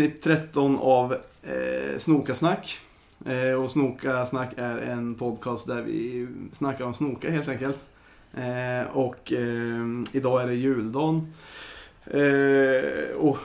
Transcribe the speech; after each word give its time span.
avsnitt 0.00 0.22
13 0.22 0.78
av 0.78 1.12
eh, 1.42 1.98
Snokasnack. 1.98 2.78
Eh, 3.26 3.62
och 3.62 3.70
Snokasnack 3.70 4.50
är 4.56 4.78
en 4.78 5.14
podcast 5.14 5.66
där 5.66 5.82
vi 5.82 6.26
snackar 6.52 6.84
om 6.84 6.94
snoka 6.94 7.30
helt 7.30 7.48
enkelt. 7.48 7.86
Eh, 8.34 8.96
och 8.96 9.32
eh, 9.32 9.86
idag 10.12 10.42
är 10.42 10.46
det 10.46 10.54
juldagen. 10.54 11.32
Eh, 12.04 13.16
och 13.16 13.38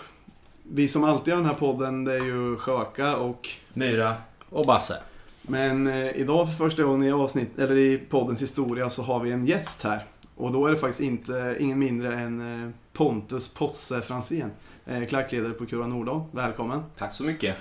vi 0.64 0.88
som 0.88 1.04
alltid 1.04 1.34
har 1.34 1.42
den 1.42 1.50
här 1.50 1.58
podden 1.58 2.04
det 2.04 2.14
är 2.14 2.26
ju 2.26 2.58
Sjöka 2.58 3.18
och 3.18 3.50
Myra. 3.74 4.16
Och 4.50 4.66
Basse. 4.66 4.98
Men 5.42 5.88
eh, 5.88 6.18
idag 6.18 6.48
för 6.48 6.56
första 6.56 6.84
gången 6.84 7.08
i 7.08 7.12
avsnitt, 7.12 7.60
eller 7.60 7.78
i 7.78 7.98
poddens 7.98 8.42
historia 8.42 8.90
så 8.90 9.04
har 9.04 9.20
vi 9.20 9.32
en 9.32 9.46
gäst 9.46 9.84
här. 9.84 10.04
Och 10.36 10.52
då 10.52 10.66
är 10.66 10.72
det 10.72 10.78
faktiskt 10.78 11.02
inte, 11.02 11.58
ingen 11.60 11.80
mindre 11.80 12.14
än 12.14 12.64
eh, 12.64 12.70
Pontus 12.94 13.54
Posse 13.54 14.02
Franzén. 14.02 14.52
Eh, 14.86 15.06
klackledare 15.06 15.54
på 15.54 15.66
Kura 15.66 15.88
Nordahl. 15.88 16.22
Välkommen. 16.32 16.84
Tack 16.98 17.14
så 17.14 17.24
mycket. 17.24 17.56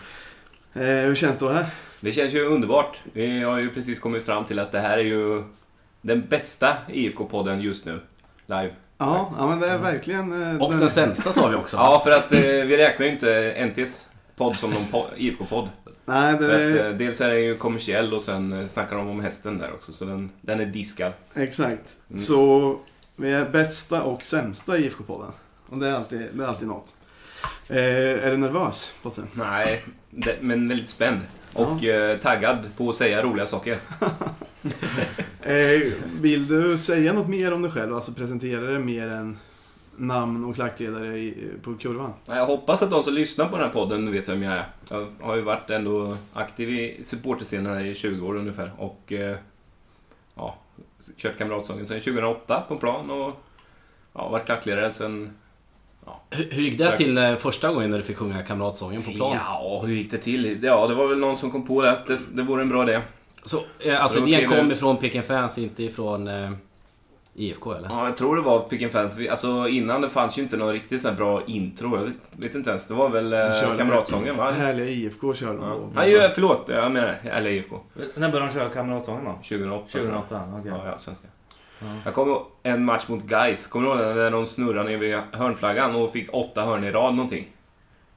Eh, 0.74 0.82
hur 0.82 1.14
känns 1.14 1.38
det 1.38 1.52
här? 1.54 1.66
Det 2.00 2.12
känns 2.12 2.32
ju 2.32 2.44
underbart. 2.44 2.98
Vi 3.12 3.40
har 3.40 3.58
ju 3.58 3.70
precis 3.70 4.00
kommit 4.00 4.24
fram 4.24 4.44
till 4.44 4.58
att 4.58 4.72
det 4.72 4.80
här 4.80 4.98
är 4.98 5.02
ju 5.02 5.42
den 6.00 6.26
bästa 6.28 6.76
IFK-podden 6.88 7.60
just 7.60 7.86
nu. 7.86 8.00
Live. 8.46 8.70
Ja, 8.98 9.32
ja 9.38 9.46
men 9.46 9.60
det 9.60 9.68
är 9.68 9.78
verkligen... 9.78 10.52
eh, 10.56 10.62
Och 10.62 10.72
den 10.74 10.90
sämsta 10.90 11.32
sa 11.32 11.48
vi 11.48 11.56
också. 11.56 11.76
Ja, 11.76 12.00
för 12.04 12.10
att 12.10 12.32
eh, 12.32 12.40
vi 12.40 12.76
räknar 12.76 13.06
ju 13.06 13.12
inte 13.12 13.64
NTs 13.66 14.08
podd 14.36 14.56
som 14.56 14.70
någon 14.70 14.82
po- 14.82 15.08
IFK-podd. 15.16 15.68
Nej, 16.06 16.36
det 16.38 16.46
att, 16.46 16.92
eh, 16.92 16.98
dels 16.98 17.20
är 17.20 17.28
den 17.28 17.42
ju 17.42 17.54
kommersiell 17.54 18.14
och 18.14 18.22
sen 18.22 18.52
eh, 18.52 18.66
snackar 18.66 18.96
de 18.96 19.08
om 19.08 19.20
hästen 19.20 19.58
där 19.58 19.72
också, 19.72 19.92
så 19.92 20.04
den, 20.04 20.30
den 20.40 20.60
är 20.60 20.66
diskad. 20.66 21.12
Exakt. 21.34 21.96
Mm. 22.08 22.18
Så 22.20 22.78
vi 23.16 23.32
är 23.32 23.44
bästa 23.50 24.02
och 24.02 24.22
sämsta 24.24 24.76
IFK-podden. 24.78 25.30
Och 25.68 25.78
det 25.78 25.88
är 25.88 25.92
alltid, 25.92 26.28
det 26.32 26.44
är 26.44 26.48
alltid 26.48 26.68
något. 26.68 26.94
Eh, 27.68 28.26
är 28.26 28.30
du 28.30 28.36
nervös, 28.36 28.92
Posse? 29.02 29.22
Nej, 29.32 29.84
det, 30.10 30.36
men 30.40 30.68
väldigt 30.68 30.88
spänd. 30.88 31.20
Och 31.52 31.84
eh, 31.84 32.18
taggad 32.18 32.58
på 32.76 32.90
att 32.90 32.96
säga 32.96 33.22
roliga 33.22 33.46
saker. 33.46 33.78
Eh, 35.46 35.92
vill 36.20 36.48
du 36.48 36.78
säga 36.78 37.12
något 37.12 37.28
mer 37.28 37.52
om 37.52 37.62
dig 37.62 37.70
själv? 37.70 37.94
Alltså 37.94 38.12
presentera 38.12 38.60
dig 38.60 38.78
mer 38.78 39.08
än 39.08 39.38
namn 39.96 40.44
och 40.44 40.54
klackledare 40.54 41.18
i, 41.18 41.48
på 41.62 41.74
kurvan? 41.74 42.12
Jag 42.26 42.46
hoppas 42.46 42.82
att 42.82 42.90
de 42.90 43.02
som 43.02 43.14
lyssnar 43.14 43.46
på 43.46 43.56
den 43.56 43.66
här 43.66 43.72
podden 43.72 44.12
vet 44.12 44.28
vem 44.28 44.42
jag 44.42 44.52
är. 44.52 44.66
Jag 44.90 45.08
har 45.20 45.36
ju 45.36 45.42
varit 45.42 45.70
ändå 45.70 46.16
aktiv 46.32 46.70
i 46.70 47.04
supporterscenen 47.04 47.74
här 47.74 47.84
i 47.84 47.94
20 47.94 48.26
år 48.26 48.36
ungefär. 48.36 48.72
Och 48.78 49.12
eh, 49.12 49.36
ja, 50.34 50.56
kört 51.16 51.38
Kamratsången 51.38 51.86
sedan 51.86 52.00
2008 52.00 52.64
på 52.68 52.76
plan 52.76 53.10
och 53.10 53.40
ja, 54.12 54.28
varit 54.28 54.46
klackledare 54.46 54.92
sedan... 54.92 55.36
Hur, 56.30 56.48
hur 56.50 56.62
gick 56.62 56.78
det 56.78 56.84
Strax. 56.84 56.98
till 56.98 57.18
eh, 57.18 57.36
första 57.36 57.68
gången 57.72 57.90
när 57.90 57.98
du 57.98 58.04
fick 58.04 58.16
sjunga 58.16 58.42
Kamratsången 58.42 59.02
på 59.02 59.10
plan? 59.10 59.36
Ja, 59.46 59.82
hur 59.86 59.94
gick 59.94 60.10
det 60.10 60.18
till? 60.18 60.58
Ja, 60.62 60.86
det 60.86 60.94
var 60.94 61.06
väl 61.06 61.18
någon 61.18 61.36
som 61.36 61.50
kom 61.50 61.66
på 61.66 61.82
det 61.82 61.90
att 61.90 62.06
det, 62.06 62.18
det 62.36 62.42
vore 62.42 62.62
en 62.62 62.68
bra 62.68 62.82
idé. 62.82 63.00
Så, 63.42 63.60
eh, 63.80 64.02
alltså 64.02 64.18
idén 64.18 64.40
kom 64.48 64.50
trevligt. 64.56 64.76
ifrån 64.76 64.96
Peking 64.96 65.22
Fans, 65.22 65.58
inte 65.58 65.82
ifrån 65.82 66.28
eh, 66.28 66.50
IFK 67.36 67.72
eller? 67.74 67.88
Ja, 67.88 68.04
jag 68.06 68.16
tror 68.16 68.36
det 68.36 68.42
var 68.42 68.60
Pick 68.60 68.92
Fans. 68.92 69.16
Vi- 69.18 69.28
Alltså 69.28 69.68
innan 69.68 70.00
det 70.00 70.08
fanns 70.08 70.38
ju 70.38 70.42
inte 70.42 70.56
någon 70.56 70.72
riktigt 70.72 71.02
så 71.02 71.08
här 71.08 71.14
bra 71.14 71.42
intro. 71.46 71.96
Jag 71.96 72.04
vet, 72.04 72.14
vet 72.44 72.54
inte 72.54 72.70
ens. 72.70 72.86
Det 72.86 72.94
var 72.94 73.08
väl 73.08 73.32
eh, 73.32 73.76
Kamratsången 73.78 74.36
va? 74.36 74.50
Härliga 74.50 74.86
IFK 74.88 75.34
körde 75.34 75.52
de 75.58 75.62
Ja. 75.62 75.68
då. 75.74 75.90
Nej, 75.94 76.10
ju- 76.10 76.28
förlåt. 76.34 76.64
Jag 76.68 76.92
menar 76.92 77.14
eller 77.22 77.50
IFK. 77.50 77.76
När 78.14 78.28
började 78.28 78.50
de 78.52 78.54
köra 78.58 78.68
Kamratsången 78.68 79.24
då? 79.24 79.32
2008. 79.48 79.84
2008, 79.92 80.40
okej. 80.60 80.72
Ja, 80.74 80.90
ja, 80.90 80.98
svenska. 80.98 81.26
Ja. 81.80 81.86
Jag 82.04 82.14
kommer 82.14 82.32
ihåg 82.32 82.46
en 82.62 82.84
match 82.84 83.08
mot 83.08 83.22
Guys. 83.22 83.66
Kommer 83.66 83.86
du 83.86 83.92
ihåg 83.94 84.06
den 84.06 84.16
när 84.16 84.30
de 84.30 84.46
snurrade 84.46 84.88
ner 84.88 84.98
vid 84.98 85.14
hörnflaggan 85.32 85.94
och 85.94 86.12
fick 86.12 86.34
åtta 86.34 86.62
hörn 86.62 86.84
i 86.84 86.90
rad 86.90 87.14
någonting? 87.14 87.46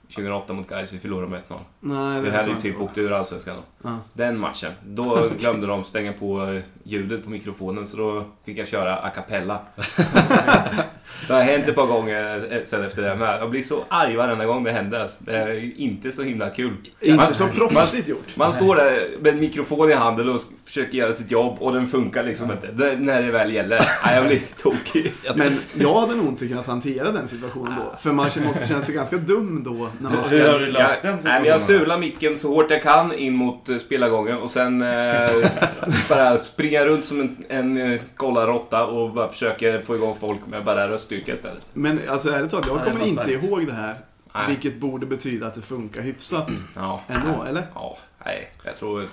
2008 0.09 0.53
mot 0.53 0.67
Guys, 0.67 0.93
vi 0.93 0.99
förlorade 0.99 1.27
med 1.27 1.41
1-0. 1.49 1.59
Nej, 1.79 2.21
Vi 2.21 2.29
det 2.29 2.37
hade 2.37 2.49
ju 2.49 2.61
typ 2.61 2.81
åkt 2.81 2.97
ur 2.97 3.11
Allsvenskan 3.11 3.55
då. 3.55 3.89
Ja. 3.89 3.97
Den 4.13 4.39
matchen. 4.39 4.71
Då 4.85 5.29
glömde 5.39 5.67
de 5.67 5.83
stänga 5.83 6.13
på 6.13 6.61
ljudet 6.83 7.23
på 7.23 7.29
mikrofonen 7.29 7.87
så 7.87 7.97
då 7.97 8.25
fick 8.45 8.57
jag 8.57 8.67
köra 8.67 8.95
a 8.95 9.09
cappella. 9.09 9.59
det 11.27 11.33
har 11.33 11.41
hänt 11.41 11.67
ett 11.67 11.75
par 11.75 11.85
gånger 11.85 12.61
sen 12.63 12.85
efter 12.85 13.01
det 13.01 13.15
med. 13.15 13.37
Jag 13.41 13.49
blir 13.49 13.61
så 13.63 13.85
arg 13.89 14.15
varenda 14.15 14.45
gång 14.45 14.63
det 14.63 14.71
händer. 14.71 14.99
alltså. 14.99 15.17
Det 15.19 15.37
är 15.37 15.79
inte 15.79 16.11
så 16.11 16.21
himla 16.23 16.49
kul. 16.49 16.73
Inte 17.01 17.15
Man- 17.17 17.33
så 17.33 17.47
proffsigt 17.47 18.07
gjort. 18.07 18.35
Man 18.35 18.53
står 18.53 18.75
där 18.75 19.07
med 19.19 19.33
en 19.33 19.39
mikrofon 19.39 19.91
i 19.91 19.93
handen 19.93 20.29
och 20.29 20.41
försöker 20.65 20.97
göra 20.97 21.13
sitt 21.13 21.31
jobb 21.31 21.57
och 21.59 21.73
den 21.73 21.87
funkar 21.87 22.23
liksom 22.23 22.51
inte. 22.51 22.67
Det, 22.67 22.95
när 22.99 23.21
det 23.21 23.31
väl 23.31 23.53
gäller. 23.53 23.85
Nej, 24.05 24.15
jag 24.15 24.27
blir 24.27 24.41
tokig. 24.61 25.13
Men 25.35 25.59
jag 25.73 25.99
hade 25.99 26.15
nog 26.15 26.27
inte 26.27 26.47
kunnat 26.47 26.67
hantera 26.67 27.11
den 27.11 27.27
situationen 27.27 27.73
då. 27.75 27.97
För 27.97 28.11
man 28.11 28.29
måste 28.45 28.67
känna 28.67 28.81
sig 28.81 28.95
ganska 28.95 29.17
dum 29.17 29.63
då 29.63 29.71
när 29.71 30.09
man 30.09 30.23
Hur 30.29 30.47
har 30.51 30.59
du 30.59 30.65
Jag, 30.65 30.73
löst 30.73 31.01
den 31.01 31.19
nej, 31.23 31.39
men 31.39 31.49
jag 31.49 31.61
sular 31.61 31.97
micken 31.97 32.37
så 32.37 32.47
hårt 32.55 32.71
jag 32.71 32.83
kan 32.83 33.13
in 33.13 33.33
mot 33.33 33.69
eh, 33.69 33.77
spelargången 33.77 34.37
och 34.37 34.49
sen 34.49 34.81
eh, 34.81 35.29
bara 36.09 36.37
springa 36.37 36.85
runt 36.85 37.05
som 37.05 37.21
en, 37.21 37.37
en 37.49 37.91
eh, 37.91 37.99
skållaråtta 37.99 38.85
och 38.85 39.13
bara 39.13 39.29
försöker 39.29 39.81
få 39.81 39.95
igång 39.95 40.15
folk 40.19 40.39
med 40.47 40.63
bara 40.63 40.87
röststyrka 41.07 41.33
istället. 41.33 41.63
Men 41.73 41.99
alltså 42.09 42.29
ärligt 42.29 42.51
talat, 42.51 42.67
jag 42.67 42.83
kommer 42.83 43.05
inte 43.07 43.23
starkt. 43.23 43.43
ihåg 43.43 43.65
det 43.67 43.73
här. 43.73 43.99
Nej. 44.33 44.43
Vilket 44.47 44.79
borde 44.79 45.05
betyda 45.05 45.47
att 45.47 45.53
det 45.53 45.61
funkar 45.61 46.01
hyfsat 46.01 46.49
Ja. 46.75 47.01
ändå, 47.07 47.43
eller? 47.43 47.67
Ja, 47.75 47.97
nej, 48.25 48.51
jag 48.63 48.75
tror 48.75 49.09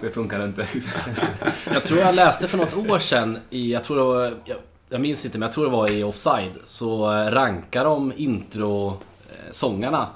det 0.00 0.10
funkar 0.10 0.44
inte 0.44 0.62
hyfsat. 0.64 1.24
Jag 1.72 1.84
tror 1.84 2.00
jag 2.00 2.14
läste 2.14 2.48
för 2.48 2.58
något 2.58 2.76
år 2.90 2.98
sedan 2.98 3.38
i, 3.50 3.72
jag 3.72 3.84
tror 3.84 3.96
det 3.96 4.02
var, 4.02 4.22
jag, 4.44 4.56
jag 4.88 5.00
minns 5.00 5.24
inte 5.24 5.38
men 5.38 5.46
jag 5.46 5.52
tror 5.54 5.64
det 5.64 5.70
var 5.70 5.90
i 5.90 6.02
Offside. 6.04 6.52
Så 6.66 7.12
eh, 7.12 7.30
rankar 7.30 7.84
de 7.84 8.12
intro-sångarna 8.16 10.06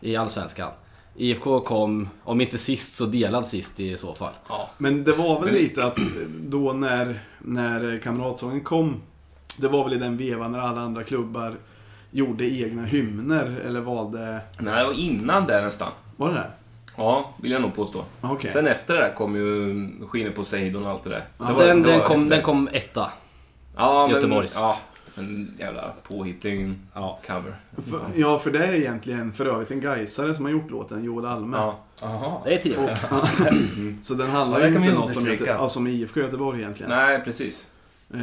i 0.00 0.16
Allsvenskan. 0.16 0.70
IFK 1.16 1.60
kom, 1.60 2.08
om 2.24 2.40
inte 2.40 2.58
sist 2.58 2.94
så 2.94 3.06
delad 3.06 3.46
sist 3.46 3.80
i 3.80 3.96
så 3.96 4.14
fall. 4.14 4.32
Ja. 4.48 4.70
Men 4.78 5.04
det 5.04 5.12
var 5.12 5.34
väl 5.40 5.44
Men- 5.52 5.62
lite 5.62 5.84
att 5.84 5.98
då 6.40 6.72
när, 6.72 7.20
när 7.38 7.98
Kamratsången 7.98 8.60
kom, 8.60 9.00
det 9.58 9.68
var 9.68 9.84
väl 9.84 9.92
i 9.92 9.98
den 9.98 10.16
vevan 10.16 10.52
när 10.52 10.58
alla 10.58 10.80
andra 10.80 11.04
klubbar 11.04 11.54
gjorde 12.10 12.44
egna 12.44 12.82
hymner 12.84 13.56
eller 13.66 13.80
valde... 13.80 14.40
Nej, 14.58 14.74
det 14.80 14.84
var 14.86 15.00
innan 15.00 15.46
det 15.46 15.60
nästan. 15.64 15.92
Var 16.16 16.28
det 16.28 16.34
det? 16.34 16.46
Ja, 16.96 17.30
vill 17.42 17.50
jag 17.52 17.62
nog 17.62 17.74
påstå. 17.74 18.04
Okej. 18.20 18.50
Sen 18.50 18.66
efter 18.66 18.94
det 18.94 19.00
där 19.00 19.14
kom 19.14 19.36
ju 19.36 19.74
Skiner 20.08 20.30
på 20.30 20.44
Seidon 20.44 20.84
och 20.84 20.90
allt 20.90 21.04
det 21.04 21.10
där. 21.10 21.24
Ja, 21.38 21.44
Det 21.44 21.52
var- 21.52 21.64
Den, 21.66 21.82
det 21.82 21.90
den, 21.92 22.00
kom, 22.00 22.28
den 22.28 22.42
kom 22.42 22.68
etta. 22.72 23.10
Ja, 23.76 24.06
men, 24.06 24.16
Göteborgs. 24.16 24.56
Ja, 24.60 24.78
en 25.16 25.54
jävla 25.58 25.92
påhittig 26.08 26.74
Ja. 26.94 27.18
cover. 27.26 27.54
För, 27.90 28.00
ja, 28.16 28.38
för 28.38 28.50
det 28.50 28.66
är 28.66 28.74
egentligen 28.74 29.32
för 29.32 29.46
övrigt 29.46 29.70
en 29.70 29.80
Gaisare 29.80 30.34
som 30.34 30.44
har 30.44 30.52
gjort 30.52 30.70
låten, 30.70 31.04
Joel 31.04 31.26
Alme. 31.26 31.56
Ja. 31.56 31.78
Jaha. 32.00 32.40
Det 32.44 32.54
är 32.54 32.62
trevligt. 32.62 32.98
Så 34.04 34.14
den 34.14 34.30
handlar 34.30 34.60
Ja, 34.60 34.66
ju 34.66 34.74
inte 34.76 34.94
något 34.94 35.16
om. 35.16 35.26
Göte, 35.26 35.56
alltså 35.56 35.78
om 35.78 35.86
IFK 35.86 36.20
Göteborg 36.20 36.60
egentligen. 36.60 36.90
Nej, 36.92 37.20
precis. 37.24 37.66
Eh, 38.12 38.18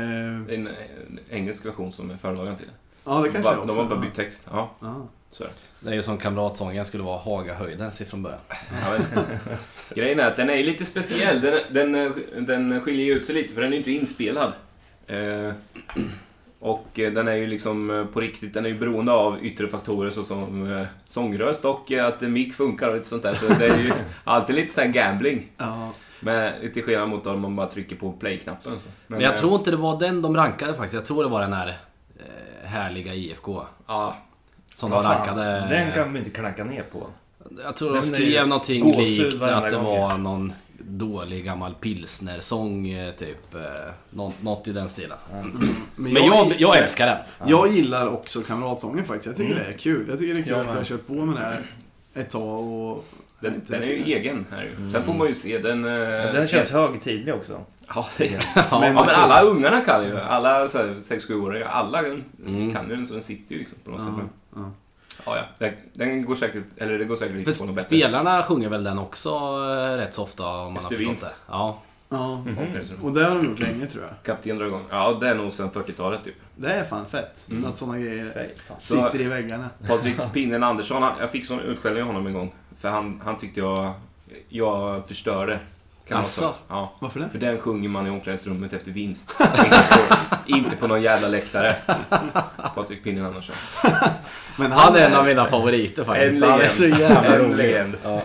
Det 0.47 0.53
är 0.53 0.57
en, 0.57 0.67
en 0.67 1.19
engelsk 1.29 1.65
version 1.65 1.91
som 1.91 2.11
är 2.11 2.17
förlagen 2.17 2.55
till 2.55 2.65
det. 2.65 2.71
ja, 3.05 3.17
det 3.21 3.27
De, 3.27 3.33
kanske 3.33 3.65
de 3.65 3.77
har 3.77 3.85
bara 3.85 3.99
bytt 3.99 4.15
text. 4.15 4.47
Ja, 4.51 4.71
Ja. 4.79 5.07
så 5.31 5.43
det. 5.43 5.89
Är 5.89 5.93
ju 5.93 6.01
som 6.01 6.17
kamratsången 6.17 6.85
skulle 6.85 7.03
vara 7.03 7.17
Hagahöjdens 7.19 8.01
ifrån 8.01 8.23
början. 8.23 8.39
Ja, 8.49 8.97
grejen 9.95 10.19
är 10.19 10.27
att 10.27 10.35
den 10.37 10.49
är 10.49 10.63
lite 10.63 10.85
speciell. 10.85 11.41
Den, 11.41 11.93
den, 11.93 12.13
den 12.45 12.81
skiljer 12.81 13.05
ju 13.05 13.13
ut 13.13 13.25
sig 13.25 13.35
lite 13.35 13.53
för 13.53 13.61
den 13.61 13.73
är 13.73 13.77
inte 13.77 13.91
inspelad. 13.91 14.53
Eh, 15.07 15.51
och 16.59 16.99
eh, 16.99 17.13
den 17.13 17.27
är 17.27 17.35
ju 17.35 17.47
liksom 17.47 17.89
eh, 17.89 18.05
på 18.05 18.19
riktigt, 18.21 18.53
den 18.53 18.65
är 18.65 18.69
ju 18.69 18.79
beroende 18.79 19.11
av 19.11 19.37
yttre 19.45 19.67
faktorer 19.67 20.09
såsom 20.09 20.71
eh, 20.73 20.85
sångröst 21.07 21.65
och 21.65 21.91
att 21.91 22.21
mick 22.21 22.53
funkar 22.53 22.89
och 22.89 22.95
lite 22.95 23.07
sånt 23.07 23.23
där. 23.23 23.33
Så 23.33 23.45
det 23.53 23.65
är 23.67 23.77
ju 23.83 23.91
alltid 24.23 24.55
lite 24.55 24.73
sån 24.73 24.83
här 24.83 24.91
gambling. 24.91 25.47
Ja. 25.57 25.93
Men 26.19 26.71
till 26.73 26.83
skillnad 26.83 27.09
mot 27.09 27.27
om 27.27 27.41
man 27.41 27.55
bara 27.55 27.67
trycker 27.67 27.95
på 27.95 28.11
play-knappen. 28.11 28.71
Så. 28.83 28.89
Men 29.07 29.21
jag 29.21 29.33
eh, 29.33 29.39
tror 29.39 29.55
inte 29.55 29.71
det 29.71 29.77
var 29.77 29.99
den 29.99 30.21
de 30.21 30.35
rankade 30.37 30.73
faktiskt. 30.73 30.93
Jag 30.93 31.05
tror 31.05 31.23
det 31.23 31.29
var 31.29 31.41
den 31.41 31.53
här 31.53 31.67
eh, 32.19 32.67
härliga 32.69 33.13
IFK. 33.13 33.61
Ja, 33.87 34.17
Som 34.75 34.91
de 34.91 35.03
rankade. 35.03 35.43
Den 35.69 35.91
kan 35.91 36.13
vi 36.13 36.19
inte 36.19 36.31
knacka 36.31 36.63
ner 36.63 36.83
på. 36.91 37.07
Jag 37.63 37.75
tror 37.75 37.93
de 37.93 38.01
skrev 38.03 38.47
någonting 38.47 38.97
likt 38.97 39.41
att 39.41 39.69
det 39.69 39.77
var 39.77 40.17
någon 40.17 40.53
dålig 40.81 41.45
gammal 41.45 41.73
pilsnersång 41.73 42.87
eh, 42.89 43.11
typ. 43.13 43.55
Nå 44.09 44.33
något 44.41 44.67
i 44.67 44.71
den 44.71 44.89
stilen. 44.89 45.17
Men 45.95 46.25
jag, 46.25 46.53
jag 46.57 46.77
älskar 46.77 47.05
den. 47.07 47.49
Jag 47.49 47.73
gillar 47.73 48.07
också 48.13 48.41
Kamratsången 48.41 49.05
faktiskt. 49.05 49.25
Jag 49.27 49.35
tycker 49.35 49.51
Mm. 49.51 49.63
det 49.63 49.73
är 49.73 49.77
kul. 49.77 50.05
Jag 50.09 50.19
tycker 50.19 50.33
det 50.33 50.39
är 50.39 50.43
kul 50.43 50.51
Jag 50.51 50.59
att 50.59 50.67
jag 50.67 50.75
har 50.75 50.83
kört 50.83 51.07
på 51.07 51.13
med 51.13 51.35
det 51.35 51.41
här 51.41 51.61
ett 52.13 52.29
tag 52.29 52.59
och... 52.73 53.05
den, 53.39 53.61
den 53.67 53.81
är 53.83 53.85
ju 53.87 54.03
egen 54.03 54.45
här 54.51 54.63
ju. 54.63 54.91
Sen 54.91 55.03
får 55.03 55.13
man 55.13 55.27
ju 55.27 55.33
se 55.33 55.57
den... 55.57 55.85
eh, 55.85 56.33
Den 56.33 56.47
känns 56.47 56.71
högtidlig 56.71 57.33
också. 57.35 57.61
Ja, 57.95 58.07
det 58.17 58.27
är 58.27 58.31
Ja, 58.55 58.79
Men- 58.79 58.95
Ja, 58.95 59.05
men 59.05 59.15
alla 59.15 59.41
ungarna 59.41 59.81
kan 59.81 60.05
ju. 60.05 60.19
Alla 60.19 60.67
6-7-åringar. 60.67 61.67
Alla 61.67 61.99
Mm. 61.99 62.71
kan 62.73 62.89
ju 62.89 62.95
den 62.95 63.05
så 63.05 63.13
den 63.13 63.23
sitter 63.23 63.53
ju 63.53 63.59
liksom 63.59 63.77
på 63.85 63.91
något 63.91 64.01
sätt. 64.01 64.09
Ja, 64.17 64.23
ja. 64.55 64.71
ja, 65.25 65.37
ja. 65.37 65.43
Den, 65.59 65.73
den 65.93 66.25
går 66.25 66.35
säkert, 66.35 66.63
eller 66.77 66.97
det 66.99 67.05
går 67.05 67.15
säkert 67.15 67.35
inte 67.35 67.51
på 67.51 67.57
För 67.57 67.65
något 67.65 67.75
bättre. 67.75 67.87
spelarna 67.87 68.43
sjunger 68.43 68.69
väl 68.69 68.83
den 68.83 68.99
också 68.99 69.29
eh, 69.29 69.97
rätt 69.97 70.13
så 70.13 70.23
ofta 70.23 70.47
om 70.47 70.73
man 70.73 70.75
Efter 70.75 70.83
har 70.83 70.89
förstått 70.89 71.07
vinst. 71.07 71.23
det. 71.23 71.31
Ja. 71.47 71.81
Ja. 72.11 72.43
Omklädningsrum. 72.47 72.99
Och 73.03 73.11
det 73.13 73.23
har 73.23 73.35
de 73.35 73.45
gjort 73.45 73.59
länge 73.59 73.85
tror 73.85 74.03
jag. 74.03 74.11
Kapten 74.23 74.57
drar 74.57 74.65
igång. 74.65 74.83
Ja, 74.89 75.17
det 75.21 75.29
är 75.29 75.35
nog 75.35 75.51
sedan 75.51 75.69
40-talet 75.73 76.23
typ. 76.23 76.35
Det 76.55 76.67
är 76.73 76.83
fan 76.83 77.05
fett. 77.05 77.47
Mm. 77.51 77.65
Att 77.65 77.77
sådana 77.77 77.97
grejer 77.99 78.31
Fej, 78.33 78.55
fan. 78.67 78.79
sitter 78.79 79.21
i 79.21 79.23
väggarna. 79.23 79.69
Patrik 79.87 80.15
Pinnen 80.33 80.63
Andersson, 80.63 81.03
jag 81.19 81.29
fick 81.31 81.45
sån 81.45 81.59
utskällning 81.59 82.01
av 82.03 82.07
honom 82.07 82.27
en 82.27 82.33
gång. 82.33 82.53
För 82.79 82.89
han, 82.89 83.21
han 83.25 83.37
tyckte 83.37 83.59
jag, 83.59 83.93
jag 84.49 85.07
förstörde. 85.07 85.59
Kan 86.07 86.15
man 86.15 86.21
Asså? 86.21 86.41
säga. 86.41 86.53
Ja. 86.67 86.93
Varför 86.99 87.19
det? 87.19 87.29
För 87.29 87.39
den 87.39 87.57
sjunger 87.57 87.89
man 87.89 88.07
i 88.07 88.09
omklädningsrummet 88.09 88.73
efter 88.73 88.91
vinst. 88.91 89.35
inte, 89.57 89.69
på, 89.89 90.35
inte 90.45 90.75
på 90.75 90.87
någon 90.87 91.01
jävla 91.01 91.27
läktare. 91.27 91.75
Patrik 92.75 93.03
Pinnen 93.03 93.25
Andersson. 93.25 93.55
Men 94.57 94.71
Han 94.71 94.95
är 94.95 95.05
en 95.07 95.15
av 95.15 95.25
mina 95.25 95.45
favoriter 95.45 96.03
faktiskt. 96.03 96.43
En 96.43 96.49
Han 96.49 96.61
är 96.61 96.67
så 96.67 96.85
jävla 96.85 97.35
En 97.35 97.41
rolig. 97.41 97.57
legend. 97.57 97.95
Ja, 98.03 98.21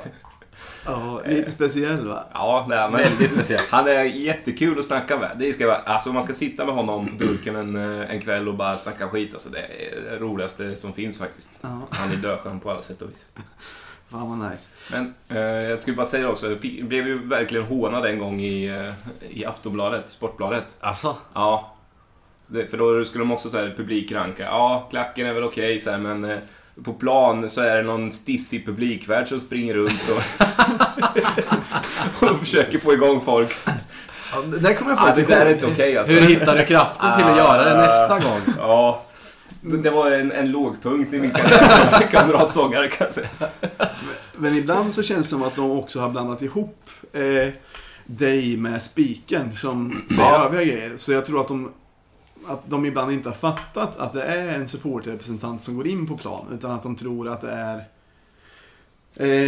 Ja, 0.86 1.22
lite 1.26 1.50
speciell 1.50 2.08
va? 2.08 2.24
Ja, 2.32 2.66
nej, 2.68 2.90
men 2.90 3.00
väldigt 3.00 3.30
speciellt. 3.30 3.66
han 3.70 3.88
är 3.88 4.02
jättekul 4.02 4.78
att 4.78 4.84
snacka 4.84 5.18
med. 5.18 5.36
Det 5.38 5.52
ska 5.52 5.66
vara, 5.66 5.76
alltså 5.76 6.12
man 6.12 6.22
ska 6.22 6.32
sitta 6.32 6.64
med 6.64 6.74
honom 6.74 7.06
på 7.06 7.24
Durken 7.24 7.56
en, 7.56 8.00
eh, 8.00 8.10
en 8.10 8.20
kväll 8.20 8.48
och 8.48 8.54
bara 8.54 8.76
snacka 8.76 9.08
skit. 9.08 9.32
Alltså, 9.32 9.48
det 9.48 9.58
är 9.58 10.00
det 10.10 10.18
roligaste 10.18 10.76
som 10.76 10.92
finns 10.92 11.18
faktiskt. 11.18 11.50
Ja, 11.60 11.80
Han 11.90 12.12
är 12.12 12.16
döskön 12.16 12.60
på 12.60 12.70
alla 12.70 12.82
sätt 12.82 13.02
och 13.02 13.10
vis. 13.10 13.28
fan 14.14 14.38
vad 14.40 14.50
nice. 14.50 14.68
Men 14.90 15.14
eh, 15.28 15.70
jag 15.70 15.82
skulle 15.82 15.96
bara 15.96 16.06
säga 16.06 16.22
det 16.22 16.28
också, 16.28 16.50
jag 16.50 16.60
fick, 16.60 16.82
blev 16.84 17.06
ju 17.06 17.28
verkligen 17.28 17.64
hånad 17.66 18.06
en 18.06 18.18
gång 18.18 18.40
i, 18.40 18.66
eh, 18.68 19.38
i 19.38 19.44
Aftonbladet, 19.44 20.10
Sportbladet. 20.10 20.64
Alltså, 20.80 21.16
Ja. 21.34 21.70
Det, 22.46 22.66
för 22.66 22.78
då 22.78 23.04
skulle 23.04 23.24
de 23.24 23.32
också 23.32 23.50
så 23.50 23.58
här 23.58 23.74
publikranka. 23.76 24.42
Ja, 24.42 24.86
klacken 24.90 25.26
är 25.26 25.32
väl 25.32 25.44
okej 25.44 25.80
så 25.80 25.90
här, 25.90 25.98
men 25.98 26.24
eh, 26.24 26.38
på 26.84 26.92
plan 26.92 27.50
så 27.50 27.60
är 27.60 27.76
det 27.76 27.82
någon 27.82 28.10
stissig 28.12 28.66
publikvärd 28.66 29.28
som 29.28 29.40
springer 29.40 29.74
runt 29.74 30.02
och, 30.10 30.22
och 32.30 32.38
försöker 32.38 32.78
få 32.78 32.92
igång 32.92 33.20
folk. 33.20 33.56
Ja, 34.32 34.40
det 34.42 34.58
där 34.58 34.74
kommer 34.74 34.90
jag 34.90 35.00
Ja, 35.00 35.02
det 35.02 35.06
faktiskt 35.06 35.28
där 35.28 35.46
är 35.46 35.54
inte 35.54 35.66
okej 35.66 35.98
alltså. 35.98 36.14
hur 36.14 36.20
hittar 36.20 36.56
du 36.56 36.66
kraften 36.66 37.16
till 37.16 37.24
att 37.24 37.36
göra 37.36 37.64
det 37.64 37.76
nästa 37.78 38.18
gång? 38.18 38.40
Ja. 38.58 39.02
Det 39.66 39.90
var 39.90 40.10
en, 40.10 40.32
en 40.32 40.50
lågpunkt 40.50 41.12
i 41.14 41.20
min 41.20 41.30
kamratsångare 42.10 42.88
kan 42.88 43.04
jag 43.06 43.14
säga. 43.14 43.28
Men 44.36 44.56
ibland 44.56 44.94
så 44.94 45.02
känns 45.02 45.26
det 45.26 45.30
som 45.30 45.42
att 45.42 45.56
de 45.56 45.70
också 45.70 46.00
har 46.00 46.08
blandat 46.08 46.42
ihop 46.42 46.90
eh, 47.12 47.48
dig 48.06 48.56
med 48.56 48.82
spiken 48.82 49.56
som 49.56 50.02
säger 50.08 50.22
Ja. 50.30 50.44
övriga 50.44 50.64
grejer. 50.64 50.96
Så 50.96 51.12
jag 51.12 51.26
tror 51.26 51.40
att 51.40 51.48
de, 51.48 51.72
att 52.46 52.70
de 52.70 52.86
ibland 52.86 53.12
inte 53.12 53.28
har 53.28 53.36
fattat 53.36 53.96
att 53.96 54.12
det 54.12 54.22
är 54.22 54.54
en 54.58 54.68
supporterrepresentant 54.68 55.62
som 55.62 55.76
går 55.76 55.86
in 55.86 56.06
på 56.06 56.16
plan. 56.16 56.46
Utan 56.52 56.70
att 56.70 56.82
de 56.82 56.96
tror 56.96 57.28
att 57.28 57.40
det 57.40 57.50
är 57.52 57.84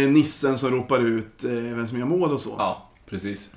eh, 0.03 0.09
nissen 0.09 0.57
som 0.57 0.71
ropar 0.71 0.99
ut 0.99 1.43
eh, 1.43 1.51
vem 1.51 1.87
som 1.87 1.99
gör 1.99 2.05
mål 2.05 2.31
och 2.31 2.39
så. 2.41 2.55
Ja, 2.57 2.89
precis. 3.09 3.51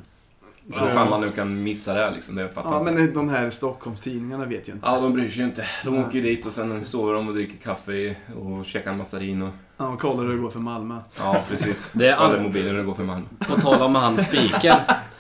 Så- 0.73 0.79
Så 0.79 0.87
fan 0.87 1.11
man 1.11 1.21
nu 1.21 1.31
kan 1.31 1.63
missa 1.63 1.95
det 1.95 2.01
här, 2.01 2.11
liksom, 2.11 2.35
det 2.35 2.49
fattar 2.49 2.71
Ja, 2.71 2.81
inte. 2.81 2.93
men 2.93 3.15
de 3.15 3.29
här 3.29 3.51
Stockholmstidningarna 3.51 4.47
vet 4.47 4.69
ju 4.69 4.73
inte. 4.73 4.89
Ja, 4.89 5.01
de 5.01 5.13
bryr 5.13 5.29
sig 5.29 5.39
ju 5.39 5.45
inte. 5.45 5.65
De 5.85 5.91
Nej. 5.95 6.05
åker 6.05 6.15
ju 6.15 6.23
dit 6.23 6.47
och 6.47 6.53
sen 6.53 6.85
sover 6.85 7.15
de 7.15 7.29
och 7.29 7.35
dricker 7.35 7.57
kaffe 7.65 8.17
och 8.41 8.65
käkar 8.67 8.91
en 8.91 8.99
massarin 8.99 9.43
och... 9.43 9.51
Ja, 9.77 9.89
och 9.89 10.01
kollar 10.01 10.23
hur 10.25 10.33
det 10.33 10.39
går 10.39 10.51
för 10.51 10.59
Malmö. 10.61 10.97
Ja, 11.19 11.37
precis. 11.49 11.93
Det 11.95 12.09
är 12.09 12.15
all- 12.17 12.41
mobilen 12.41 12.71
hur 12.71 12.79
det 12.79 12.85
går 12.85 12.95
för 12.95 13.05
man. 13.05 13.29
På 13.39 13.61
tal 13.61 13.83
om 13.83 13.95
han 13.95 14.19
spiken. 14.19 14.77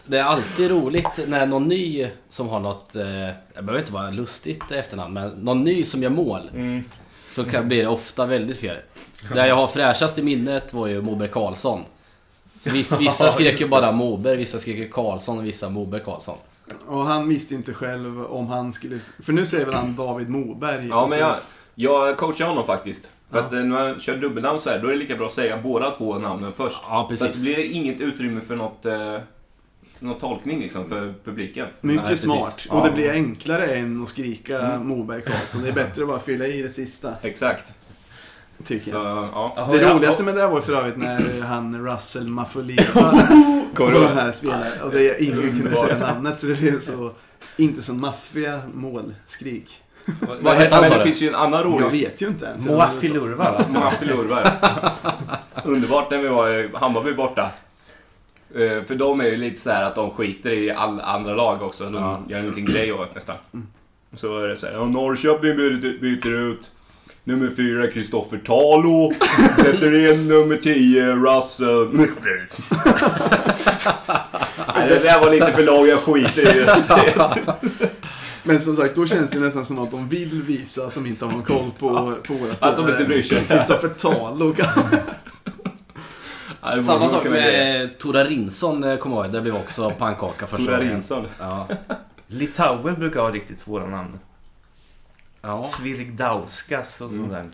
Det 0.06 0.18
är 0.18 0.24
alltid 0.24 0.70
roligt 0.70 1.20
när 1.26 1.46
någon 1.46 1.68
ny 1.68 2.06
som 2.28 2.48
har 2.48 2.60
något, 2.60 2.96
eh, 2.96 3.02
det 3.02 3.34
behöver 3.62 3.78
inte 3.78 3.92
vara 3.92 4.10
lustigt 4.10 4.70
efternamn, 4.70 5.14
men 5.14 5.28
någon 5.30 5.64
ny 5.64 5.84
som 5.84 6.02
gör 6.02 6.10
mål. 6.10 6.50
Så 7.28 7.44
kan, 7.44 7.68
blir 7.68 7.82
det 7.82 7.88
ofta 7.88 8.26
väldigt 8.26 8.58
fel. 8.60 8.76
Det 9.34 9.46
jag 9.48 9.56
har 9.56 9.66
fräschast 9.66 10.18
i 10.18 10.22
minnet 10.22 10.74
var 10.74 10.86
ju 10.86 11.02
Moberg 11.02 11.28
Karlsson. 11.28 11.80
Så 12.60 12.70
vissa, 12.70 12.98
vissa 12.98 13.32
skrek 13.32 13.60
ju 13.60 13.68
bara 13.68 13.92
Moberg, 13.92 14.36
vissa 14.36 14.58
skrek 14.58 14.76
ju 14.76 14.88
Karlsson 14.88 15.38
och 15.38 15.44
vissa 15.46 15.68
Moberg 15.68 16.02
Karlsson. 16.04 16.36
Och 16.86 17.04
han 17.04 17.28
visste 17.28 17.54
ju 17.54 17.58
inte 17.58 17.74
själv 17.74 18.24
om 18.24 18.46
han 18.46 18.72
skulle... 18.72 18.98
För 19.22 19.32
nu 19.32 19.46
säger 19.46 19.64
väl 19.66 19.74
han 19.74 19.96
David 19.96 20.28
Moberg. 20.28 20.86
Ja, 20.88 21.00
men 21.00 21.18
så- 21.18 21.24
jag, 21.24 21.34
jag 21.74 22.16
coachar 22.16 22.46
honom 22.46 22.66
faktiskt. 22.66 23.08
För 23.30 23.38
Ja. 23.38 23.44
att 23.44 23.52
eh, 23.52 23.58
när 23.58 23.84
man 23.84 24.00
kör 24.00 24.16
dubbelnamn 24.16 24.60
så 24.60 24.70
här, 24.70 24.78
då 24.78 24.88
är 24.88 24.92
det 24.92 24.98
lika 24.98 25.16
bra 25.16 25.26
att 25.26 25.32
säga 25.32 25.58
båda 25.62 25.90
två 25.90 26.18
namnen 26.18 26.52
först. 26.56 26.78
Ja, 26.88 27.06
Så 27.08 27.24
att 27.24 27.28
precis. 27.30 27.42
blir 27.42 27.56
det 27.56 27.66
inget 27.66 28.00
utrymme 28.00 28.40
för 28.40 28.56
något, 28.56 28.86
eh, 28.86 29.16
någon 29.98 30.18
tolkning 30.18 30.60
liksom 30.60 30.88
för 30.88 31.14
publiken. 31.24 31.66
Mycket 31.80 32.02
Nej, 32.02 32.10
precis. 32.12 32.24
smart. 32.24 32.60
Ja. 32.68 32.74
Och 32.74 32.84
det 32.86 32.90
blir 32.92 33.10
enklare 33.12 33.66
än 33.66 34.02
att 34.02 34.08
skrika 34.08 34.60
Mm. 34.60 34.86
Moberg 34.88 35.22
Karlsson. 35.22 35.62
Det 35.62 35.68
är 35.68 35.72
bättre 35.72 36.02
att 36.02 36.08
bara 36.08 36.18
fylla 36.18 36.46
i 36.46 36.62
det 36.62 36.68
sista, 36.70 37.14
Exakt. 37.22 37.74
Tycker 38.64 38.90
Så, 38.90 38.96
jag. 38.96 39.04
ja. 39.06 39.52
Jaha, 39.56 39.72
Det 39.72 39.82
ja, 39.82 39.94
roligaste 39.94 40.22
med 40.22 40.34
det 40.36 40.46
var 40.46 40.60
för 40.60 40.72
övrigt 40.72 40.96
när 40.96 41.40
han 41.40 41.86
Russell 41.86 42.28
Maffoleva 42.28 42.82
Kommer 43.74 43.92
var 43.92 44.00
du 44.00 44.06
den 44.06 44.16
här 44.18 44.32
spelaren. 44.32 44.82
Och 44.84 44.90
det 44.90 45.22
ingen 45.22 45.40
kunde 45.60 45.74
säga 45.74 45.98
namnet 45.98 46.40
så 46.40 46.46
det 46.46 46.54
blev 46.60 46.78
så... 46.80 47.12
Inte 47.56 47.82
så 47.82 47.94
maffiga 47.94 48.60
målskrik. 48.74 49.82
Vad 50.42 50.54
hette 50.54 50.74
han, 50.74 50.82
Men 50.82 50.90
sa 50.90 50.98
det 50.98 51.04
finns 51.04 51.20
ju 51.22 51.28
en 51.28 51.34
annan 51.34 51.62
rolig 51.64 51.84
Jag 51.86 51.90
vet 51.90 52.22
ju 52.22 52.26
inte 52.26 52.44
ens. 52.46 52.66
Moaffi 52.66 53.08
Lurva 53.08 53.52
va? 53.52 53.64
Maffi 53.80 54.04
Lurvar. 54.04 54.52
Underbart 55.64 56.10
när 56.10 56.18
vi 56.18 56.28
var 56.28 56.50
i 56.50 56.70
Hammarby 56.74 57.14
borta. 57.14 57.50
Eh, 58.54 58.82
För 58.84 58.94
de 58.94 59.20
är 59.20 59.24
ju 59.24 59.36
lite 59.36 59.60
så 59.60 59.70
här 59.70 59.82
att 59.84 59.94
de 59.94 60.10
skiter 60.10 60.50
i 60.50 60.70
alla 60.70 61.02
andra 61.02 61.34
lag 61.34 61.62
också. 61.62 61.84
De 61.84 61.94
Ja. 61.94 62.20
gör 62.28 62.38
en 62.38 62.46
liten 62.48 62.64
grej 62.64 62.90
av 62.92 62.98
det 62.98 63.14
nästan. 63.14 63.36
Så 64.14 64.38
är 64.38 64.48
det 64.48 64.56
så 64.56 64.66
här, 64.66 64.72
ja, 64.74 64.84
Norrköping 64.84 65.56
byter, 65.56 66.00
byter 66.00 66.28
ut 66.38 66.70
nummer 67.30 67.50
fyra 67.56 67.86
Kristoffer 67.86 68.38
Talo. 68.38 69.12
Sätter 69.56 70.12
in 70.12 70.28
nummer 70.28 70.56
10 70.56 71.14
Russell. 71.14 71.88
Nej, 74.74 74.88
det 74.88 74.98
där 74.98 75.20
var 75.20 75.30
lite 75.30 75.52
för 75.52 75.62
långt, 75.64 75.88
jag 75.88 76.00
skiter 76.00 76.56
i 76.56 76.64
det. 76.64 77.56
Men 78.42 78.60
som 78.60 78.76
sagt, 78.76 78.94
då 78.96 79.06
känns 79.06 79.30
det 79.30 79.40
nästan 79.40 79.64
som 79.64 79.78
att 79.78 79.90
de 79.90 80.08
vill 80.08 80.42
visa 80.42 80.86
att 80.86 80.94
de 80.94 81.06
inte 81.06 81.24
har 81.24 81.32
någon 81.32 81.42
koll 81.42 81.70
på, 81.78 82.14
på 82.26 82.34
våra 82.34 82.54
spelare. 82.56 82.72
Att 82.72 82.76
de 82.76 82.88
inte 82.88 83.04
bryr 83.04 83.22
sig. 83.22 83.44
Kristoffer 83.48 83.88
Talo. 83.88 84.54
Ja, 86.62 86.80
Samma 86.80 87.08
sak 87.08 87.24
med 87.24 87.98
Tora 87.98 88.24
Rinsson, 88.24 88.84
eh, 88.84 88.96
kommer 88.96 89.16
jag 89.16 89.24
ihåg. 89.24 89.32
Det 89.34 89.40
blev 89.40 89.56
också 89.56 89.90
pannkaka 89.98 90.46
första 90.46 90.66
Tora 90.66 90.76
gången. 90.76 90.92
Rinsson. 90.92 91.26
Ja. 91.38 91.68
Litauen 92.26 92.94
brukar 92.94 93.20
ha 93.20 93.30
riktigt 93.30 93.58
svåra 93.58 93.86
namn. 93.86 94.18
Ja. 95.42 95.64
Svirgdauskas 95.64 97.00
och 97.00 97.10
sånt 97.10 97.30
där. 97.30 97.44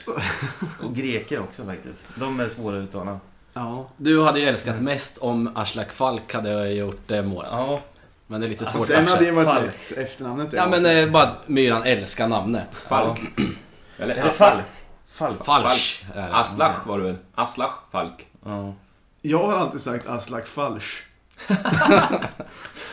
Och 0.82 0.94
greker 0.94 1.40
också 1.40 1.64
faktiskt. 1.64 2.08
De 2.14 2.40
är 2.40 2.48
svåra 2.48 2.76
att 2.78 2.82
uttala. 2.82 3.20
Ja. 3.54 3.90
Du 3.96 4.22
hade 4.22 4.40
ju 4.40 4.46
älskat 4.48 4.80
mest 4.80 5.18
om 5.18 5.50
Aslak 5.54 5.92
Falk 5.92 6.34
hade 6.34 6.68
gjort 6.70 7.10
eh, 7.10 7.22
mål. 7.22 7.44
Ja, 7.50 7.80
Men 8.26 8.40
det 8.40 8.46
är 8.46 8.48
lite 8.48 8.64
Alltså, 8.64 8.78
svårt 8.78 8.88
Den 8.88 8.96
kanske. 8.96 9.14
hade 9.14 9.24
ju 9.24 9.30
varit 9.30 9.46
Falk. 9.48 9.66
lätt. 9.66 9.98
Efternamnet 9.98 10.52
är 10.52 10.56
Ja 10.56 10.66
men 10.68 10.86
eh, 10.86 11.10
bara 11.10 11.22
att 11.22 11.48
Myran 11.48 11.82
älskar 11.82 12.28
namnet. 12.28 12.78
Falk. 12.78 13.20
Eller 13.98 14.14
är 14.14 14.24
det 14.24 14.30
Falk? 14.30 14.64
Falk? 15.12 15.44
Falsch 15.44 16.04
är 16.14 16.28
det. 16.28 16.34
Aslach 16.34 16.86
var 16.86 16.98
det 16.98 17.04
väl? 17.04 17.16
Aslach 17.34 17.72
Falk. 17.92 18.26
Ja. 18.44 18.74
Jag 19.22 19.46
har 19.46 19.56
alltid 19.56 19.80
sagt 19.80 20.06
Aslak 20.08 20.46
Falsch. 20.46 21.04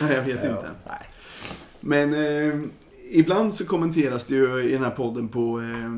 Nej, 0.00 0.12
jag 0.14 0.22
vet 0.22 0.44
inte. 0.44 0.70
Nej. 0.86 0.98
Men 1.80 2.14
eh, 2.14 2.60
ibland 3.10 3.54
så 3.54 3.66
kommenteras 3.66 4.24
det 4.24 4.34
ju 4.34 4.62
i 4.62 4.72
den 4.72 4.82
här 4.84 4.90
podden 4.90 5.28
på, 5.28 5.60
eh, 5.60 5.90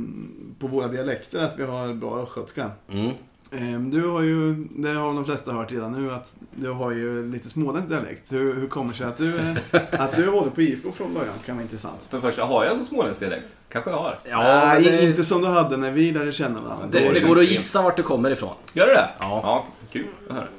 på 0.58 0.66
våra 0.66 0.88
dialekter 0.88 1.44
att 1.44 1.58
vi 1.58 1.64
har 1.64 1.94
bra 1.94 2.18
östgötska. 2.22 2.70
Mm. 2.88 3.12
Eh, 3.50 3.80
du 3.80 4.08
har 4.08 4.22
ju, 4.22 4.54
det 4.54 4.88
har 4.88 5.14
de 5.14 5.24
flesta 5.24 5.52
hört 5.52 5.72
redan 5.72 5.92
nu, 5.92 6.12
att 6.12 6.36
du 6.54 6.70
har 6.70 6.90
ju 6.90 7.24
lite 7.32 7.48
småländsk 7.48 7.90
dialekt. 7.90 8.32
Hur, 8.32 8.54
hur 8.54 8.68
kommer 8.68 8.90
det 8.92 8.98
sig 8.98 9.06
att 9.06 9.16
du, 9.16 9.40
att 9.90 10.16
du 10.16 10.26
håller 10.28 10.50
på 10.50 10.62
IFK 10.62 10.92
från 10.92 11.14
början? 11.14 11.34
kan 11.46 11.56
vara 11.56 11.62
intressant. 11.62 12.06
För 12.10 12.16
det 12.16 12.22
första, 12.22 12.44
har 12.44 12.64
jag 12.64 12.76
så 12.76 12.84
småländsk 12.84 13.20
dialekt? 13.20 13.46
Kanske 13.68 13.90
jag 13.90 13.98
har. 13.98 14.18
Ja, 14.30 14.38
Nej, 14.42 14.82
det, 14.82 15.02
inte 15.02 15.24
som 15.24 15.40
du 15.40 15.46
hade 15.46 15.76
när 15.76 15.90
vi 15.90 16.12
lärde 16.12 16.32
känna 16.32 16.60
varandra. 16.60 16.86
det, 16.90 17.12
det 17.14 17.26
går 17.26 17.36
att 17.38 17.44
gissa 17.50 17.82
vart 17.82 17.96
du 17.96 18.02
kommer 18.02 18.30
ifrån. 18.30 18.54
Gör 18.72 18.86
det 18.86 18.92
det? 18.92 19.08
Ja. 19.18 19.40
Ja, 19.42 19.66
kul. 19.92 20.06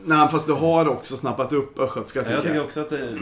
Nej, 0.05 0.27
fast 0.31 0.47
du 0.47 0.53
har 0.53 0.87
också 0.87 1.17
snappat 1.17 1.53
upp 1.53 1.79
östgötska 1.79 2.19
Jag 2.19 2.27
tycker 2.27 2.41
tycker 2.41 2.55
jag. 2.55 2.65
också 2.65 2.79
att 2.79 2.89
det, 2.89 3.17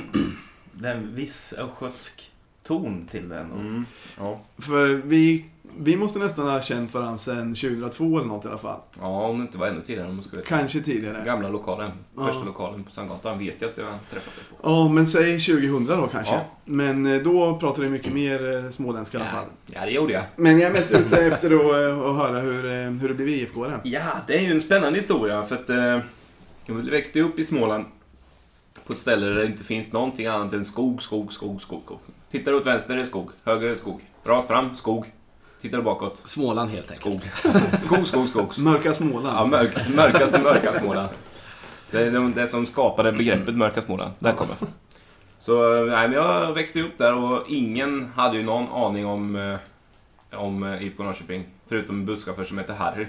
det 0.71 0.87
är 0.87 0.95
en 0.95 1.15
viss 1.15 1.53
östgötsk 1.57 2.31
ton 2.67 3.07
till 3.11 3.29
den. 3.29 3.51
Och, 3.51 3.59
Mm. 3.59 3.85
ja. 4.17 4.39
För 4.57 4.87
vi, 4.87 5.45
vi 5.77 5.97
måste 5.97 6.19
nästan 6.19 6.47
ha 6.47 6.61
känt 6.61 6.93
varandra 6.93 7.17
sedan 7.17 7.55
2002 7.55 8.17
eller 8.17 8.27
något 8.27 8.45
i 8.45 8.47
alla 8.47 8.57
fall. 8.57 8.79
Ja, 9.01 9.07
om 9.27 9.37
det 9.37 9.41
inte 9.41 9.57
var 9.57 9.67
ännu 9.67 9.81
tidigare. 9.81 10.09
Om 10.09 10.23
skulle 10.23 10.41
Kanske 10.41 10.81
tidigare. 10.81 11.23
Gamla 11.25 11.49
lokalen. 11.49 11.91
Ja. 12.17 12.27
Första 12.27 12.43
lokalen 12.43 12.83
på 12.83 12.91
Sandgatan 12.91 13.39
vet 13.39 13.61
jag 13.61 13.69
att 13.71 13.77
jag 13.77 13.85
har 13.85 13.91
träffat 14.11 14.35
dig 14.35 14.43
på. 14.49 14.69
Ja, 14.69 14.87
men 14.87 15.05
säg 15.07 15.39
2000 15.39 15.85
då 15.85 16.07
kanske. 16.11 16.33
Ja. 16.33 16.41
Men 16.65 17.05
eh, 17.05 17.21
då 17.21 17.57
pratar 17.59 17.83
du 17.83 17.89
mycket 17.89 18.13
mer 18.13 18.55
eh, 18.65 18.69
småländska 18.69 19.17
i 19.17 19.21
alla 19.21 19.29
fall. 19.29 19.45
Ja, 19.65 19.85
det 19.85 19.91
gjorde 19.91 20.13
jag. 20.13 20.23
Men 20.35 20.59
jag 20.59 20.69
är 20.69 20.73
mest 20.73 20.91
ute 20.91 21.17
efter 21.25 21.51
att, 21.55 21.61
eh, 22.01 22.09
att 22.09 22.15
höra 22.15 22.39
hur, 22.39 22.89
hur 22.99 23.07
det 23.07 23.13
blev 23.13 23.29
IFK 23.29 23.65
-are. 23.65 23.79
Ja, 23.83 24.11
det 24.27 24.37
är 24.37 24.41
ju 24.41 24.51
en 24.51 24.61
spännande 24.61 24.99
historia 24.99 25.43
för 25.43 25.55
att 25.55 26.01
jag 26.65 26.75
växte 26.75 27.21
upp 27.21 27.39
i 27.39 27.43
Småland 27.45 27.85
på 28.87 28.93
ett 28.93 28.99
ställe 28.99 29.25
där 29.25 29.35
det 29.35 29.45
inte 29.45 29.63
finns 29.63 29.93
någonting 29.93 30.25
annat 30.27 30.53
än 30.53 30.65
skog, 30.65 31.03
skog, 31.03 31.33
skog, 31.33 31.61
skog. 31.61 31.81
skog. 31.85 31.99
Tittar 32.31 32.51
du 32.51 32.57
åt 32.57 32.65
vänster 32.65 32.93
är 32.93 32.97
det 32.97 33.05
skog, 33.05 33.29
höger 33.43 33.65
är 33.65 33.69
det 33.69 33.75
skog. 33.75 34.01
Rakt 34.23 34.47
fram, 34.47 34.75
skog. 34.75 35.05
Tittar 35.61 35.77
du 35.77 35.83
bakåt, 35.83 36.21
Småland 36.23 36.71
helt 36.71 36.91
enkelt. 36.91 37.23
skog. 37.37 37.51
Skog, 37.81 38.07
skog, 38.07 38.29
skog. 38.29 38.59
Mörka 38.59 38.93
Småland. 38.93 39.37
Ja, 39.37 39.45
mörk, 39.45 39.95
mörkaste 39.95 40.41
mörka 40.41 40.73
Småland. 40.73 41.09
Det 41.91 42.01
är 42.01 42.11
det, 42.11 42.31
det 42.35 42.47
som 42.47 42.65
skapade 42.65 43.11
begreppet 43.11 43.55
mörka 43.55 43.81
Småland. 43.81 44.13
Där 44.19 44.31
kommer 44.31 44.55
jag. 44.59 44.69
Så 45.39 45.75
eh, 45.77 45.85
nej, 45.85 46.07
men 46.07 46.17
jag 46.17 46.53
växte 46.53 46.81
upp 46.81 46.97
där 46.97 47.13
och 47.13 47.43
ingen 47.47 48.05
hade 48.15 48.37
ju 48.37 48.43
någon 48.43 48.67
aning 48.73 49.05
om, 49.05 49.35
eh, 49.35 50.39
om 50.39 50.63
eh, 50.63 50.83
IFK 50.83 51.03
Norrköping. 51.03 51.45
Förutom 51.67 51.99
en 51.99 52.05
busschaufför 52.05 52.43
som 52.43 52.57
heter 52.57 52.73
Harry. 52.73 53.05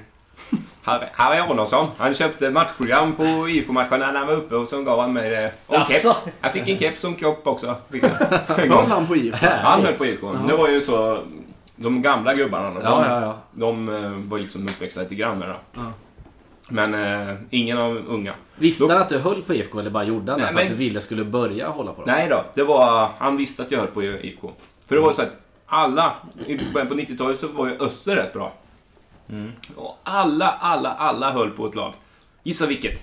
Harry, 0.82 1.06
Harry 1.12 1.38
Aronsson. 1.38 1.88
Han 1.98 2.14
köpte 2.14 2.50
matchprogram 2.50 3.12
på 3.12 3.22
IFK-matcherna 3.48 4.12
när 4.12 4.18
han 4.18 4.26
var 4.26 4.34
uppe 4.34 4.56
och 4.56 4.68
så 4.68 4.82
gav 4.82 5.00
han 5.00 5.12
mig 5.12 5.30
det. 5.30 5.52
Och 5.66 5.74
en 5.74 5.80
Jaså? 5.80 5.92
keps. 6.12 6.26
Jag 6.40 6.52
fick 6.52 6.68
en 6.68 6.78
keps 6.78 7.00
som 7.00 7.14
kopp 7.14 7.46
också. 7.46 7.76
Höll 8.46 8.70
han 8.70 9.06
på 9.06 9.16
IFK? 9.16 9.46
Han 9.62 9.82
höll 9.84 9.94
på 9.94 10.06
IFK. 10.06 10.32
Det 10.48 10.56
var 10.56 10.68
ju 10.68 10.80
så... 10.80 11.22
De 11.78 12.02
gamla 12.02 12.34
gubbarna, 12.34 12.70
de, 12.70 12.80
Ja, 12.82 13.04
ja, 13.08 13.20
ja. 13.20 13.38
de 13.52 13.88
eh, 13.88 14.10
var 14.30 14.38
liksom 14.38 14.64
uppväxta 14.68 15.00
lite 15.00 15.14
grann 15.14 15.38
med 15.38 15.48
det. 15.48 15.56
Ja. 15.74 15.80
Men 16.68 16.94
eh, 17.28 17.34
ingen 17.50 17.78
av 17.78 17.96
unga. 18.08 18.32
Visste 18.56 18.84
Då- 18.84 18.88
han 18.92 18.98
att 19.02 19.08
du 19.08 19.18
höll 19.18 19.42
på 19.42 19.54
IFK 19.54 19.78
eller 19.80 19.90
bara 19.90 20.04
gjorde 20.04 20.32
han 20.32 20.40
det 20.40 20.44
Nej, 20.46 20.54
för 20.54 20.60
att 20.62 20.68
men- 20.68 20.78
du 20.78 20.84
ville 20.84 21.00
skulle 21.00 21.24
börja 21.24 21.68
hålla 21.68 21.92
på 21.92 22.02
dem? 22.02 22.14
Nej 22.16 22.28
då, 22.28 22.44
det 22.54 22.62
var... 22.62 23.08
Han 23.18 23.36
visste 23.36 23.62
att 23.62 23.70
jag 23.70 23.78
höll 23.78 23.88
på 23.88 24.02
IFK. 24.02 24.52
För 24.88 24.94
det 24.94 25.00
var 25.00 25.12
så 25.12 25.22
att 25.22 25.36
alla, 25.66 26.12
i 26.46 26.60
början 26.72 26.88
på 26.88 26.94
90-talet 26.94 27.38
så 27.40 27.46
var 27.48 27.66
ju 27.66 27.76
Öster 27.80 28.16
rätt 28.16 28.32
bra. 28.32 28.52
Och 29.76 29.98
alla, 30.02 30.50
alla, 30.60 30.92
alla 30.92 31.30
höll 31.32 31.50
på 31.50 31.66
ett 31.66 31.74
lag. 31.74 31.92
Gissa 32.42 32.66
vilket? 32.66 33.02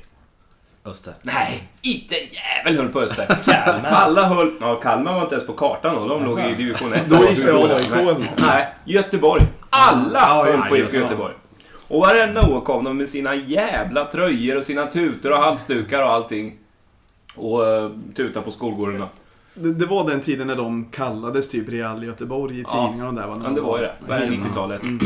Öster. 0.85 1.13
Nej, 1.21 1.69
inte 1.81 2.15
en 2.15 2.27
jävel 2.31 2.77
höll 2.83 2.89
på 2.93 3.01
Öster. 3.01 3.25
Kalmar. 3.45 3.89
Alla 3.89 4.23
höll... 4.27 4.51
Ja, 4.61 4.75
Kalmar 4.75 5.13
var 5.13 5.21
inte 5.21 5.35
ens 5.35 5.47
på 5.47 5.53
kartan 5.53 5.95
då. 5.95 6.07
De 6.07 6.25
låg 6.25 6.39
i 6.39 6.53
division 6.55 6.93
1. 6.93 7.09
Då 7.09 7.29
gissar 7.29 7.49
jag 7.49 7.71
AIK. 7.71 8.17
Nej, 8.37 8.67
Göteborg. 8.85 9.43
Alla 9.69 10.19
Ja, 10.19 10.45
höll 10.45 10.69
på 10.69 10.77
IFK. 10.77 10.97
Göteborg. 10.97 11.33
Och 11.87 11.99
varenda 11.99 12.41
år 12.49 12.61
kom 12.61 12.83
de 12.83 12.97
med 12.97 13.09
sina 13.09 13.35
jävla 13.35 14.05
tröjor 14.05 14.57
och 14.57 14.63
sina 14.63 14.85
tutor 14.85 15.31
och 15.31 15.37
halsdukar 15.39 16.03
och 16.03 16.09
allting. 16.13 16.53
Och 17.35 17.59
uh, 17.61 17.91
tuta 18.15 18.41
på 18.41 18.51
skolgårdarna. 18.51 19.07
Det, 19.53 19.73
det 19.73 19.85
var 19.85 20.09
den 20.09 20.21
tiden 20.21 20.47
när 20.47 20.55
de 20.55 20.85
kallades 20.85 21.49
typ 21.49 21.69
Real 21.69 22.03
Göteborg 22.03 22.59
i 22.59 22.63
Ja. 22.67 22.69
tidningarna 22.87 23.09
och 23.09 23.15
där. 23.15 23.27
Va? 23.27 23.35
Ja, 23.43 23.49
de 23.49 23.55
det 23.55 23.61
var 23.61 23.77
ju 23.79 23.83
det. 23.83 23.93
Början 24.07 24.23
av 24.23 24.29
helt- 24.29 24.43
90-talet. 24.47 24.83
Mm. 24.83 24.99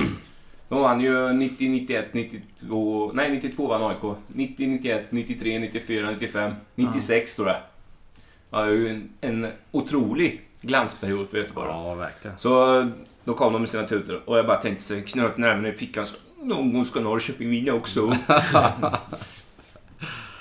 De 0.70 0.82
vann 0.82 1.02
ju 1.02 1.34
90, 1.34 1.70
91, 1.70 2.14
92... 2.14 3.12
Nej, 3.14 3.32
92 3.32 3.68
vann 3.68 3.84
AIK. 3.84 4.18
90, 4.28 4.68
91, 4.68 5.06
93, 5.10 5.60
94, 5.60 6.12
95, 6.12 6.54
96 6.76 7.36
tror 7.36 7.48
jag. 7.48 7.58
Ja, 8.50 8.62
det 8.62 8.72
är 8.72 8.76
ju 8.76 8.90
en, 8.90 9.10
en 9.22 9.52
otrolig 9.72 10.42
glansperiod 10.62 11.30
för 11.30 11.38
Göteborg. 11.38 11.70
Ja, 11.70 11.96
verkligen. 11.96 12.38
Så 12.38 12.88
då 13.24 13.34
kom 13.34 13.54
de 13.54 13.62
med 13.62 13.70
sina 13.70 13.88
tutor 13.88 14.22
och 14.26 14.38
jag 14.38 14.48
bara 14.48 14.58
tänkte 14.58 14.84
så 14.84 15.02
knöt 15.02 15.38
näven 15.38 15.66
i 15.66 15.72
fickan 15.72 16.06
så 16.06 16.16
någon 16.42 16.74
gång 16.74 16.86
ska 16.86 17.00
Norrköping 17.00 17.50
vinna 17.50 17.74
också. 17.74 18.12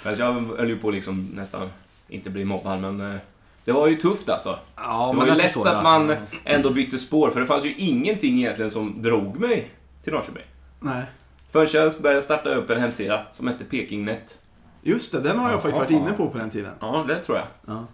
Fast 0.03 0.19
jag 0.19 0.33
höll 0.33 0.69
ju 0.69 0.79
på 0.79 0.91
liksom 0.91 1.31
nästan 1.35 1.71
inte 2.09 2.31
bli 2.31 2.45
mobbad 2.45 2.81
men 2.81 3.01
eh, 3.01 3.17
det 3.65 3.73
var 3.73 3.89
ju 3.89 3.97
tufft 3.97 4.29
alltså. 4.29 4.59
Ja, 4.77 5.07
det 5.07 5.19
men 5.19 5.29
var 5.29 5.35
ju 5.35 5.43
lätt 5.43 5.57
att 5.57 5.83
man 5.83 6.17
ändå 6.45 6.71
bytte 6.71 6.99
spår 6.99 7.31
för 7.31 7.41
det 7.41 7.47
fanns 7.47 7.65
ju 7.65 7.75
ingenting 7.77 8.39
egentligen 8.39 8.71
som 8.71 9.03
drog 9.03 9.41
mig 9.41 9.71
till 10.07 10.15
Norrköping. 10.15 10.43
Nej. 10.81 11.03
Förrän 11.51 11.69
jag 11.73 11.93
började 12.03 12.23
starta 12.23 12.55
upp 12.55 12.71
en 12.71 12.81
hemsida 12.81 13.27
som 13.33 13.49
hette 13.49 13.65
Pekingnet. 13.65 14.41
Just 14.83 15.13
det, 15.13 15.21
den 15.21 15.39
har 15.39 15.51
jag 15.51 15.63
faktiskt 15.63 15.81
varit 15.81 15.91
inne 15.91 16.13
på 16.13 16.31
på 16.31 16.39
den 16.39 16.51
tiden. 16.51 16.73
Ja, 16.81 17.05
det 17.09 17.23
tror 17.23 17.39
jag. 17.39 17.47
Ja. 17.67 17.87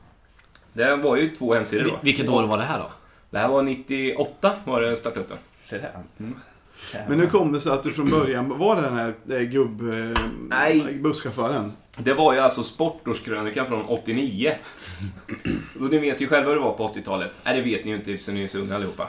Det 0.73 0.97
var 0.97 1.16
ju 1.16 1.28
två 1.28 1.54
hemsidor 1.54 1.85
då. 1.85 1.99
Vilket 2.02 2.28
år 2.28 2.47
var 2.47 2.59
det 2.59 2.64
här 2.64 2.78
då? 2.78 2.90
Det 3.31 3.38
här 3.38 3.49
var 3.49 3.62
98 3.62 4.52
var 4.64 4.81
det 4.81 4.88
jag 4.88 4.99
startade 4.99 5.21
upp 5.21 5.28
den. 5.28 5.38
Fränt. 5.59 6.37
Men 7.09 7.19
nu 7.19 7.26
kom 7.26 7.52
det 7.52 7.61
så 7.61 7.73
att 7.73 7.83
du 7.83 7.92
från 7.92 8.11
början 8.11 8.59
var 8.59 8.83
den 8.83 8.95
här 8.95 9.14
eh, 9.31 9.40
gubb... 9.40 9.81
Eh, 9.81 10.23
Nej. 10.49 10.99
Busschauffören. 11.00 11.73
Det 11.99 12.14
var 12.14 12.33
ju 12.33 12.38
alltså 12.38 12.62
Sportårskrönikan 12.62 13.66
från 13.66 13.85
89. 13.85 14.54
Och 15.81 15.90
ni 15.90 15.99
vet 15.99 16.21
ju 16.21 16.28
själva 16.28 16.49
hur 16.49 16.57
det 16.57 16.62
var 16.62 16.73
på 16.73 16.88
80-talet. 16.88 17.33
Nej, 17.45 17.57
det 17.57 17.62
vet 17.62 17.85
ni 17.85 17.90
ju 17.90 17.97
inte 17.97 18.12
eftersom 18.12 18.35
ni 18.35 18.42
är 18.42 18.47
så 18.47 18.59
unga 18.59 18.76
allihopa. 18.76 19.09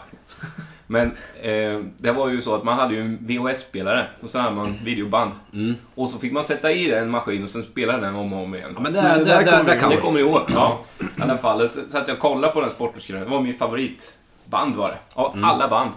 Men 0.87 1.11
eh, 1.41 1.79
det 1.97 2.11
var 2.11 2.29
ju 2.29 2.41
så 2.41 2.55
att 2.55 2.63
man 2.63 2.79
hade 2.79 2.93
ju 2.93 3.01
en 3.01 3.17
VHS-spelare 3.21 4.07
och 4.21 4.29
så 4.29 4.39
hade 4.39 4.55
man 4.55 4.79
videoband. 4.83 5.31
Mm. 5.53 5.75
Och 5.95 6.09
så 6.09 6.17
fick 6.17 6.31
man 6.31 6.43
sätta 6.43 6.71
i 6.71 6.87
den 6.87 7.09
maskin 7.09 7.43
och 7.43 7.49
sen 7.49 7.63
spela 7.63 7.97
den 7.97 8.15
om 8.15 8.33
och 8.33 8.43
om 8.43 8.55
igen. 8.55 8.71
Ja, 8.75 8.81
men 8.81 8.93
det, 8.93 9.01
Nej, 9.01 9.19
det, 9.19 9.25
det 9.25 9.31
där 9.31 9.43
det, 9.43 9.51
kommer 9.51 9.63
det, 9.63 9.73
vi 9.73 9.79
kan 9.79 9.89
det 9.89 9.97
kommer 9.97 10.19
ni 10.19 10.25
ihåg? 10.25 10.41
Ja. 10.53 10.79
I 10.99 11.21
alla 11.21 11.37
fall, 11.37 11.69
så, 11.69 11.97
att 11.97 12.07
jag 12.07 12.19
kollade 12.19 12.53
på 12.53 12.61
den 12.61 12.69
Sportårskrönikan. 12.69 13.29
Det 13.29 13.35
var 13.35 13.43
min 13.43 13.53
favoritband 13.53 14.75
var 14.75 14.89
det. 14.89 14.97
Ja, 15.15 15.35
alla 15.41 15.67
band. 15.67 15.91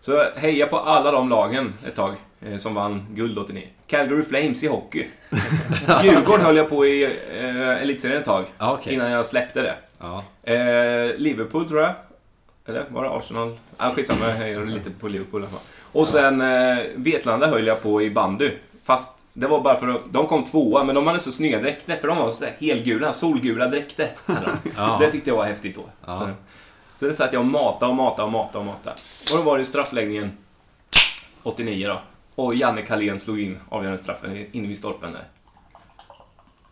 Så 0.00 0.12
jag 0.12 0.40
heja 0.40 0.66
på 0.66 0.78
alla 0.78 1.10
de 1.10 1.28
lagen 1.28 1.74
ett 1.86 1.94
tag 1.94 2.14
eh, 2.40 2.56
som 2.56 2.74
vann 2.74 3.06
guld 3.10 3.38
89. 3.38 3.66
Calgary 3.86 4.22
Flames 4.22 4.62
i 4.62 4.66
hockey. 4.66 5.06
Djurgården 6.02 6.46
höll 6.46 6.56
jag 6.56 6.68
på 6.68 6.86
i 6.86 7.04
eh, 7.40 7.82
elitserien 7.82 8.18
ett 8.18 8.24
tag. 8.24 8.44
Ja, 8.58 8.72
okej. 8.72 8.94
Innan 8.94 9.10
jag 9.10 9.26
släppte 9.26 9.62
det. 9.62 9.74
Ja. 9.98 10.24
Eh, 10.52 11.16
Liverpool 11.16 11.68
tror 11.68 11.80
jag. 11.80 11.94
Eller 12.66 12.86
var 12.90 13.04
det 13.04 13.10
Arsenal? 13.10 13.58
Ah, 13.76 13.90
skitsamma, 13.90 14.28
jag 14.28 14.34
hejar 14.36 14.64
lite 14.64 14.90
på 14.90 15.08
Liverpool 15.08 15.40
i 15.40 15.44
alla 15.44 15.50
fall. 15.52 15.60
Och 15.92 16.08
sen 16.08 16.40
eh, 16.40 16.78
Vetlanda 16.94 17.46
höll 17.46 17.66
jag 17.66 17.82
på 17.82 18.02
i 18.02 18.10
bandy. 18.10 18.50
Fast 18.82 19.24
det 19.32 19.46
var 19.46 19.60
bara 19.60 19.76
för 19.76 19.88
att 19.88 20.00
de 20.10 20.26
kom 20.26 20.44
tvåa, 20.44 20.84
men 20.84 20.94
de 20.94 21.06
hade 21.06 21.20
så 21.20 21.32
snygga 21.32 21.60
dräkter. 21.60 21.96
För 21.96 22.08
de 22.08 22.18
var 22.18 22.30
så 22.30 22.44
helgula, 22.60 23.12
solgula 23.12 23.66
dräkter. 23.66 24.10
Ja. 24.76 24.98
Det 25.00 25.10
tyckte 25.10 25.30
jag 25.30 25.36
var 25.36 25.44
häftigt 25.44 25.76
då. 25.76 25.84
Ja. 26.06 26.14
Så, 26.14 26.28
så 26.98 27.06
det 27.06 27.14
satt 27.14 27.32
jag 27.32 27.40
och 27.40 27.46
matade 27.46 27.90
och 27.90 27.96
matade 27.96 28.22
och 28.26 28.32
matade 28.32 28.58
och 28.58 28.64
matade. 28.64 28.96
Och 29.32 29.38
då 29.38 29.42
var 29.42 29.58
det 29.58 29.64
straffläggningen 29.64 30.32
89 31.42 31.88
då. 31.88 32.00
Och 32.34 32.54
Janne 32.54 32.82
Kalén 32.82 33.20
slog 33.20 33.40
in 33.40 33.58
avgörande 33.68 34.02
straffen 34.02 34.46
inne 34.52 34.68
vid 34.68 34.78
stolpen 34.78 35.12
där. 35.12 35.24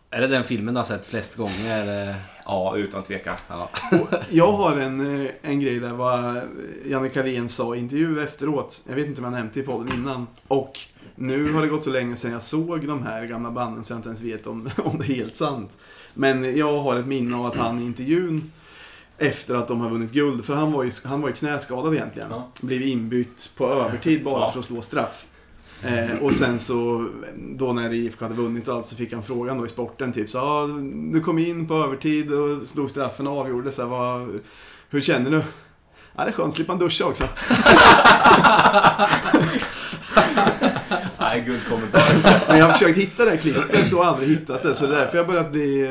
Är 0.09 0.21
det 0.21 0.27
den 0.27 0.43
filmen 0.43 0.73
du 0.73 0.79
har 0.79 0.85
sett 0.85 1.05
flest 1.05 1.35
gånger? 1.35 2.15
Ja, 2.45 2.77
utan 2.77 3.03
tvekan. 3.03 3.35
Ja. 3.47 3.69
Jag 4.29 4.51
har 4.51 4.77
en, 4.77 5.21
eh, 5.25 5.31
en 5.41 5.59
grej 5.59 5.79
där 5.79 5.93
vad 5.93 6.41
Janne 6.85 7.09
Carlén 7.09 7.49
sa 7.49 7.75
i 7.75 7.79
intervju 7.79 8.23
efteråt. 8.23 8.83
Jag 8.87 8.95
vet 8.95 9.07
inte 9.07 9.21
om 9.21 9.25
jag 9.25 9.33
nämnt 9.33 9.53
det 9.53 9.59
i 9.59 9.63
podden 9.63 9.93
innan. 9.93 10.27
Och 10.47 10.79
nu 11.15 11.53
har 11.53 11.61
det 11.61 11.67
gått 11.67 11.83
så 11.83 11.89
länge 11.89 12.15
sedan 12.15 12.31
jag 12.31 12.41
såg 12.41 12.87
de 12.87 13.03
här 13.03 13.25
gamla 13.25 13.51
banden 13.51 13.83
så 13.83 13.93
jag 13.93 13.97
inte 13.97 14.09
ens 14.09 14.21
vet 14.21 14.47
om, 14.47 14.69
om 14.83 14.97
det 14.99 15.05
är 15.05 15.15
helt 15.15 15.35
sant. 15.35 15.77
Men 16.13 16.57
jag 16.57 16.79
har 16.81 16.97
ett 16.97 17.05
minne 17.07 17.37
av 17.37 17.45
att 17.45 17.55
han 17.55 17.79
i 17.79 17.85
intervjun 17.85 18.51
efter 19.17 19.55
att 19.55 19.67
de 19.67 19.81
har 19.81 19.89
vunnit 19.89 20.11
guld, 20.11 20.45
för 20.45 20.53
han 20.55 20.71
var 20.71 20.83
ju, 20.83 20.91
han 21.05 21.21
var 21.21 21.29
ju 21.29 21.35
knäskadad 21.35 21.93
egentligen. 21.95 22.27
Ja. 22.31 22.47
Blivit 22.61 22.87
inbytt 22.87 23.51
på 23.57 23.67
övertid 23.71 24.23
bara 24.23 24.39
Ja. 24.39 24.51
för 24.51 24.59
att 24.59 24.65
slå 24.65 24.81
straff. 24.81 25.25
Eh, 25.85 26.17
och 26.21 26.33
sen 26.33 26.59
så, 26.59 27.07
då 27.37 27.73
när 27.73 27.93
IFK 27.93 28.25
hade 28.25 28.35
vunnit 28.35 28.69
allt 28.69 28.85
så 28.85 28.95
fick 28.95 29.13
han 29.13 29.23
frågan 29.23 29.57
då 29.57 29.65
i 29.65 29.69
sporten 29.69 30.11
typ 30.13 30.29
så 30.29 30.39
ah, 30.39 30.67
du 31.13 31.21
kom 31.21 31.39
in 31.39 31.67
på 31.67 31.73
övertid 31.73 32.33
och 32.33 32.61
slog 32.63 32.89
straffen 32.89 33.27
och 33.27 33.37
avgjorde 33.37 33.71
så 33.71 33.81
här, 33.81 33.89
vad, 33.89 34.39
hur 34.89 35.01
känner 35.01 35.31
du? 35.31 35.41
Ja, 36.17 36.23
det 36.23 36.29
är 36.29 36.31
skönt 36.31 36.47
att 36.47 36.53
slippa 36.53 36.73
en 36.73 36.79
duscha 36.79 37.05
också. 37.05 37.23
Nej, 41.19 41.41
guldkommentar. 41.45 42.13
Men 42.47 42.57
jag 42.57 42.65
har 42.65 42.73
försökt 42.73 42.97
hitta 42.97 43.25
det 43.25 43.31
här 43.31 43.37
klippet 43.37 43.93
och 43.93 44.05
aldrig 44.05 44.29
hittat 44.29 44.63
det 44.63 44.75
så 44.75 44.87
det 44.87 44.95
är 44.95 44.99
därför 44.99 45.17
jag 45.17 45.27
börjat 45.27 45.51
bli, 45.51 45.81
eh, 45.81 45.89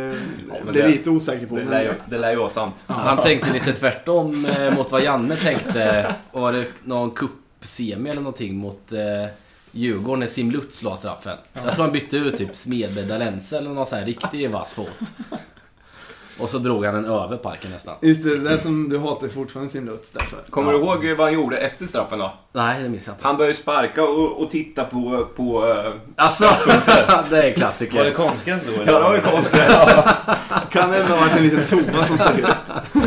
men 0.64 0.73
bli 0.73 0.82
det- 0.82 0.88
lite 0.88 1.11
osäker 1.11 1.47
på 1.47 1.56
Det 1.56 1.61
men- 1.64 1.70
lär 1.70 1.82
ju, 1.82 1.92
det 2.11 2.18
lär 2.18 2.30
ju 2.30 2.37
vara 2.37 2.49
sant. 2.49 2.75
Han 2.87 3.16
tänkte 3.18 3.52
lite 3.52 3.73
tvärtom 3.73 4.44
eh, 4.47 4.75
mot 4.76 4.90
vad 4.92 5.02
Janne 5.02 5.37
tänkte. 5.37 6.14
Var 6.32 6.52
det 6.52 6.64
någon 6.85 7.11
cup-semi 7.11 8.11
eller 8.11 8.20
någonting 8.23 8.56
mot 8.56 8.92
eh, 8.92 8.99
Djurgården 9.72 10.20
när 10.20 10.26
Sim 10.26 10.50
Lutz 10.50 10.82
la 10.82 10.96
straffen? 10.96 11.38
Jag 11.52 11.74
tror 11.74 11.84
han 11.84 11.92
bytte 11.92 12.16
ut 12.16 12.36
typ 12.36 12.56
Smedberg 12.56 13.06
Dalense 13.06 13.58
eller 13.58 13.70
någon 13.70 13.86
sån 13.86 13.98
här 13.98 14.06
riktig 14.06 14.50
vass 14.50 14.72
fot. 14.72 15.00
Och 16.40 16.50
så 16.50 16.59
drog 16.59 16.85
han 16.85 16.94
den 16.94 17.04
över 17.04 17.37
parken 17.37 17.70
nästan. 17.70 17.94
Just 18.00 18.25
det, 18.25 18.38
det 18.38 18.49
där 18.49 18.56
som 18.56 18.88
du 18.88 18.99
hatar 18.99 19.28
fortfarande 19.28 19.73
sin 19.73 19.85
Lutz 19.85 20.11
därför. 20.11 20.38
Kommer 20.50 20.73
du 20.73 20.78
ihåg 20.78 21.04
vad 21.18 21.26
han 21.26 21.32
gjorde 21.35 21.56
efter 21.56 21.87
straffen 21.87 22.18
då? 22.18 22.32
Nej, 22.52 22.82
det 22.82 22.88
minns 22.88 23.06
jag 23.06 23.14
inte. 23.14 23.26
Han 23.26 23.37
började 23.37 23.54
sparka 23.56 24.04
och, 24.04 24.42
och 24.42 24.50
titta 24.50 24.85
på... 24.85 25.26
på 25.37 25.68
eh, 25.68 25.92
Alltså, 26.16 26.44
det 26.66 26.92
är 26.92 27.23
Var 27.23 27.42
det 27.42 27.52
klassiker. 27.52 28.11
konstgräs 28.11 28.62
då? 28.66 28.73
ja, 28.76 28.85
det 28.85 29.00
var 29.00 29.14
ju 29.14 29.20
konstigt. 29.20 29.61
Kan 30.70 30.90
det 30.90 30.97
ändå 30.99 31.14
ha 31.14 31.20
varit 31.20 31.37
en 31.37 31.42
liten 31.42 31.66
tova 31.66 32.04
som 32.04 32.18
stack 32.18 32.38
ut? 32.38 32.44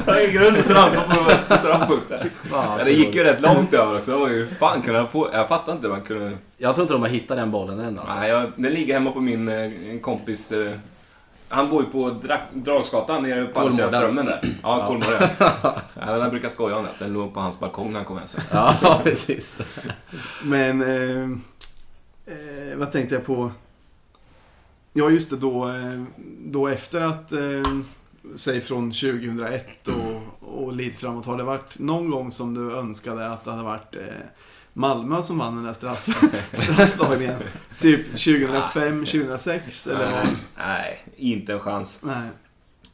Han 0.06 0.22
gick 0.22 0.36
runt 0.36 0.58
och 0.60 0.66
trampade 0.66 1.08
på, 1.48 1.56
straffpunkten. 1.58 2.30
Ja, 2.52 2.78
det 2.86 2.92
gick 2.92 3.16
ju 3.16 3.24
rätt 3.24 3.42
långt 3.42 3.74
över 3.74 3.98
också. 3.98 4.12
Det 4.12 4.18
var 4.18 4.30
ju... 4.30 4.48
Fan 4.48 4.82
kunde 4.82 5.00
han 5.00 5.08
få... 5.08 5.30
Jag 5.34 5.48
fattar 5.48 5.74
inte 5.74 5.88
hur 5.88 5.94
man 5.94 6.02
kunde... 6.02 6.32
Jag 6.58 6.75
tror 6.75 6.84
inte 6.84 6.94
de 6.94 7.02
har 7.02 7.10
hittat 7.10 7.38
den 7.38 7.52
bollen 7.52 7.80
än 7.80 8.00
alltså. 8.00 8.16
Nej, 8.16 8.30
jag, 8.30 8.52
den 8.56 8.74
ligger 8.74 8.94
hemma 8.94 9.12
på 9.12 9.20
min 9.22 9.48
eh, 9.48 9.90
en 9.90 10.00
kompis... 10.00 10.52
Han 11.48 11.70
bor 11.70 11.84
ju 11.84 11.90
på 11.90 12.10
Dra 12.10 12.38
Dragsgatan 12.54 13.24
nere 13.24 13.46
på 13.46 13.60
andra 13.60 13.72
sidan 13.72 13.90
strömmen 13.90 14.26
där. 14.26 14.58
Ja, 14.64 14.86
Kolmården. 14.88 15.30
ja, 15.96 16.22
han 16.22 16.30
brukar 16.30 16.50
skoja 16.50 16.78
om 16.78 16.84
det. 16.84 17.06
Den 17.06 17.14
låg 17.14 17.34
på 17.34 17.40
hans 17.40 17.60
balkong 17.60 17.92
när 17.92 18.00
han 18.00 18.06
kom 18.06 18.18
hem 18.18 18.28
sen. 18.28 18.42
Ja, 18.52 19.00
precis. 19.04 19.58
Men, 20.44 20.82
eh, 20.82 21.32
eh, 22.26 22.78
vad 22.78 22.92
tänkte 22.92 23.16
jag 23.16 23.26
på? 23.26 23.52
Ja, 24.94 25.10
just 25.10 25.30
det, 25.30 25.38
då, 25.38 25.70
eh, 25.70 26.04
då 26.46 26.68
efter 26.68 27.02
att, 27.02 27.32
eh, 27.32 27.64
säg 28.36 28.62
från 28.62 28.92
2001 28.92 29.88
och, 29.88 30.22
och 30.64 30.74
lite 30.74 30.98
framåt, 30.98 31.26
har 31.26 31.38
det 31.38 31.44
varit 31.44 31.80
någon 31.80 32.12
gång 32.12 32.32
som 32.32 32.54
du 32.54 32.76
önskade 32.76 33.30
att 33.30 33.46
det 33.46 33.52
hade 33.52 33.64
varit 33.64 33.96
eh, 33.96 34.02
Malmö 34.74 35.24
som 35.24 35.38
vann 35.38 35.56
den 35.56 35.63
där 35.63 35.74
straff, 35.74 36.08
straffslagningen? 36.53 37.36
Typ 37.77 38.06
2005, 38.06 39.06
2006 39.06 39.88
eller 39.88 40.12
vad? 40.12 40.25
Nej, 40.25 40.36
nej, 40.58 41.03
inte 41.15 41.53
en 41.53 41.60
chans. 41.60 42.00
Nej. 42.01 42.30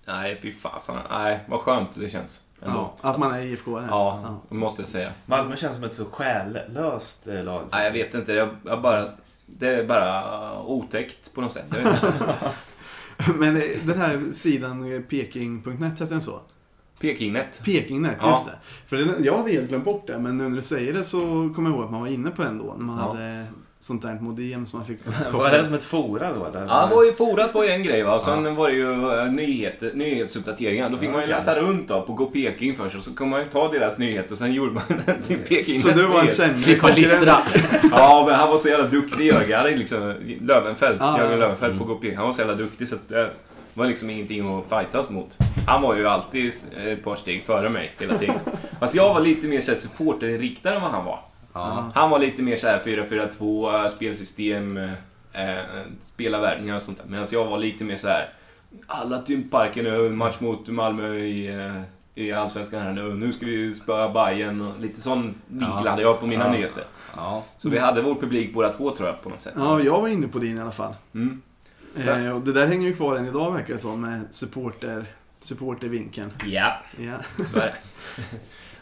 Nej, 0.05 0.39
fy 0.41 0.51
fasen. 0.51 0.95
Nej, 1.09 1.39
vad 1.47 1.59
skönt 1.59 1.89
det 1.95 2.09
känns. 2.09 2.41
Ändå. 2.61 2.93
Ja, 3.01 3.09
att 3.09 3.19
man 3.19 3.31
är 3.31 3.41
IFK. 3.41 3.81
Ja, 3.89 4.39
det 4.49 4.55
måste 4.55 4.81
jag 4.81 4.89
säga. 4.89 5.11
Malmö 5.25 5.55
känns 5.55 5.75
som 5.75 5.83
ett 5.83 5.93
så 5.93 6.05
själlöst 6.05 7.27
eh, 7.27 7.43
lag. 7.43 7.63
Nej, 7.71 7.85
jag 7.85 7.91
vet 7.91 8.13
inte. 8.13 8.33
Jag, 8.33 8.49
jag 8.65 8.81
bara, 8.81 9.05
det 9.45 9.67
är 9.67 9.83
bara 9.83 10.61
otäckt 10.61 11.33
på 11.33 11.41
något 11.41 11.53
sätt. 11.53 11.65
Men 13.35 13.55
eh, 13.55 13.61
den 13.83 13.97
här 14.01 14.31
sidan 14.31 14.93
eh, 14.93 15.01
peking.net, 15.01 15.99
hette 15.99 16.05
den 16.05 16.21
så? 16.21 16.41
Pekingnet. 17.01 17.61
Pekingnet, 17.65 18.17
Ja. 18.21 18.29
just 18.29 18.45
det. 18.45 18.51
För 18.87 18.95
den, 18.97 19.23
jag 19.23 19.37
hade 19.37 19.51
helt 19.51 19.69
glömt 19.69 19.85
bort 19.85 20.07
det, 20.07 20.19
men 20.19 20.37
nu 20.37 20.49
när 20.49 20.55
du 20.55 20.61
säger 20.61 20.93
det 20.93 21.03
så 21.03 21.17
kommer 21.55 21.69
jag 21.69 21.75
ihåg 21.75 21.83
att 21.85 21.91
man 21.91 22.01
var 22.01 22.07
inne 22.07 22.29
på 22.31 22.43
den 22.43 22.57
då. 22.57 22.75
När 22.77 22.85
man 22.85 22.97
Ja. 22.97 23.03
hade 23.13 23.45
sånt 23.81 24.01
där 24.01 24.17
modem 24.21 24.65
som 24.65 24.79
man 24.79 24.87
fick 24.87 24.97
Var 25.33 25.51
det 25.51 25.65
som 25.65 25.73
ett 25.73 25.83
fora 25.83 26.33
då 26.33 26.45
eller? 26.45 26.65
Ja, 26.67 26.89
var 26.95 27.03
ju, 27.03 27.13
forat 27.13 27.53
var 27.53 27.63
ju 27.63 27.69
en 27.69 27.83
grej 27.83 28.03
va. 28.03 28.15
Och 28.15 28.21
sen 28.21 28.55
var 28.55 28.69
det 28.69 28.75
ju 28.75 29.11
eh, 29.19 29.31
nyheter, 29.31 29.91
nyhetsuppdateringar. 29.95 30.89
Då 30.89 30.97
fick 30.97 31.09
man 31.11 31.21
ju 31.21 31.27
läsa 31.27 31.59
runt 31.61 31.87
då 31.87 32.01
på 32.01 32.13
Gå 32.13 32.25
Peking 32.25 32.75
först 32.75 32.95
och 32.97 33.03
så 33.03 33.13
kunde 33.15 33.31
man 33.35 33.39
ju 33.39 33.45
ta 33.51 33.71
deras 33.71 33.97
nyheter 33.97 34.31
och 34.31 34.37
sen 34.37 34.53
gjorde 34.53 34.73
man 34.73 34.83
den 35.05 35.21
till 35.21 35.37
Peking 35.37 35.79
Så 35.81 35.89
du 35.89 36.07
var 36.07 36.21
en 36.21 36.27
sämre 36.27 36.63
Klippa 36.63 36.87
listra. 36.87 37.37
Ja, 37.91 38.23
men 38.27 38.35
han 38.35 38.49
var 38.49 38.57
så 38.57 38.69
jävla 38.69 38.87
duktig 38.87 39.25
Jörgen. 39.25 39.59
Han 39.59 39.67
är 39.73 39.77
liksom 39.77 40.13
Lövenfelt, 40.41 40.97
Ja, 40.99 41.17
Jörgen 41.17 41.31
ja. 41.31 41.37
Lövenfelt 41.39 41.77
på 41.79 41.83
Gå 41.85 41.95
Peking. 41.95 42.17
Han 42.17 42.25
var 42.25 42.33
så 42.33 42.39
jävla 42.41 42.55
duktig 42.55 42.87
så 42.87 42.95
att 42.95 43.09
det 43.09 43.29
var 43.79 43.85
liksom 43.87 44.09
ingenting 44.09 44.57
att 44.59 44.69
fightas 44.69 45.09
mot. 45.09 45.37
Han 45.67 45.81
var 45.81 45.95
ju 45.95 46.07
alltid 46.07 46.53
ett 46.87 47.03
par 47.03 47.15
steg 47.15 47.43
före 47.43 47.69
mig 47.69 47.91
hela 47.99 48.17
tiden. 48.17 48.35
Fast 48.79 48.95
jag 48.95 49.13
var 49.13 49.21
lite 49.21 49.47
mer 49.47 49.61
supporterriktad 49.61 50.73
än 50.73 50.81
vad 50.81 50.91
han 50.91 51.05
var. 51.05 51.19
Ja. 51.53 51.91
Han 51.95 52.09
var 52.09 52.19
lite 52.19 52.41
mer 52.41 52.55
så 52.55 52.67
här 52.67 52.79
4-4-2, 52.79 53.83
eh, 53.85 53.91
spelsystem, 53.91 54.77
eh, 54.77 54.91
eh, 55.33 55.63
spelarvärvningar 56.01 56.75
och 56.75 56.81
sånt 56.81 56.97
där. 56.97 57.05
Medan 57.07 57.27
jag 57.31 57.45
var 57.45 57.57
lite 57.57 57.83
mer 57.83 57.97
så 57.97 58.07
här 58.07 58.29
alla 58.87 59.21
till 59.21 59.49
parken 59.49 59.83
nu, 59.83 60.09
match 60.09 60.39
mot 60.39 60.67
Malmö 60.67 61.13
i, 61.15 61.47
eh, 61.47 61.81
i 62.23 62.31
Allsvenskan 62.31 62.81
här 62.81 62.93
nu. 62.93 63.13
Nu 63.13 63.33
ska 63.33 63.45
vi 63.45 63.73
spöa 63.73 64.09
Bayern 64.09 64.61
och 64.61 64.79
lite 64.79 65.01
sån 65.01 65.33
vinkel 65.47 65.81
Ja. 65.85 65.89
hade 65.89 66.01
jag 66.01 66.19
på 66.19 66.27
mina 66.27 66.45
Ja. 66.45 66.51
nyheter. 66.51 66.83
Ja. 67.15 67.43
Så 67.57 67.69
vi 67.69 67.77
hade 67.79 68.01
vår 68.01 68.15
publik 68.15 68.53
båda 68.53 68.73
två 68.73 68.91
tror 68.91 69.07
jag 69.09 69.23
på 69.23 69.29
något 69.29 69.41
sätt. 69.41 69.53
Ja, 69.57 69.79
jag 69.81 70.01
var 70.01 70.07
inne 70.07 70.27
på 70.27 70.39
din 70.39 70.57
i 70.57 70.61
alla 70.61 70.71
fall. 70.71 70.93
Mm. 71.13 71.41
Eh, 71.97 72.29
och 72.35 72.41
det 72.41 72.53
där 72.53 72.67
hänger 72.67 72.87
ju 72.87 72.95
kvar 72.95 73.15
än 73.15 73.25
idag 73.27 73.51
verkar 73.53 73.73
det 73.73 73.79
som, 73.79 74.01
med 74.01 74.21
supporter, 74.29 75.05
supportervinkeln. 75.39 76.31
Ja, 76.45 76.73
Ja. 76.97 77.45
så 77.45 77.59
är 77.59 77.65
det. 77.65 77.75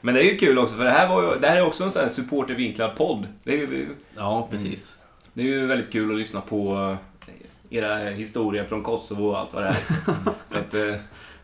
Men 0.02 0.16
det 0.16 0.22
är 0.22 0.32
ju 0.32 0.38
kul 0.38 0.60
också 0.60 0.76
för 0.76 0.84
det 0.84 0.90
här, 0.92 1.10
var 1.10 1.24
ju, 1.24 1.40
det 1.40 1.48
här 1.48 1.58
är 1.58 1.62
också 1.66 1.84
en 1.84 1.92
sån 1.92 2.02
här 2.02 2.10
supportervinklad 2.10 2.96
podd. 2.96 3.28
Det 3.44 3.52
är, 3.64 3.68
ju, 3.68 3.88
ja, 4.16 4.48
precis. 4.52 4.98
det 5.34 5.42
är 5.42 5.46
ju 5.46 5.66
väldigt 5.66 5.92
kul 5.92 6.12
att 6.12 6.18
lyssna 6.18 6.42
på 6.42 6.76
eh, 7.70 7.78
era 7.78 7.98
historier 8.10 8.66
från 8.66 8.84
Kosovo 8.84 9.28
och 9.30 9.40
allt 9.40 9.54
vad 9.54 9.64
det 9.64 9.70
är. 9.70 9.78
Att, 10.52 10.74
eh, 10.74 10.96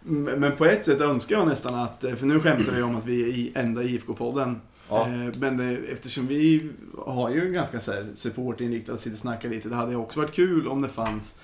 Men 0.05 0.51
på 0.51 0.65
ett 0.65 0.85
sätt 0.85 1.01
önskar 1.01 1.35
jag 1.35 1.47
nästan 1.47 1.79
att, 1.79 2.03
eh, 2.03 2.15
för 2.15 2.25
nu 2.25 2.39
skämtar 2.39 2.71
vi 2.71 2.81
om 2.81 2.95
att 2.95 3.05
vi 3.05 3.23
är 3.23 3.27
i 3.27 3.51
enda 3.55 3.83
IFK-podden. 3.83 4.55
ja. 4.89 5.01
Eh, 5.07 5.31
Men 5.39 5.57
det, 5.57 5.77
eftersom 5.93 6.27
vi 6.27 6.69
har 7.05 7.29
ju 7.29 7.45
en 7.45 7.53
ganska 7.53 7.79
så 7.79 7.91
här 7.91 8.05
supportinriktad, 8.15 8.97
sitter 8.97 9.15
och 9.15 9.19
snackar 9.19 9.49
lite. 9.49 9.69
Det 9.69 9.75
hade 9.75 9.91
ju 9.91 9.97
också 9.97 10.19
varit 10.19 10.33
kul 10.33 10.67
om 10.67 10.81
det 10.81 10.89
fanns 10.89 11.39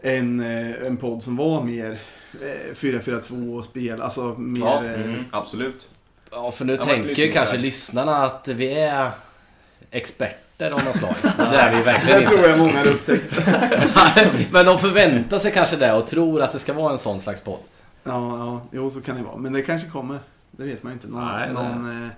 en, 0.00 0.40
eh, 0.40 0.86
en 0.86 0.96
podd 0.96 1.22
som 1.22 1.36
var 1.36 1.62
mer 1.62 1.98
eh, 2.32 2.74
4-4-2 2.74 3.56
och 3.56 3.64
spel, 3.64 4.02
alltså 4.02 4.34
mer... 4.38 4.60
ja 4.60 4.84
eh, 4.84 5.04
mm, 5.04 5.24
absolut. 5.30 5.88
Ja, 6.30 6.50
för 6.50 6.64
nu 6.64 6.76
tänker 6.76 7.32
kanske 7.32 7.56
lyssnarna 7.56 8.16
att 8.16 8.48
vi 8.48 8.72
är 8.72 9.10
experter 9.90 10.47
av 10.66 10.84
något 10.84 10.96
slag. 10.96 11.14
Det 11.36 11.56
är 11.56 11.76
vi 11.76 11.82
verkligen 11.82 12.20
Det 12.20 12.26
tror 12.26 12.38
inte. 12.38 12.50
jag 12.50 12.58
många 12.58 12.78
har 12.78 12.86
upptäckt. 12.86 13.32
Men 14.52 14.66
de 14.66 14.78
förväntar 14.78 15.38
sig 15.38 15.52
kanske 15.52 15.76
det 15.76 15.92
och 15.92 16.06
tror 16.06 16.42
att 16.42 16.52
det 16.52 16.58
ska 16.58 16.72
vara 16.72 16.92
en 16.92 16.98
sån 16.98 17.20
slags 17.20 17.40
podd. 17.40 17.60
Ja, 18.04 18.38
ja, 18.38 18.60
jo 18.72 18.90
så 18.90 19.00
kan 19.00 19.16
det 19.16 19.22
vara. 19.22 19.36
Men 19.36 19.52
det 19.52 19.62
kanske 19.62 19.88
kommer. 19.88 20.18
Det 20.50 20.64
vet 20.64 20.82
man 20.82 20.92
inte. 20.92 21.06
Någon, 21.06 21.24
Nej, 21.24 21.52
någon, 21.52 22.02
eh, 22.04 22.08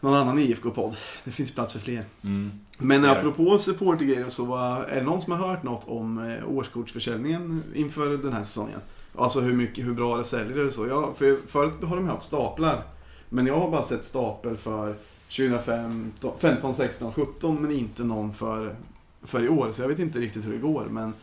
någon 0.00 0.14
annan 0.14 0.38
IFK-podd. 0.38 0.96
Det 1.24 1.30
finns 1.30 1.50
plats 1.50 1.72
för 1.72 1.80
fler. 1.80 2.04
Mm. 2.24 2.50
Men 2.78 3.04
apropå 3.04 3.58
supportergrejer 3.58 4.28
så 4.28 4.44
var, 4.44 4.84
är 4.84 4.94
det 4.94 5.02
någon 5.02 5.20
som 5.20 5.32
har 5.32 5.48
hört 5.48 5.62
något 5.62 5.88
om 5.88 6.30
eh, 6.30 6.48
årskortsförsäljningen 6.56 7.62
inför 7.74 8.10
den 8.10 8.32
här 8.32 8.42
säsongen? 8.42 8.80
Alltså 9.18 9.40
hur, 9.40 9.52
mycket, 9.52 9.84
hur 9.84 9.92
bra 9.92 10.16
det 10.16 10.24
säljer 10.24 10.58
eller 10.58 10.70
så. 10.70 10.86
Jag, 10.86 11.16
för 11.16 11.36
förut 11.48 11.72
har 11.82 11.96
de 11.96 12.08
haft 12.08 12.22
staplar. 12.22 12.82
Men 13.28 13.46
jag 13.46 13.60
har 13.60 13.70
bara 13.70 13.82
sett 13.82 14.04
stapel 14.04 14.56
för 14.56 14.94
2015, 15.28 16.32
15, 16.38 16.74
16, 16.74 17.12
17 17.12 17.62
men 17.62 17.70
inte 17.72 18.04
någon 18.04 18.34
för, 18.34 18.74
för 19.22 19.44
i 19.44 19.48
år. 19.48 19.72
Så 19.72 19.82
jag 19.82 19.88
vet 19.88 19.98
inte 19.98 20.18
riktigt 20.18 20.46
hur 20.46 20.52
det 20.52 20.58
går. 20.58 20.86
Men 20.90 21.14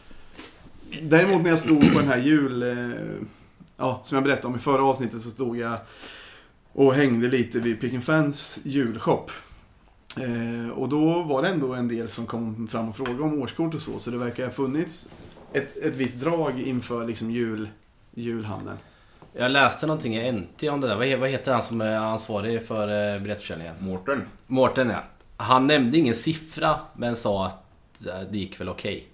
däremot 1.01 1.41
när 1.41 1.49
jag 1.49 1.59
stod 1.59 1.93
på 1.93 1.99
den 1.99 2.07
här 2.07 2.19
jul... 2.19 2.63
Eh, 2.63 3.27
ja, 3.77 3.99
som 4.03 4.15
jag 4.15 4.23
berättade 4.23 4.47
om 4.47 4.55
i 4.55 4.59
förra 4.59 4.83
avsnittet 4.83 5.21
så 5.21 5.29
stod 5.29 5.57
jag 5.57 5.77
och 6.73 6.93
hängde 6.93 7.27
lite 7.27 7.59
vid 7.59 7.81
Pick 7.81 8.03
Fans 8.03 8.59
julshop. 8.63 9.31
Eh, 10.17 10.69
och 10.69 10.89
då 10.89 11.23
var 11.23 11.41
det 11.41 11.49
ändå 11.49 11.73
en 11.73 11.87
del 11.87 12.09
som 12.09 12.25
kom 12.25 12.67
fram 12.67 12.89
och 12.89 12.95
frågade 12.95 13.21
om 13.21 13.41
årskort 13.41 13.73
och 13.73 13.81
så. 13.81 13.99
Så 13.99 14.11
det 14.11 14.17
verkar 14.17 14.45
ha 14.45 14.51
funnits 14.51 15.09
ett, 15.53 15.77
ett 15.77 15.95
visst 15.95 16.19
drag 16.19 16.61
inför 16.61 17.07
liksom 17.07 17.31
jul, 17.31 17.69
julhandeln. 18.13 18.77
Jag 19.37 19.51
läste 19.51 19.87
någonting 19.87 20.15
i 20.15 20.31
NT 20.31 20.63
om 20.69 20.81
det 20.81 20.87
där. 20.87 20.95
Vad 20.95 21.05
he- 21.07 21.19
Vad 21.19 21.29
heter 21.29 21.53
han 21.53 21.61
som 21.61 21.81
är 21.81 21.95
ansvarig 21.97 22.67
för 22.67 23.13
eh, 23.15 23.19
biljettförsäljningen? 23.21 23.75
Mårten. 23.79 24.21
Mårten 24.47 24.89
ja. 24.89 25.03
Han 25.37 25.67
nämnde 25.67 25.97
ingen 25.97 26.15
siffra 26.15 26.75
men 26.93 27.15
sa 27.15 27.45
att 27.45 28.05
eh, 28.07 28.19
det 28.31 28.37
gick 28.37 28.59
väl 28.61 28.69
okej. 28.69 29.07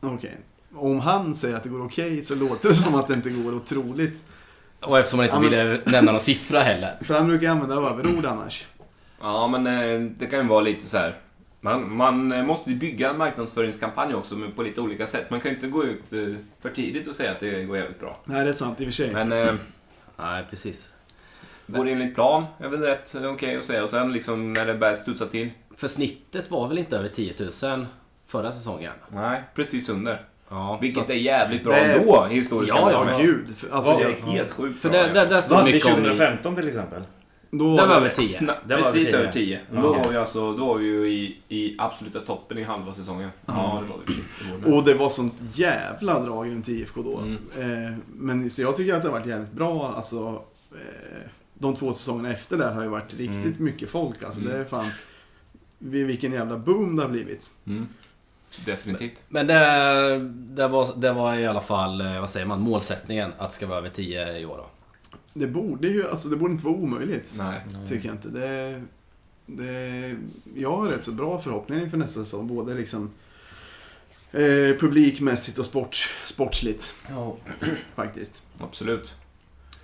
Okej. 0.00 0.36
Om 0.74 1.00
han 1.00 1.34
säger 1.34 1.56
att 1.56 1.62
det 1.62 1.68
går 1.68 1.84
okej 1.84 2.22
så 2.22 2.34
låter 2.34 2.68
det 2.68 2.74
som 2.74 2.94
att 2.94 3.06
det 3.06 3.14
inte 3.14 3.30
går 3.30 3.54
otroligt. 3.54 4.24
Och 4.80 4.98
eftersom 4.98 5.18
han 5.18 5.26
inte 5.26 5.36
Ja, 5.36 5.40
men- 5.40 5.50
ville 5.70 5.80
nämna 5.84 6.12
någon 6.12 6.20
siffra 6.20 6.60
heller. 6.60 6.98
För 7.00 7.14
han 7.14 7.26
brukar 7.26 7.48
använda 7.50 7.74
överord 7.74 8.24
annars. 8.24 8.66
Ja, 9.20 9.46
men 9.48 9.66
eh, 9.66 10.10
det 10.18 10.26
kan 10.26 10.38
ju 10.40 10.46
vara 10.46 10.60
lite 10.60 10.86
så 10.86 10.98
här. 10.98 11.16
Man, 11.60 11.96
man 11.96 12.32
eh, 12.32 12.44
måste 12.44 12.70
ju 12.70 12.76
bygga 12.76 13.10
en 13.10 13.18
marknadsföringskampanj 13.18 14.14
också 14.14 14.34
men 14.36 14.52
på 14.52 14.62
lite 14.62 14.80
olika 14.80 15.06
sätt. 15.06 15.30
Man 15.30 15.40
kan 15.40 15.50
ju 15.50 15.54
inte 15.56 15.68
gå 15.68 15.84
ut 15.84 16.12
eh, 16.12 16.18
för 16.60 16.70
tidigt 16.70 17.08
och 17.08 17.14
säga 17.14 17.30
att 17.30 17.40
det 17.40 17.64
går 17.64 17.76
jävligt 17.78 18.00
bra. 18.00 18.16
Nej, 18.24 18.42
det 18.44 18.48
är 18.48 18.52
sant 18.52 18.80
i 18.80 18.84
och 18.84 18.86
för 18.86 18.92
sig. 18.92 19.10
Men 19.12 19.32
eh, 19.32 19.54
Nej, 20.16 20.44
precis. 20.50 20.88
går 21.66 21.84
det 21.84 21.90
enligt 21.92 22.14
plan 22.14 22.44
är 22.58 22.68
väl 22.68 22.80
rätt 22.80 23.14
eh, 23.14 23.30
okej 23.32 23.56
att 23.56 23.64
säga. 23.64 23.82
Och 23.82 23.88
sen 23.88 24.12
liksom 24.12 24.52
när 24.52 24.66
det 24.66 24.74
börjar 24.74 24.94
studsa 24.94 25.26
till. 25.26 25.50
För 25.76 25.88
snittet 25.88 26.50
var 26.50 26.68
väl 26.68 26.78
inte 26.78 26.96
över 26.96 27.08
10 27.08 27.34
000 27.76 27.86
förra 28.26 28.52
säsongen? 28.52 28.92
Nej, 29.08 29.42
precis 29.54 29.88
under. 29.88 30.24
Ja, 30.48 30.78
Vilket 30.80 31.06
så- 31.06 31.12
är 31.12 31.16
jävligt 31.16 31.64
bra 31.64 31.72
Det 31.72 31.80
ändå 31.80 32.28
i 32.30 32.34
historiska 32.34 32.76
Ja, 32.76 32.92
ja, 33.10 33.18
gud. 33.18 33.46
Alltså, 33.70 33.90
Ja, 33.92 33.98
Det 33.98 34.04
det, 34.04 34.10
är 34.10 34.32
helt 34.32 34.52
sjukt 34.52 34.82
För 34.82 34.88
bra. 34.90 35.02
där, 35.02 35.26
där, 35.26 35.64
vi 35.64 35.72
mycket 35.72 35.86
om... 35.86 35.92
i- 35.92 36.02
2015 36.02 36.54
till 36.56 36.68
exempel? 36.68 37.02
Då 37.50 37.76
Där 37.76 37.86
var 37.86 37.94
över 37.94 38.08
10. 38.08 38.26
Sna- 38.26 38.54
Det 38.66 38.76
var 38.76 38.82
precis 38.82 39.12
över 39.14 39.22
över 39.24 39.32
10. 39.32 39.60
10. 39.70 39.82
Då, 39.82 39.92
var 39.94 40.10
vi 40.10 40.16
alltså, 40.16 40.52
då 40.52 40.66
var 40.66 40.78
vi 40.78 40.86
ju 40.86 41.08
i, 41.08 41.38
i 41.48 41.74
absoluta 41.78 42.20
toppen 42.20 42.58
i 42.58 42.62
halva 42.62 42.92
säsongen. 42.92 43.30
Ja, 43.46 43.82
det 43.86 43.88
var 43.92 43.98
vi. 44.06 44.14
Det 44.62 44.66
var. 44.70 44.76
Och 44.78 44.84
det 44.84 44.94
var 44.94 45.08
sånt 45.08 45.34
jävla 45.54 46.20
drag 46.20 46.46
runt 46.50 46.68
IFK 46.68 47.02
då. 47.02 47.18
Mm. 47.18 47.38
Eh, 47.86 47.92
men 48.16 48.50
så 48.50 48.62
jag 48.62 48.76
tycker 48.76 48.94
att 48.94 49.02
det 49.02 49.08
har 49.08 49.18
varit 49.18 49.26
jävligt 49.28 49.52
bra. 49.52 49.92
Alltså, 49.96 50.42
eh, 50.72 51.28
de 51.54 51.74
två 51.74 51.92
säsongerna 51.92 52.30
efter 52.32 52.56
där 52.56 52.74
har 52.74 52.82
ju 52.82 52.88
varit 52.88 53.14
riktigt 53.14 53.44
Mm. 53.44 53.64
mycket 53.64 53.90
folk. 53.90 54.24
Alltså, 54.24 54.40
Mm. 54.40 54.52
det 54.52 54.58
är 54.58 54.64
fan... 54.64 54.90
vi- 55.78 56.04
Vilken 56.04 56.32
jävla 56.32 56.56
boom 56.58 56.96
det 56.96 57.02
har 57.02 57.10
blivit. 57.10 57.50
Mm. 57.66 57.88
Definitivt. 58.64 59.22
Men 59.28 59.46
det, 59.46 60.18
det, 60.32 60.68
var, 60.68 60.88
det 60.96 61.12
var 61.12 61.34
i 61.36 61.46
alla 61.46 61.60
fall, 61.60 62.00
eh, 62.00 62.20
vad 62.20 62.30
säger 62.30 62.46
man, 62.46 62.60
målsättningen 62.60 63.32
att 63.38 63.48
det 63.48 63.54
ska 63.54 63.66
vara 63.66 63.78
över 63.78 63.88
10 63.90 64.38
i 64.38 64.44
år 64.46 64.56
då. 64.56 64.66
Det 65.32 65.46
borde 65.46 65.88
ju, 65.88 66.08
alltså 66.10 66.28
det 66.28 66.36
borde 66.36 66.52
inte 66.52 66.64
vara 66.66 66.74
omöjligt. 66.76 67.34
Nej. 67.38 67.60
Tycker 67.88 68.06
jag 68.08 68.14
inte. 68.14 68.28
Det, 68.28 68.82
det, 69.46 70.16
jag 70.54 70.76
har 70.76 70.86
rätt 70.86 71.02
så 71.02 71.12
bra 71.12 71.40
förhoppningar 71.40 71.82
inför 71.84 71.96
nästa 71.96 72.20
säsong. 72.24 72.46
Både 72.48 72.74
liksom 72.74 73.10
eh, 74.32 74.76
publikmässigt 74.80 75.58
och 75.58 75.66
sports, 75.66 76.10
sportsligt 76.26 76.94
Ja. 77.08 77.36
faktiskt. 77.94 78.42
Absolut. 78.60 79.14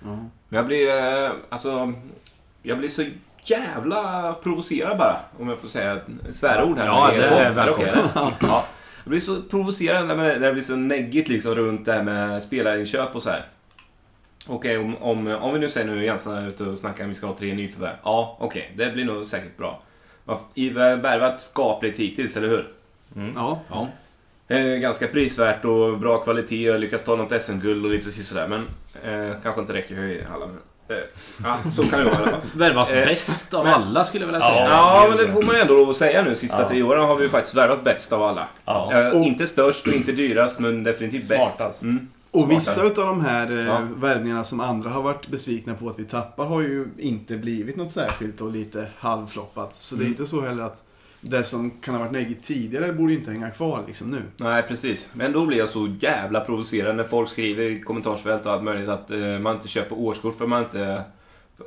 Ja. 0.03 0.15
Men 0.49 0.57
jag 0.57 0.65
blir, 0.67 0.87
eh, 0.97 1.31
alltså, 1.49 1.93
jag 2.63 2.77
blir 2.77 2.89
så 2.89 3.05
jävla 3.43 4.33
provocerad 4.33 4.97
bara, 4.97 5.19
om 5.39 5.49
jag 5.49 5.57
får 5.57 5.67
säga 5.67 6.01
svärord 6.31 6.77
här. 6.77 6.85
Ja, 6.85 7.11
det 7.15 7.23
är 7.23 7.51
välkommet. 7.51 8.11
Ja. 8.39 8.65
Jag 9.03 9.09
blir 9.09 9.19
så 9.19 9.41
provocerad 9.41 10.07
när 10.07 10.39
det 10.39 10.53
blir 10.53 10.63
så 10.63 10.75
neggigt 10.75 11.29
liksom 11.29 11.55
runt 11.55 11.85
det 11.85 11.93
här 11.93 12.03
med 12.03 12.43
spelarinköp 12.43 13.15
och 13.15 13.23
så 13.23 13.29
här. 13.29 13.45
Okej, 14.47 14.77
om, 14.77 14.97
om, 14.97 15.27
om 15.27 15.53
vi 15.53 15.59
nu 15.59 15.69
säger 15.69 15.87
nu 15.87 16.05
Jensen 16.05 16.33
är 16.33 16.47
ute 16.47 16.63
och 16.63 16.77
snackar 16.77 17.03
om 17.03 17.09
vi 17.09 17.15
ska 17.15 17.27
ha 17.27 17.35
tre 17.37 17.53
nyförvärv. 17.53 17.95
Ja, 18.03 18.37
okej, 18.39 18.71
det 18.77 18.89
blir 18.89 19.05
nog 19.05 19.25
säkert 19.25 19.57
bra. 19.57 19.81
Har 20.25 20.95
värvat 20.95 21.41
skapligt 21.41 21.99
hittills, 21.99 22.37
eller 22.37 22.47
hur? 22.47 22.67
ja. 23.35 23.59
Ja. 23.69 23.87
Eh, 24.55 24.65
ganska 24.65 25.07
prisvärt 25.07 25.65
och 25.65 25.97
bra 25.99 26.17
kvalitet 26.17 26.71
och 26.71 26.79
lyckas 26.79 27.03
ta 27.03 27.15
något 27.15 27.41
SM-guld 27.43 27.85
och 27.85 27.91
lite 27.91 28.11
sådär. 28.23 28.47
Men 28.47 28.61
eh, 29.03 29.35
kanske 29.43 29.61
inte 29.61 29.73
räcker 29.73 29.95
i 30.03 30.23
alla. 30.35 30.45
Men, 30.47 30.57
eh, 30.97 31.03
ja, 31.43 31.71
så 31.71 31.83
kan 31.83 31.99
det 31.99 32.05
vara 32.05 32.15
i 32.15 32.21
alla 32.21 32.31
fall. 32.31 32.39
Värvas 32.55 32.91
Eh, 32.91 33.07
bäst 33.07 33.53
av 33.53 33.65
alla 33.67 34.05
skulle 34.05 34.23
jag 34.25 34.27
vilja 34.31 34.41
säga. 34.47 34.67
Ja, 34.67 35.05
men 35.09 35.17
det 35.17 35.31
får 35.33 35.41
man 35.43 35.55
ändå 35.55 35.73
lov 35.73 35.89
att 35.89 35.95
säga 35.95 36.21
nu. 36.23 36.35
Sista 36.35 36.61
Ja. 36.61 36.69
tre 36.69 36.83
åren 36.83 37.05
har 37.05 37.15
vi 37.15 37.23
ju 37.23 37.29
faktiskt 37.29 37.55
värvat 37.55 37.83
bäst 37.83 38.13
av 38.13 38.23
alla. 38.23 38.47
Ja. 38.65 38.93
Eh, 38.93 39.09
Och- 39.09 39.23
Inte 39.25 39.47
störst 39.47 39.87
och 39.87 39.93
inte 39.93 40.11
dyrast, 40.11 40.59
men 40.59 40.83
definitivt 40.83 41.29
bäst. 41.29 41.57
Smartast. 41.57 41.81
Mm. 41.81 42.07
Och 42.43 42.51
vissa 42.51 42.83
av 42.83 42.91
de 42.93 43.21
här 43.21 43.51
eh, 43.51 43.65
Ja. 43.65 43.81
värvningarna 43.95 44.43
som 44.43 44.59
andra 44.59 44.89
har 44.89 45.01
varit 45.01 45.27
besvikna 45.27 45.73
på 45.73 45.89
att 45.89 45.99
vi 45.99 46.03
tappar 46.03 46.45
har 46.45 46.61
ju 46.61 46.87
inte 46.97 47.37
blivit 47.37 47.75
något 47.75 47.91
särskilt 47.91 48.41
och 48.41 48.51
lite 48.51 48.87
halvfloppat. 48.97 49.75
Så 49.75 49.95
det 49.95 50.01
är 50.01 50.05
Mm. 50.05 50.11
inte 50.13 50.25
så 50.25 50.41
heller 50.41 50.63
att 50.63 50.83
det 51.21 51.43
som 51.43 51.71
kan 51.71 51.93
ha 51.95 51.99
varit 52.01 52.11
negativt 52.11 52.43
tidigare 52.43 52.93
borde 52.93 53.13
inte 53.13 53.31
hänga 53.31 53.49
kvar 53.49 53.83
liksom 53.87 54.11
nu. 54.11 54.21
Nej, 54.37 54.63
precis. 54.63 55.09
Men 55.13 55.31
då 55.31 55.45
blir 55.45 55.57
jag 55.57 55.69
så 55.69 55.95
jävla 55.99 56.39
provocerad 56.39 56.95
när 56.95 57.03
folk 57.03 57.29
skriver 57.29 57.63
i 57.63 57.81
kommentarsfält 57.81 58.45
och 58.45 58.51
allt 58.51 58.63
möjligt 58.63 58.89
att 58.89 59.11
eh, 59.11 59.19
man 59.39 59.55
inte 59.55 59.67
köper 59.67 59.95
årskort 59.99 60.37
för 60.37 60.47
man 60.47 60.63
inte... 60.63 61.01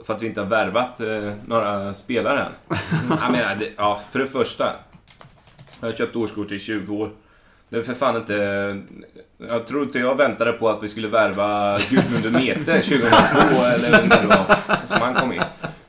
För 0.06 0.14
att 0.14 0.22
vi 0.22 0.26
inte 0.26 0.40
har 0.40 0.48
värvat 0.48 1.00
eh, 1.00 1.32
några 1.46 1.94
spelare 1.94 2.40
än. 2.40 2.76
Jag 3.20 3.32
menar, 3.32 3.56
det, 3.56 3.68
ja, 3.76 4.00
för 4.12 4.18
det 4.18 4.26
första. 4.26 4.72
Jag 5.80 5.88
har 5.88 5.92
köpt 5.92 6.16
årskort 6.16 6.52
i 6.52 6.58
20 6.58 6.94
år. 6.96 7.10
Det 7.70 7.76
är 7.78 7.82
för 7.82 7.94
fan 7.94 8.16
inte... 8.16 8.80
Jag 9.38 9.66
tror 9.66 9.82
inte 9.82 9.98
jag 9.98 10.16
väntade 10.16 10.52
på 10.52 10.68
att 10.68 10.82
vi 10.82 10.88
skulle 10.88 11.08
värva 11.08 11.78
Gudmund 11.90 12.32
Mete 12.32 12.82
2002 12.82 13.64
eller 13.64 13.90
när 13.90 14.22
det 14.22 14.26
var 14.26 14.56
som 14.88 15.00
han 15.00 15.14
kom 15.14 15.32
in. 15.32 15.42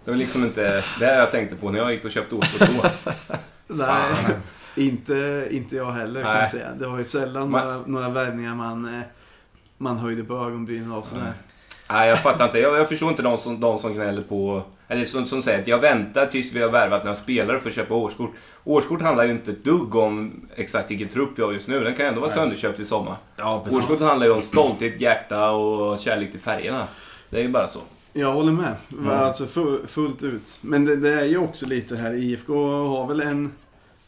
Det 0.05 0.11
var 0.11 0.17
liksom 0.17 0.43
inte 0.43 0.83
det 0.99 1.15
jag 1.15 1.31
tänkte 1.31 1.55
på 1.55 1.71
när 1.71 1.79
jag 1.79 1.91
gick 1.93 2.05
och 2.05 2.11
köpte 2.11 2.35
då. 2.35 2.41
Nej, 3.67 4.35
inte, 4.75 5.47
inte 5.51 5.75
jag 5.75 5.91
heller 5.91 6.21
kan 6.21 6.31
Nej. 6.33 6.41
jag 6.41 6.49
säga. 6.49 6.67
Det 6.79 6.87
var 6.87 6.97
ju 6.97 7.03
sällan 7.03 7.51
Man- 7.51 7.65
några, 7.67 7.83
några 7.87 8.09
värvningar 8.09 8.55
man, 8.55 8.85
eh, 8.85 9.01
man 9.77 9.97
höjde 9.97 10.23
på 10.23 10.33
ögonbrynen 10.33 10.91
av 10.91 11.01
sådär. 11.01 11.33
Nej, 11.89 12.09
jag 12.09 12.19
fattar 12.19 12.45
inte. 12.45 12.59
Jag, 12.59 12.77
jag 12.77 12.89
förstår 12.89 13.09
inte 13.09 13.21
de 13.21 13.37
som, 13.37 13.59
de 13.59 13.79
som 13.79 13.93
gnäller 13.93 14.21
på... 14.21 14.63
Eller 14.91 15.05
som, 15.05 15.25
som 15.25 15.41
säger 15.41 15.61
att 15.61 15.67
jag 15.67 15.79
väntar 15.79 16.25
tills 16.25 16.53
vi 16.53 16.61
har 16.61 16.69
värvat 16.69 17.03
några 17.03 17.17
spelare 17.17 17.59
för 17.59 17.69
att 17.69 17.75
köpa 17.75 17.93
årskort. 17.93 18.31
Årskort 18.63 19.01
handlar 19.01 19.23
ju 19.23 19.31
inte 19.31 19.51
ett 19.51 19.63
dugg 19.63 19.95
om 19.95 20.31
exakt 20.55 20.91
vilken 20.91 21.09
trupp 21.09 21.29
jag 21.35 21.45
har 21.45 21.53
just 21.53 21.67
nu. 21.67 21.83
Den 21.83 21.95
kan 21.95 22.05
ändå 22.05 22.21
vara 22.21 22.31
sönderköpt 22.31 22.79
i 22.79 22.85
sommar. 22.85 23.15
Ja, 23.35 23.65
Årskort 23.71 23.99
handlar 23.99 24.27
ju 24.27 24.33
om 24.33 24.41
stolthet, 24.41 25.01
hjärta 25.01 25.51
och 25.51 25.99
kärlek 25.99 26.31
till 26.31 26.39
färgerna. 26.39 26.87
Det 27.29 27.37
är 27.37 27.41
ju 27.41 27.47
bara 27.49 27.67
så. 27.67 27.79
Jag 28.13 28.33
håller 28.33 28.51
med. 28.51 28.75
Mm. 28.93 29.09
Alltså 29.09 29.45
fu- 29.45 29.87
fullt 29.87 30.23
ut. 30.23 30.57
Men 30.61 30.85
det, 30.85 30.95
det 30.95 31.13
är 31.13 31.25
ju 31.25 31.37
också 31.37 31.65
lite 31.65 31.95
här, 31.95 32.13
IFK 32.13 32.53
har 32.87 33.07
väl 33.07 33.21
en... 33.21 33.51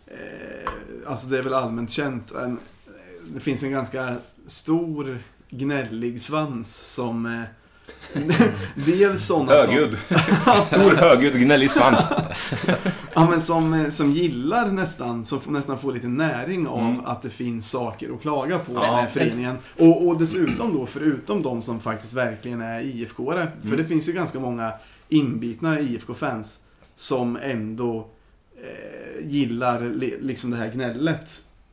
Eh, 0.07 0.71
alltså 1.07 1.27
det 1.27 1.37
är 1.37 1.41
väl 1.43 1.53
allmänt 1.53 1.89
känt. 1.91 2.31
En, 2.31 2.59
det 3.33 3.39
finns 3.39 3.63
en 3.63 3.71
ganska 3.71 4.15
stor 4.45 5.17
gnällig 5.49 6.21
svans 6.21 6.75
som... 6.93 7.25
Eh, 7.25 7.41
dels 8.75 9.25
sådana 9.25 9.57
som... 9.57 9.73
Högljudd. 9.73 9.97
Stor 10.65 10.95
högljudd 10.95 11.39
gnällig 11.39 11.71
svans. 11.71 12.09
Ja, 13.15 13.29
men 13.29 13.41
som, 13.41 13.73
eh, 13.73 13.89
som 13.89 14.11
gillar 14.11 14.71
nästan, 14.71 15.25
som 15.25 15.39
nästan 15.47 15.77
får 15.79 15.93
lite 15.93 16.07
näring 16.07 16.67
av 16.67 16.79
Mm. 16.79 17.05
att 17.05 17.21
det 17.21 17.29
finns 17.29 17.69
saker 17.69 18.13
att 18.13 18.21
klaga 18.21 18.59
på 18.59 18.73
Ja. 18.73 19.01
med 19.01 19.11
föreningen. 19.11 19.57
Och, 19.79 20.07
och 20.07 20.19
dessutom 20.19 20.73
då, 20.73 20.85
förutom 20.85 21.41
de 21.43 21.61
som 21.61 21.79
faktiskt 21.79 22.13
verkligen 22.13 22.61
är 22.61 22.81
IFK-are. 22.81 23.47
För 23.61 23.67
Mm. 23.67 23.77
det 23.77 23.85
finns 23.85 24.09
ju 24.09 24.11
ganska 24.13 24.39
många 24.39 24.71
inbitna 25.09 25.79
IFK-fans 25.79 26.59
som 26.95 27.37
ändå 27.43 28.07
eh, 28.57 29.27
gillar 29.27 29.81
li, 29.81 30.17
liksom 30.21 30.51
det 30.51 30.57
här 30.57 30.71
gnället 30.71 31.29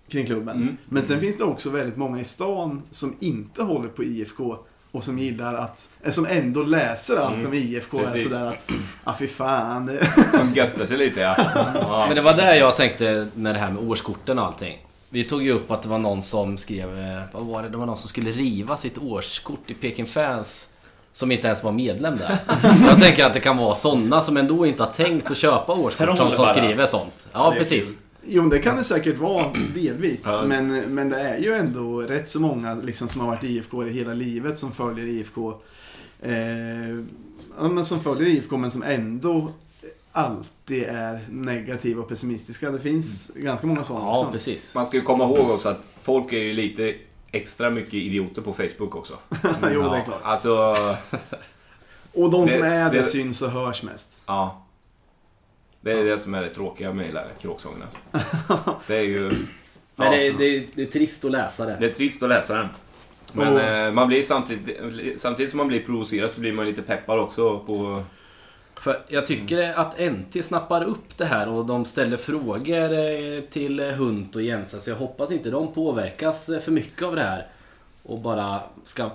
kring 0.09 0.27
klubben. 0.27 0.57
Mm. 0.57 0.77
Men 0.89 1.03
sen 1.03 1.21
finns 1.21 1.37
det 1.37 1.45
också 1.45 1.71
väldigt 1.71 1.97
många 1.97 2.21
i 2.21 2.25
stan 2.25 2.83
som 2.91 3.15
inte 3.21 3.63
håller 3.63 3.89
på 3.89 4.05
IFK 4.05 4.57
och 4.93 5.05
som 5.05 5.19
gillar 5.19 5.55
att, 5.55 5.89
eh, 6.03 6.11
som 6.11 6.27
ändå 6.27 6.63
läser 6.63 7.17
allt 7.17 7.35
Mm. 7.35 7.47
om 7.47 7.55
IFK. 7.55 7.99
Är 8.01 8.05
Precis. 8.05 8.31
sådär 8.33 8.47
att, 8.47 8.67
ah 9.05 9.15
fy 9.19 9.27
fan. 9.29 9.99
Som 10.33 10.53
göttar 10.55 10.87
sig 10.87 10.97
lite 10.97 11.21
ja. 11.21 11.35
ja. 11.75 12.05
Men 12.09 12.17
det 12.17 12.23
var 12.23 12.35
där 12.35 12.55
jag 12.55 12.77
tänkte 12.77 13.29
med 13.35 13.55
det 13.55 13.59
här 13.59 13.71
med 13.71 13.89
årskorten 13.91 14.39
och 14.39 14.45
allting. 14.47 14.79
Vi 15.09 15.25
tog 15.25 15.43
ju 15.43 15.53
upp 15.53 15.71
att 15.71 15.83
det 15.83 15.89
var 15.89 15.99
någon 15.99 16.23
som 16.23 16.59
skrev, 16.59 16.99
eh, 16.99 17.23
vad 17.33 17.43
var 17.47 17.63
det? 17.63 17.69
Det 17.69 17.77
var 17.77 17.87
någon 17.87 17.97
som 17.97 18.09
skulle 18.09 18.31
riva 18.31 18.77
sitt 18.77 18.99
årskort 18.99 19.71
i 19.71 19.75
Peking 19.75 20.07
Fans. 20.07 20.69
Som 21.13 21.33
inte 21.33 21.47
ens 21.47 21.65
var 21.65 21.73
medlem 21.73 22.17
där. 22.19 22.39
Jag 22.89 23.01
tänker 23.01 23.25
att 23.27 23.35
det 23.35 23.41
kan 23.41 23.57
vara 23.57 23.75
sådana 23.75 24.21
som 24.21 24.37
ändå 24.37 24.67
inte 24.67 24.83
har 24.83 24.91
tänkt 24.91 25.31
att 25.31 25.37
köpa 25.37 25.73
årskort 25.73 26.17
som, 26.17 26.31
som 26.31 26.47
skriver 26.47 26.87
sånt. 26.87 27.27
Ja, 27.33 27.55
precis. 27.59 27.99
Jo, 28.25 28.49
det 28.49 28.59
kan 28.59 28.77
det 28.77 28.85
säkert 28.85 29.19
vara 29.19 29.53
delvis. 29.75 30.25
Ja. 30.27 30.45
Men, 30.47 30.95
men 30.95 31.09
det 31.09 31.21
är 31.21 31.39
ju 31.39 31.55
ändå 31.55 32.01
rätt 32.01 32.29
så 32.29 32.41
många 32.41 32.75
liksom, 32.75 33.09
som 33.09 33.21
har 33.21 33.29
varit 33.29 33.45
IFK 33.45 33.87
i 33.87 33.91
hela 33.91 34.15
livet 34.15 34.59
som 34.59 34.73
följer 34.73 35.07
IFK. 35.07 35.51
Eh, 36.23 36.31
men 37.71 37.85
som 37.85 38.01
följer 38.01 38.29
IFK 38.29 38.57
men 38.57 38.71
som 38.71 38.83
ändå 38.83 39.51
alltid 40.13 40.83
är 40.83 41.21
negativa 41.31 42.03
och 42.03 42.09
pessimistiska. 42.09 42.71
Det 42.71 42.81
finns 42.81 43.31
ganska 43.35 43.67
många 43.67 43.85
sådana 43.85 44.05
Ja, 44.05 44.19
också. 44.21 44.33
precis. 44.33 44.75
Man 44.75 44.87
ska 44.87 44.97
ju 44.97 45.03
komma 45.03 45.25
ihåg 45.25 45.51
också 45.51 45.69
att 45.69 45.81
folk 46.03 46.33
är 46.33 46.39
ju 46.39 46.53
lite 46.53 46.95
extra 47.33 47.71
mycket 47.71 47.95
idioter 47.95 48.43
på 48.43 48.53
Facebook 48.53 48.95
också. 48.97 49.15
jo, 49.73 49.83
det 49.83 49.97
är 49.97 50.05
klart. 50.05 50.21
Alltså, 50.23 50.77
Och 52.13 52.31
de 52.31 52.49
som 52.49 52.61
Det- 52.61 52.67
är 52.67 52.91
det, 52.91 52.99
det- 52.99 53.05
syns 53.05 53.43
och 53.43 53.51
hörs 53.51 53.83
mest. 53.83 54.23
ja. 54.27 54.67
Det 55.81 55.93
är 55.93 56.05
det 56.05 56.19
som 56.19 56.35
är 56.35 56.43
det 56.43 56.49
tråkiga 56.49 56.93
med 56.93 57.07
hela 57.07 57.23
kråksången 57.41 57.83
alltså. 57.83 57.99
Det 58.87 58.97
är 58.97 59.03
ju... 59.03 59.31
Men 59.97 60.07
ja. 60.07 60.11
det, 60.19 60.27
är- 60.27 60.33
det, 60.33 60.45
är- 60.57 60.67
det 60.75 60.83
är 60.83 60.87
trist 60.87 61.25
att 61.25 61.31
läsa 61.31 61.67
det. 61.67 61.77
Det 61.81 61.87
är 61.87 61.95
trist 61.95 62.23
att 62.23 62.29
läsa 62.29 62.55
den. 62.55 62.69
Men 63.33 63.57
eh, 63.87 63.93
man 63.93 64.09
blir 64.09 64.23
samtidigt, 64.23 65.21
samtidigt 65.21 65.51
som 65.51 65.57
man 65.59 65.69
blir 65.69 65.81
provocerad 65.85 66.31
så 66.31 66.41
blir 66.41 66.53
man 66.53 66.67
lite 66.67 66.83
peppad 66.83 67.19
också 67.19 67.59
på... 67.59 68.05
För 68.81 69.03
jag 69.09 69.27
tycker 69.27 69.73
att 69.79 69.99
NT 69.99 70.45
snappar 70.45 70.85
upp 70.85 71.17
det 71.19 71.25
här 71.25 71.49
och 71.49 71.67
de 71.67 71.85
ställer 71.85 72.17
frågor 72.17 72.93
eh, 72.93 73.41
till 73.51 73.81
Hunt 73.81 74.37
och 74.37 74.43
Jensa. 74.43 74.81
Så 74.81 74.91
jag 74.91 74.97
hoppas 74.97 75.31
inte 75.31 75.51
de 75.51 75.73
påverkas 75.73 76.49
eh, 76.49 76.61
för 76.61 76.73
mycket 76.73 77.03
av 77.03 77.17
det 77.17 77.23
här. 77.23 77.47
Och 78.03 78.19
bara 78.19 78.61
ska 78.85 79.11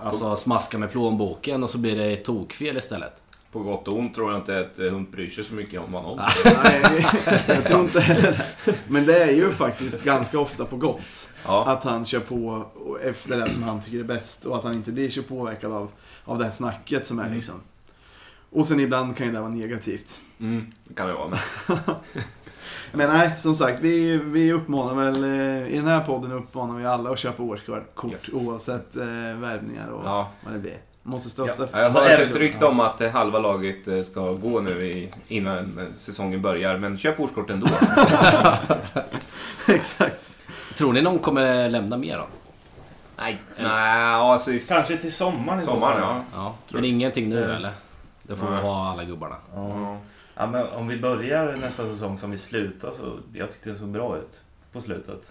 alltså, 0.00 0.36
smaska 0.36 0.78
med 0.78 0.90
plånboken 0.90 1.62
och 1.62 1.70
så 1.70 1.78
blir 1.78 1.96
det 1.96 2.16
tokfel 2.16 2.76
istället. 2.76 3.21
På 3.52 3.58
gott 3.58 3.88
och 3.88 3.98
ont 3.98 4.14
tror 4.14 4.32
jag 4.32 4.40
inte 4.40 4.60
att 4.60 4.78
eh, 4.78 4.86
Hunt 4.86 5.12
bryr 5.12 5.30
sig 5.30 5.44
så 5.44 5.54
mycket 5.54 5.80
om 5.80 5.90
någon 5.90 6.20
Nej, 6.64 7.06
jag 7.46 7.64
tror 7.64 7.80
inte 7.84 8.00
heller. 8.00 8.44
Men 8.88 9.06
det 9.06 9.22
är 9.22 9.32
ju 9.32 9.50
faktiskt 9.50 10.04
ganska 10.04 10.38
ofta 10.38 10.64
på 10.64 10.76
gott. 10.76 11.30
Ja. 11.46 11.66
Att 11.66 11.84
han 11.84 12.06
kör 12.06 12.20
på 12.20 12.66
efter 13.02 13.38
det 13.38 13.50
som 13.50 13.62
han 13.62 13.80
tycker 13.80 13.98
är 13.98 14.04
bäst 14.04 14.44
och 14.44 14.56
att 14.56 14.64
han 14.64 14.74
inte 14.74 14.92
blir 14.92 15.10
så 15.10 15.22
påverkad 15.22 15.72
av, 15.72 15.88
av 16.24 16.38
det 16.38 16.44
här 16.44 16.50
snacket 16.50 17.06
som 17.06 17.18
är 17.18 17.22
Mm. 17.22 17.34
liksom. 17.34 17.54
Och 18.50 18.66
sen 18.66 18.80
ibland 18.80 19.16
kan 19.16 19.26
ju 19.26 19.32
det 19.32 19.40
vara 19.40 19.50
negativt. 19.50 20.20
Mm, 20.40 20.66
det 20.84 20.94
kan 20.94 21.08
det 21.08 21.14
vara. 21.14 21.28
Men, 21.28 21.38
Men 22.92 23.10
nej, 23.10 23.34
som 23.38 23.54
sagt, 23.54 23.80
vi, 23.80 24.16
vi 24.16 24.52
uppmanar 24.52 24.94
väl, 24.94 25.24
eh, 25.24 25.72
i 25.72 25.76
den 25.76 25.86
här 25.86 26.00
podden 26.00 26.32
uppmanar 26.32 26.76
vi 26.76 26.84
alla 26.86 27.10
att 27.10 27.18
köpa 27.18 27.42
årskort 27.42 28.28
oavsett 28.32 28.96
eh, 28.96 29.04
värvningar 29.36 29.88
och 29.88 30.04
ja. 30.04 30.30
vad 30.44 30.52
det 30.52 30.58
blir. 30.58 30.78
Måste 31.02 31.30
stötta. 31.30 31.68
Ja, 31.72 31.78
Jag 31.80 31.90
har 31.90 32.02
är 32.02 32.18
hört 32.18 32.30
ett 32.30 32.36
rykte 32.36 32.66
om 32.66 32.80
att 32.80 33.00
eh, 33.00 33.10
halva 33.10 33.38
laget 33.38 33.88
eh, 33.88 34.02
ska 34.02 34.32
gå 34.32 34.60
nu 34.60 34.86
i, 34.86 35.10
innan 35.28 35.78
eh, 35.78 35.84
säsongen 35.98 36.42
börjar, 36.42 36.78
men 36.78 36.98
köp 36.98 37.20
årskort 37.20 37.50
ändå. 37.50 37.66
Exakt. 39.68 40.30
Tror 40.76 40.92
ni 40.92 41.02
någon 41.02 41.18
kommer 41.18 41.68
lämna 41.68 41.96
mer 41.96 42.18
då? 42.18 42.26
Nej. 43.16 43.38
Nej, 43.58 44.12
alltså 44.14 44.52
i 44.52 44.60
Kanske 44.60 44.96
till 44.96 45.12
sommaren 45.12 45.60
sommaren, 45.60 46.00
ja. 46.00 46.24
Ja, 46.34 46.54
men 46.72 46.84
ingenting 46.84 47.28
nu 47.28 47.44
Mm. 47.44 47.56
eller? 47.56 47.70
Det 48.22 48.36
får 48.36 48.50
Nej. 48.50 48.62
vara 48.62 48.88
alla 48.90 49.04
gubbarna. 49.04 49.36
Ja. 49.54 49.68
Ja. 49.80 49.98
Ja, 50.34 50.46
men 50.46 50.66
om 50.68 50.88
vi 50.88 50.98
börjar 51.00 51.56
nästa 51.56 51.86
säsong 51.88 52.18
som 52.18 52.30
vi 52.30 52.38
slutar 52.38 52.90
så... 52.90 53.18
Jag 53.32 53.52
tyckte 53.52 53.70
det 53.70 53.76
såg 53.76 53.88
bra 53.88 54.16
ut 54.16 54.40
på 54.72 54.80
slutet. 54.80 55.30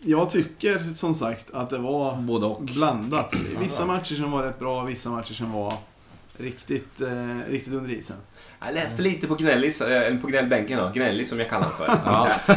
Jag 0.00 0.30
tycker 0.30 0.90
som 0.92 1.14
sagt 1.14 1.50
att 1.54 1.70
det 1.70 1.78
var 1.78 2.16
Både 2.16 2.46
och. 2.46 2.62
blandat. 2.62 3.34
Vissa 3.60 3.82
Ja. 3.82 3.86
matcher 3.86 4.14
som 4.14 4.30
var 4.30 4.42
rätt 4.42 4.58
bra, 4.58 4.82
vissa 4.84 5.10
matcher 5.10 5.34
som 5.34 5.52
var 5.52 5.72
riktigt, 6.38 7.00
eh, 7.00 7.38
riktigt 7.50 7.72
under 7.74 7.90
isen. 7.90 8.16
Jag 8.64 8.74
läste 8.74 9.02
lite 9.02 9.26
på 9.26 9.34
Gnällis, 9.34 9.80
eh, 9.80 10.02
eller 10.06 10.18
på 10.18 10.26
gnällbänken 10.26 10.78
då, 10.78 10.88
Gnällis 10.94 11.28
som 11.28 11.38
jag 11.38 11.48
kallar 11.50 11.68
honom 11.68 12.28
för. 12.46 12.56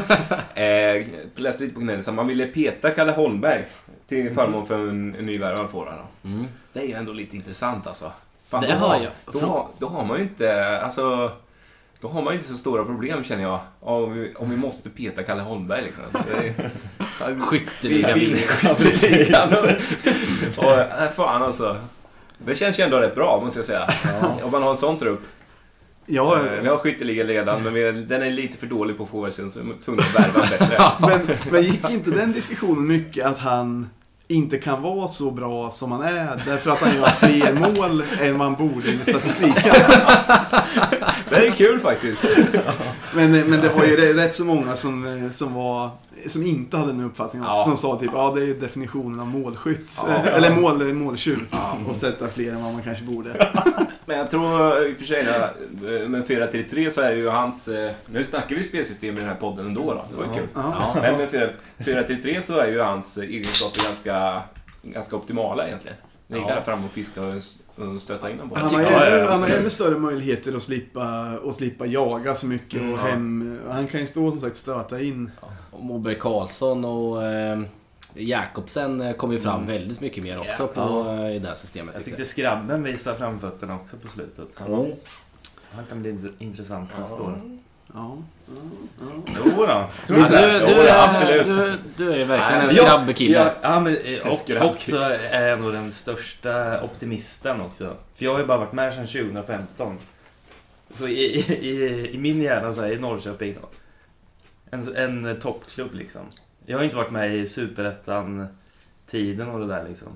Ja. 0.56 0.62
eh, 0.62 1.06
läste 1.36 1.64
lite 1.64 1.76
på 1.76 1.80
Gnällis, 1.82 2.08
man 2.08 2.28
ville 2.28 2.46
peta 2.46 2.90
Kalle 2.92 3.12
Holmberg 3.12 3.66
till 4.08 4.34
förmån 4.34 4.66
för 4.68 4.76
en, 4.90 5.16
en 5.16 5.26
nyvärvad 5.26 5.70
forward. 5.70 5.94
då. 6.24 6.30
Mm. 6.30 6.46
Det 6.74 6.80
är 6.80 6.88
ju 6.88 6.94
ändå 6.94 7.14
lite 7.14 7.36
intressant 7.36 7.88
alltså. 7.88 8.12
Fan, 8.48 8.62
Det 8.62 8.68
då, 8.68 8.74
har, 8.74 8.96
jag. 8.96 9.12
Då, 9.34 9.40
har, 9.40 9.68
då 9.80 9.88
har 9.88 10.06
man 10.06 10.18
ju 10.18 10.24
inte, 10.24 10.78
alltså... 10.82 11.32
Då 12.04 12.10
har 12.10 12.22
man 12.22 12.34
ju 12.34 12.38
inte 12.40 12.50
så 12.52 12.58
stora 12.58 12.86
problem 12.86 13.24
känner 13.24 13.44
jag. 13.44 13.60
Om 13.80 14.14
vi, 14.14 14.34
om 14.36 14.50
vi 14.50 14.58
måste 14.58 14.90
peta 14.90 15.24
Kalle 15.24 15.42
Holmberg 15.42 15.82
liksom. 15.84 16.04
Är- 16.34 17.40
Skytteliga 17.40 18.14
Vi- 18.14 18.26
vi-. 18.34 18.36
Skytteligan. 18.92 19.50
Och, 20.58 20.72
äh, 20.80 21.10
fan 21.12 21.44
alltså. 21.44 21.78
Det 22.46 22.56
känns 22.56 22.80
ju 22.80 22.84
ändå 22.84 22.98
rätt 22.98 23.16
bra 23.16 23.42
måste 23.44 23.60
jag 23.60 23.66
säga. 23.66 23.90
Om 24.44 24.52
man 24.52 24.64
har 24.64 24.70
en 24.70 24.78
sån 24.78 24.98
trupp. 25.00 25.22
Ja, 26.06 26.36
Eh, 26.40 26.62
Vi 26.62 26.68
har 26.68 26.78
skytteligaledaren 26.78 27.64
men 27.64 27.74
vi, 27.74 27.92
den 27.92 28.22
är 28.24 28.32
lite 28.32 28.58
för 28.58 28.68
dålig 28.68 28.98
på 28.98 29.06
forwardsen 29.06 29.52
så 29.52 29.60
vi 29.60 29.70
är 29.70 29.74
tvungna 29.86 30.04
att 30.04 30.20
värva 30.20 30.40
bättre. 30.40 30.78
men, 31.00 31.38
men 31.52 31.62
gick 31.62 31.90
inte 31.90 32.10
den 32.10 32.32
diskussionen 32.32 32.88
mycket 32.88 33.26
att 33.26 33.40
han 33.40 33.90
inte 34.28 34.58
kan 34.58 34.82
vara 34.82 35.08
så 35.08 35.32
bra 35.32 35.72
som 35.72 35.92
han 35.92 36.02
är 36.02 36.42
därför 36.46 36.72
att 36.72 36.78
han 36.80 36.96
gör 36.96 37.08
fler 37.08 37.54
mål 37.54 38.04
än 38.22 38.42
han 38.42 38.54
borde 38.56 38.90
enligt 38.90 39.10
statistiken. 39.10 39.76
Det 41.42 41.48
är 41.48 41.52
kul 41.52 41.80
faktiskt. 41.80 42.24
Men, 43.16 43.32
men 43.32 43.62
det 43.62 43.70
var 43.70 43.84
ju 43.86 44.14
rätt 44.14 44.36
så 44.36 44.46
många 44.46 44.76
som, 44.76 45.30
som 45.34 45.54
var 45.54 45.90
som 46.28 46.44
inte 46.44 46.78
hade 46.78 46.92
den 46.92 47.02
uppfattningen 47.06 47.48
också, 47.48 47.60
Ja. 47.60 47.64
som 47.64 47.78
sa 47.78 48.00
typ 48.00 48.12
ja 48.14 48.34
det 48.36 48.44
är 48.44 48.54
definitionen 48.54 49.20
av 49.20 49.28
målskytt. 49.28 49.92
Ja. 50.08 50.14
Eh, 50.16 50.36
Eller 50.38 50.56
mål, 50.56 50.94
måltjuv. 50.94 51.40
Ja. 51.52 51.78
Och 51.90 51.96
sätta 51.96 52.28
fler 52.28 52.52
än 52.52 52.64
vad 52.64 52.74
man 52.74 52.82
kanske 52.84 53.04
borde. 53.04 53.52
Men 54.06 54.18
jag 54.18 54.30
tror 54.32 54.78
i 54.88 54.94
och 54.94 54.98
för 54.98 55.06
sig, 55.06 55.20
eh, 55.22 56.10
med 56.10 56.26
4-3-3 56.28 56.90
så 56.90 57.02
är 57.02 57.10
det 57.10 57.16
ju 57.18 57.30
hans... 57.30 57.68
eh, 57.68 57.92
Nu 58.12 58.24
snackar 58.24 58.56
vi 58.56 58.64
spelsystem 58.64 59.18
i 59.18 59.20
den 59.20 59.30
här 59.30 59.36
podden 59.36 59.66
ändå 59.66 59.82
då. 59.94 60.06
Det 60.10 60.16
var 60.18 60.24
ju 60.24 60.30
Ja. 60.30 60.36
kul. 60.38 60.48
Ja. 60.56 60.96
Men 61.02 61.18
med 61.18 61.30
4 61.30 61.50
4-3-3 61.78 62.42
så 62.42 62.58
är 62.58 62.68
ju 62.68 62.80
hans 62.82 63.18
eh, 63.18 63.24
egenskaper 63.24 63.84
ganska, 63.86 64.42
ganska 64.82 65.16
optimala 65.16 65.68
egentligen. 65.68 65.98
Gick 66.28 66.42
Ja. 66.48 66.56
där 66.56 66.62
fram 66.62 66.86
och 66.86 66.92
fiska 66.92 67.22
och 67.22 67.34
stöta 68.02 68.30
in 68.32 68.38
den 68.38 68.50
på. 68.50 68.56
Han 68.60 68.74
har, 68.74 68.82
Ja, 68.82 68.92
ja, 68.92 69.06
ännu, 69.06 69.18
ja, 69.18 69.32
han 69.32 69.42
har 69.42 69.50
ännu 69.50 69.70
större 69.70 69.98
möjligheter 69.98 70.56
att 70.56 70.64
slippa, 70.64 71.04
att 71.46 71.56
slippa 71.56 71.86
jaga 71.86 72.36
så 72.36 72.46
mycket 72.48 72.82
Mm, 72.82 72.94
och 72.94 73.00
ja. 73.00 73.04
hem. 73.04 73.60
Han 73.70 73.88
kan 73.88 74.00
ju 74.02 74.08
stå 74.08 74.32
som 74.32 74.40
sagt 74.40 74.58
stöta 74.58 75.02
in. 75.02 75.32
Och 75.72 75.84
Moberg 75.84 76.20
Karlsson 76.20 76.86
och 76.86 77.24
eh, 77.24 77.62
Jakobsen 78.14 79.02
eh, 79.02 79.14
kom 79.14 79.32
ju 79.32 79.40
fram 79.40 79.56
Mm. 79.64 79.68
väldigt 79.68 80.02
mycket 80.02 80.24
mer 80.24 80.40
också 80.40 80.70
Ja. 80.76 80.88
på, 80.88 81.10
eh, 81.10 81.36
i 81.36 81.40
det 81.40 81.48
här 81.48 81.56
systemet. 81.56 81.96
Jag 81.96 82.06
tyckte 82.06 82.18
tyckte 82.18 82.32
skrabben 82.32 82.84
visade 82.84 83.18
framfötterna 83.18 83.76
också 83.76 83.98
på 83.98 84.08
slutet. 84.08 84.48
jag. 84.60 84.96
Han 85.72 85.86
kan 85.90 86.02
bli 86.02 86.12
int- 86.12 86.34
intressant 86.40 86.90
nästa 87.00 87.16
år. 87.22 87.42
Ja, 87.94 88.18
ja, 88.48 88.54
ja. 89.00 89.06
Jo 89.46 89.52
då. 89.56 89.64
Ja, 89.68 89.90
Tror 90.08 90.18
du 90.18 90.24
du, 90.24 90.66
du, 90.66 90.90
absolut. 90.90 91.46
Du, 91.46 91.78
du 91.98 92.14
är 92.14 92.26
verkligen 92.26 92.62
en 92.62 92.68
Nej, 92.68 92.76
Ja, 92.76 92.84
skrabbekille. 92.86 93.52
Ja, 93.62 93.80
men, 93.80 93.98
eh, 93.98 94.28
och 94.28 94.38
Skrabb. 94.40 94.64
också 94.72 94.98
är 95.32 95.48
jag 95.48 95.62
nog 95.62 95.74
den 95.74 95.92
största 95.92 96.82
optimisten 96.84 97.62
också. 97.62 97.96
För 98.16 98.26
jag 98.26 98.32
har 98.32 98.40
ju 98.40 98.46
bara 98.46 98.58
varit 98.58 98.74
med 98.74 98.94
sedan 98.94 99.08
2015. 99.08 99.98
Så 100.94 101.08
i, 101.08 101.24
i, 101.40 102.10
i 102.14 102.18
min 102.18 102.42
hjärna 102.42 102.72
så 102.74 102.82
är 102.82 103.00
Norrköping 103.00 103.56
en, 104.72 104.96
en 104.96 105.40
toppklubb 105.40 105.94
liksom. 105.94 106.22
Jag 106.66 106.78
har 106.78 106.84
inte 106.84 106.96
varit 106.96 107.12
med 107.12 107.36
i 107.36 107.48
Superettan-tiden 107.48 109.50
och 109.50 109.60
det 109.60 109.68
där 109.68 109.86
liksom. 109.90 110.08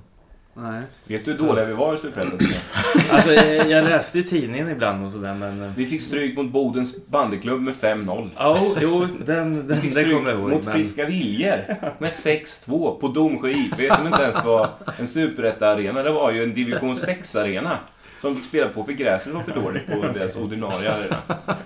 Nej. 0.59 0.81
Vet 1.05 1.25
du 1.25 1.31
hur 1.31 1.37
dåliga 1.37 1.65
vi 1.65 1.73
var 1.73 1.95
i 1.95 1.97
Superettan? 1.97 2.39
Alltså 3.11 3.33
jag, 3.33 3.69
jag 3.69 3.83
läste 3.83 4.19
i 4.19 4.23
tidningen 4.23 4.69
ibland 4.69 5.05
och 5.05 5.11
sådär 5.11 5.33
men... 5.33 5.63
eh, 5.63 5.71
Vi 5.75 5.85
fick 5.85 6.01
stryk 6.01 6.37
mot 6.37 6.51
Bodens 6.51 7.07
bandyklubb 7.07 7.61
med 7.61 7.73
5-0. 7.73 8.29
Ja, 8.37 8.59
jo, 8.81 9.07
den, 9.25 9.61
Vi 9.61 9.67
den, 9.67 9.81
fick 9.81 9.93
den 9.95 10.03
stryk 10.03 10.17
kommer 10.17 10.29
jag 10.31 10.39
ihåg. 10.39 10.49
mot 10.49 10.65
men- 10.65 10.73
Friska 10.73 11.05
Viljor 11.05 11.57
med 11.99 12.09
6-2 12.11 12.99
på 12.99 13.07
Domsjö 13.07 13.49
IP 13.49 13.93
som 13.93 14.07
inte 14.07 14.21
ens 14.21 14.45
var 14.45 14.69
en 14.99 15.07
superetta-arena. 15.07 16.03
Det 16.03 16.11
var 16.11 16.31
ju 16.31 16.43
en 16.43 16.53
division 16.53 16.93
6-arena. 16.95 17.77
Som 18.21 18.35
fick 18.35 18.45
spela 18.45 18.69
på 18.69 18.83
för 18.83 18.91
gräset 18.93 19.33
var 19.33 19.41
för 19.41 19.51
dåligt 19.61 19.87
på 19.87 20.01
deras 20.13 20.35
ordinarie 20.37 20.91
arena. 20.93 21.15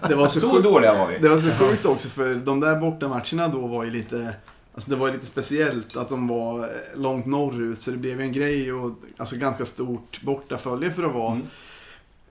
Det 0.10 0.16
var 0.16 0.28
så, 0.28 0.40
Så 0.40 0.50
sjukt, 0.50 0.64
dåliga 0.64 0.94
var 0.94 1.08
vi. 1.08 1.18
det 1.20 1.30
var 1.30 1.38
så 1.38 1.50
sjukt 1.52 1.86
också 1.86 2.10
för 2.10 2.36
de 2.36 2.60
där 2.60 2.76
bortamatcherna 2.76 3.48
då 3.48 3.68
var 3.68 3.84
ju 3.84 3.92
lite 3.92 4.34
Alltså 4.76 4.90
det 4.92 4.96
var 4.98 5.12
lite 5.12 5.26
speciellt 5.26 5.98
att 5.98 6.10
de 6.10 6.28
var 6.28 6.60
eh, 6.60 6.66
långt 6.96 7.26
norrut 7.26 7.80
så 7.80 7.92
det 7.92 7.98
blev 7.98 8.22
en 8.22 8.32
grej 8.32 8.74
och 8.74 8.92
alltså 9.18 9.36
ganska 9.36 9.66
stort 9.66 10.22
bortafölje 10.22 10.92
för 10.92 11.04
att 11.04 11.14
vara 11.14 11.32
Mm. 11.32 11.48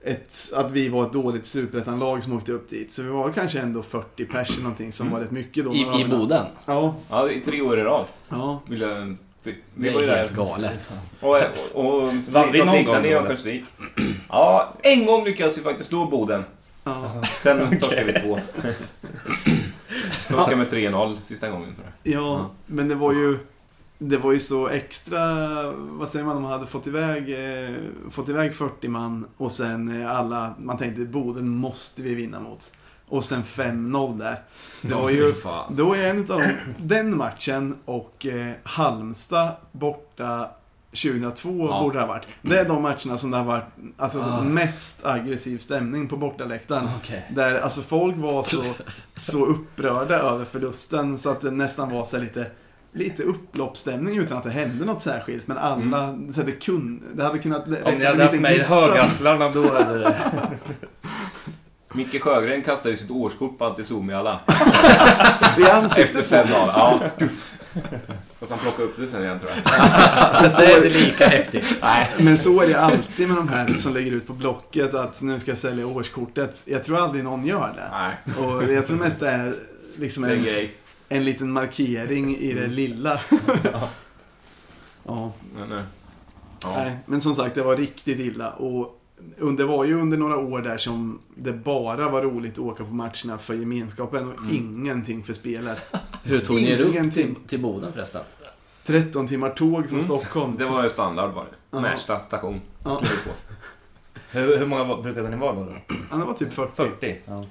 ett, 0.03 0.35
att 0.55 0.71
vi 0.71 0.89
var 0.89 1.05
ett 1.05 1.13
dåligt 1.13 1.45
superettan-lag 1.45 2.23
som 2.23 2.33
åkte 2.33 2.51
upp 2.51 2.69
dit. 2.69 2.91
Så 2.91 3.01
vi 3.03 3.09
var 3.09 3.31
kanske 3.31 3.59
ändå 3.59 3.83
40 3.83 4.25
pers 4.25 4.49
eller 4.51 4.61
någonting 4.63 4.91
som 4.91 5.07
Mm. 5.07 5.13
var 5.17 5.23
rätt 5.25 5.31
mycket 5.31 5.65
då. 5.65 5.73
I, 5.73 6.01
I 6.01 6.05
Boden. 6.05 6.45
Ja. 6.65 6.95
Ja, 7.09 7.29
i 7.29 7.39
tre 7.41 7.61
år 7.61 7.79
i 7.79 7.83
rad. 7.83 8.05
ja. 8.29 8.61
Vill 8.67 8.81
jag, 8.81 9.17
vi, 9.43 9.55
vi 9.75 9.87
Det 9.89 9.93
var 9.95 10.01
ju 10.01 10.07
är 10.07 10.11
där. 10.11 10.17
helt 10.17 10.35
galet. 10.35 10.93
Och, 11.19 11.37
och, 11.73 11.95
och 12.03 12.13
Vann 12.29 12.51
vi 12.51 12.59
någon 12.65 12.85
gång 12.85 12.95
Örnsköldsvik. 13.05 13.63
Ja, 14.29 14.73
en 14.83 15.05
gång 15.05 15.25
lyckades 15.25 15.57
vi 15.57 15.61
faktiskt 15.61 15.89
slå 15.89 16.05
Boden. 16.05 16.43
ja. 16.83 17.23
Sen 17.43 17.79
torskade 17.79 18.03
vi 18.13 18.19
två. 18.19 18.39
Torskade 20.31 20.55
med 20.55 20.67
3-0 20.71 21.17
sista 21.23 21.49
gången 21.49 21.75
tror 21.75 21.87
jag. 22.03 22.13
Ja, 22.13 22.19
Ja. 22.19 22.49
men 22.65 22.87
det 22.87 22.95
var 22.95 23.13
ju 23.13 23.37
det 24.03 24.17
var 24.17 24.31
ju 24.31 24.39
så 24.39 24.67
extra, 24.67 25.19
vad 25.71 26.09
säger 26.09 26.25
man, 26.25 26.35
de 26.35 26.45
hade 26.45 26.67
fått 26.67 26.87
iväg, 26.87 27.29
eh, 27.69 27.75
fått 28.09 28.29
iväg 28.29 28.55
40 28.55 28.87
man 28.87 29.25
och 29.37 29.51
sen 29.51 30.01
eh, 30.01 30.17
alla, 30.17 30.53
man 30.59 30.77
tänkte 30.77 31.01
Boden 31.05 31.49
måste 31.57 32.01
vi 32.01 32.15
vinna 32.15 32.39
mot. 32.39 32.71
Och 33.07 33.23
sen 33.23 33.43
5-0 33.43 34.17
där. 34.19 34.39
Det 34.81 34.93
var 34.93 35.09
ju, 35.09 35.33
då 35.69 35.93
är 35.95 36.07
en 36.09 36.19
utav 36.19 36.39
dem, 36.39 36.51
den 36.77 37.17
matchen 37.17 37.75
och 37.85 38.25
eh, 38.25 38.51
Halmstad 38.63 39.51
borta 39.71 40.49
2002 40.91 41.67
Ja. 41.69 41.79
borde 41.79 41.97
det 41.97 42.01
ha 42.01 42.07
varit. 42.07 42.27
Det 42.41 42.59
är 42.59 42.65
de 42.65 42.81
matcherna 42.81 43.17
som 43.17 43.31
det 43.31 43.37
har 43.37 43.43
varit 43.43 43.63
alltså, 43.97 44.19
Ah. 44.19 44.41
mest 44.43 45.05
aggressiv 45.05 45.57
stämning 45.57 46.07
på 46.07 46.17
bortaläktaren. 46.17 46.89
Okej. 46.97 47.25
Där 47.29 47.59
alltså 47.61 47.81
folk 47.81 48.17
var 48.17 48.43
så, 48.43 48.63
så 49.15 49.45
upprörda 49.45 50.15
över 50.19 50.45
förlusten 50.45 51.17
så 51.17 51.29
att 51.29 51.41
det 51.41 51.51
nästan 51.51 51.89
var 51.91 52.03
så 52.05 52.15
här 52.17 52.23
lite, 52.23 52.45
lite 52.91 53.23
upploppsstämning 53.23 54.17
utan 54.17 54.37
att 54.37 54.43
det 54.43 54.49
hände 54.51 54.85
något 54.85 55.01
särskilt. 55.01 55.47
Men 55.47 55.57
alla, 55.57 56.15
så 56.31 56.39
att 56.39 56.45
det, 56.45 56.51
kun, 56.51 57.03
det 57.13 57.23
hade 57.23 57.39
kunnat 57.39 57.63
räcka 57.67 57.85
Om 57.89 57.95
ni 57.95 58.05
hade 58.05 58.23
haft 58.23 58.35
gnista. 58.35 58.75
högafflarna 58.75 59.49
då 59.49 59.73
hade 59.73 59.99
det... 59.99 60.15
Micke 61.93 62.21
Sjögren 62.21 62.61
kastade 62.61 62.89
ju 62.91 62.97
sitt 62.97 63.11
årskort 63.11 63.57
på 63.57 63.65
Antizomi 63.65 64.13
alla. 64.13 64.39
I 65.57 65.61
Efter 65.61 65.73
ansiktet 65.75 66.25
fem 66.27 66.47
på 66.47 66.53
dagar. 66.53 66.73
Ja. 66.77 66.99
Fast 68.39 68.51
han 68.51 68.59
plockade 68.59 68.83
upp 68.83 68.97
det 68.97 69.07
sen 69.07 69.23
igen 69.23 69.39
tror 69.39 69.51
jag. 69.51 69.63
Det 70.57 70.65
är 70.65 70.77
inte 70.77 70.89
lika 70.89 71.27
häftigt. 71.27 71.65
Nej. 71.81 72.09
Men 72.19 72.37
så 72.37 72.61
är 72.61 72.67
det 72.67 72.79
alltid 72.79 73.27
med 73.27 73.37
de 73.37 73.49
här 73.49 73.67
som 73.73 73.93
lägger 73.93 74.11
ut 74.11 74.27
på 74.27 74.33
Blocket 74.33 74.93
att 74.93 75.21
nu 75.21 75.39
ska 75.39 75.51
jag 75.51 75.57
sälja 75.57 75.87
årskortet. 75.87 76.63
Jag 76.67 76.83
tror 76.83 76.97
aldrig 76.97 77.23
någon 77.23 77.45
gör 77.45 77.73
det. 77.75 77.89
Nej, 77.91 78.45
Och 78.47 78.73
jag 78.73 78.87
tror 78.87 78.97
mest 78.97 79.19
det 79.19 79.29
är 79.29 79.53
liksom 79.95 80.23
det 80.23 80.33
är 80.33 80.63
en 80.63 80.69
en, 81.09 81.25
liten 81.25 81.51
markering 81.51 82.37
i 82.37 82.53
det 82.53 82.67
lilla. 82.67 83.21
ja. 85.03 85.31
Men, 85.55 85.71
eh, 85.71 85.83
ja. 86.63 86.73
Nej, 86.75 86.97
men 87.05 87.21
som 87.21 87.35
sagt, 87.35 87.55
det 87.55 87.63
var 87.63 87.77
riktigt 87.77 88.19
illa. 88.19 88.51
Och 88.51 89.00
det 89.57 89.65
var 89.65 89.85
ju 89.85 90.01
under 90.01 90.17
några 90.17 90.37
år 90.37 90.61
där 90.61 90.77
som 90.77 91.19
det 91.35 91.53
bara 91.53 92.09
var 92.09 92.21
roligt 92.21 92.53
att 92.53 92.59
åka 92.59 92.83
på 92.83 92.93
matcherna 92.93 93.37
för 93.39 93.53
gemenskapen 93.53 94.27
och 94.31 94.39
Mm. 94.39 94.55
ingenting 94.55 95.23
för 95.23 95.33
spelet. 95.33 95.93
Hur 96.23 96.39
tog 96.39 96.55
ni 96.55 96.69
er 96.71 96.81
upp 96.81 97.13
till, 97.13 97.35
till 97.47 97.59
Boden 97.61 97.93
förresten? 97.93 98.21
13 98.83 99.27
timmar 99.27 99.49
tåg 99.49 99.81
från 99.83 99.89
Mm. 99.99 100.01
Stockholm. 100.01 100.55
Det 100.59 100.65
var 100.65 100.83
ju 100.83 100.89
standard 100.89 101.31
var 101.33 101.45
det. 101.71 101.79
Märsta 101.81 102.19
station. 102.19 102.61
Ja. 102.85 102.97
Klev 102.99 103.09
på. 103.09 103.29
Hur, 104.39 104.57
hur 104.57 104.65
många 104.65 104.83
var- 104.83 105.01
brukade 105.01 105.29
ni 105.29 105.35
vara 105.37 105.53
då? 105.55 105.63
då? 105.65 105.71
Ja, 106.11 106.17
det 106.17 106.25
var 106.25 106.33
typ 106.33 106.53
40. 106.53 106.71
40? 106.75 107.17
Ja. 107.25 107.45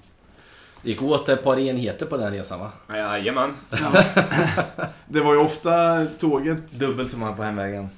Det 0.82 0.90
gick 0.90 1.02
åt 1.02 1.28
ett 1.28 1.42
par 1.44 1.58
enheter 1.58 2.06
på 2.06 2.16
den 2.16 2.32
resan 2.32 2.60
va? 2.60 2.70
Jajamän. 2.88 3.54
Ja. 3.70 4.04
Det 5.08 5.20
var 5.20 5.34
ju 5.34 5.40
ofta 5.40 6.06
tåget... 6.18 6.78
Dubbelt 6.80 7.10
så 7.10 7.18
många 7.18 7.32
på 7.32 7.42
hemvägen. 7.42 7.88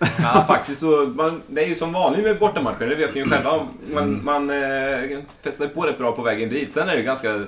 Ja, 0.00 0.44
faktiskt 0.48 0.80
så. 0.80 1.06
Man, 1.06 1.42
det 1.46 1.64
är 1.64 1.68
ju 1.68 1.74
som 1.74 1.92
vanligt 1.92 2.24
med 2.24 2.38
bortamatcher, 2.38 2.86
det 2.86 2.94
vet 2.94 3.14
ni 3.14 3.20
ju 3.20 3.28
själva. 3.28 3.66
Man, 3.94 4.24
man 4.24 4.50
eh, 4.50 5.18
festar 5.42 5.68
på 5.68 5.82
rätt 5.82 5.98
bra 5.98 6.12
på 6.12 6.22
vägen 6.22 6.48
dit. 6.48 6.72
Sen 6.72 6.88
är 6.88 6.92
det 6.92 6.98
ju 6.98 7.04
ganska, 7.04 7.44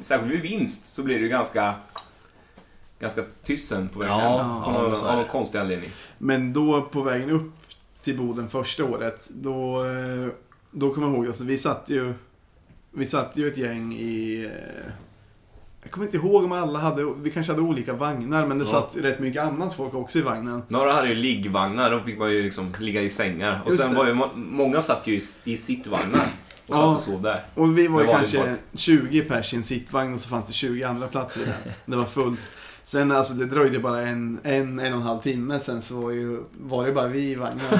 särskilt 0.00 0.32
vid 0.32 0.40
vinst, 0.40 0.86
så 0.86 1.02
blir 1.02 1.14
det 1.14 1.22
ju 1.22 1.28
ganska, 1.28 1.74
ganska 3.00 3.22
tyst 3.44 3.68
sen 3.68 3.88
på 3.88 3.98
vägen 3.98 4.18
Ja, 4.18 4.38
hem. 4.38 4.50
Av 4.50 4.72
någon, 4.72 5.06
av 5.06 5.16
någon 5.16 5.24
konstig 5.24 5.58
anledning. 5.58 5.90
Men 6.18 6.52
då 6.52 6.82
på 6.82 7.02
vägen 7.02 7.30
upp 7.30 7.52
till 8.00 8.18
Boden 8.18 8.48
första 8.48 8.84
året, 8.84 9.30
då, 9.34 9.84
eh, 9.84 10.28
då 10.70 10.94
kommer 10.94 11.06
jag 11.06 11.16
ihåg, 11.16 11.26
alltså 11.26 11.44
vi 11.44 11.58
satt 11.58 11.90
ju, 11.90 12.14
vi 12.90 13.06
satt 13.06 13.36
ju 13.36 13.48
ett 13.48 13.56
gäng 13.56 13.92
i, 13.92 14.44
eh, 14.44 14.92
jag 15.82 15.90
kommer 15.90 16.06
inte 16.06 16.16
ihåg 16.16 16.44
om 16.44 16.52
alla 16.52 16.78
hade, 16.78 17.04
vi 17.16 17.30
kanske 17.30 17.52
hade 17.52 17.62
olika 17.62 17.92
vagnar, 17.92 18.46
men 18.46 18.58
det 18.58 18.64
Ja. 18.64 18.70
satt 18.70 18.96
rätt 18.96 19.18
mycket 19.20 19.42
annat 19.42 19.74
folk 19.74 19.94
också 19.94 20.18
i 20.18 20.22
vagnen. 20.22 20.62
Några 20.68 20.92
hade 20.92 21.08
ju 21.08 21.14
liggvagnar, 21.14 21.90
då 21.90 22.00
fick 22.00 22.18
man 22.18 22.30
ju 22.30 22.42
liksom 22.42 22.72
ligga 22.78 23.00
i 23.02 23.10
sängar. 23.10 23.60
Och 23.64 23.70
Just 23.70 23.82
sen 23.82 23.90
det. 23.92 23.96
var 23.98 24.06
ju, 24.06 24.14
må- 24.14 24.30
många 24.34 24.82
satt 24.82 25.06
ju 25.06 25.14
i, 25.14 25.22
i 25.44 25.56
sittvagnar 25.56 26.26
och 26.66 26.74
satt 26.74 26.78
Ja. 26.78 26.94
och 26.94 27.00
sov 27.00 27.22
där. 27.22 27.42
Och 27.54 27.78
vi 27.78 27.88
var 27.88 28.00
ju 28.00 28.06
kanske 28.06 28.56
20 28.74 29.22
pers 29.22 29.52
i 29.54 29.56
en 29.56 29.62
sittvagn 29.62 30.14
och 30.14 30.20
så 30.20 30.28
fanns 30.28 30.46
det 30.46 30.52
20 30.52 30.82
andra 30.84 31.08
platser 31.08 31.40
i 31.40 31.44
den. 31.44 31.54
Det 31.86 31.96
var 31.96 32.04
fullt. 32.04 32.50
Sen 32.84 33.12
alltså 33.12 33.34
det 33.34 33.46
dröjde 33.46 33.78
bara 33.78 34.00
en, 34.00 34.40
en, 34.42 34.78
en 34.80 34.92
och 34.92 35.00
en 35.00 35.06
halv 35.06 35.20
timme 35.20 35.58
sen 35.58 35.82
så 35.82 36.00
var, 36.00 36.10
ju, 36.10 36.42
var 36.52 36.86
det 36.86 36.92
bara 36.92 37.06
vi 37.08 37.30
i 37.30 37.34
vagnen. 37.34 37.60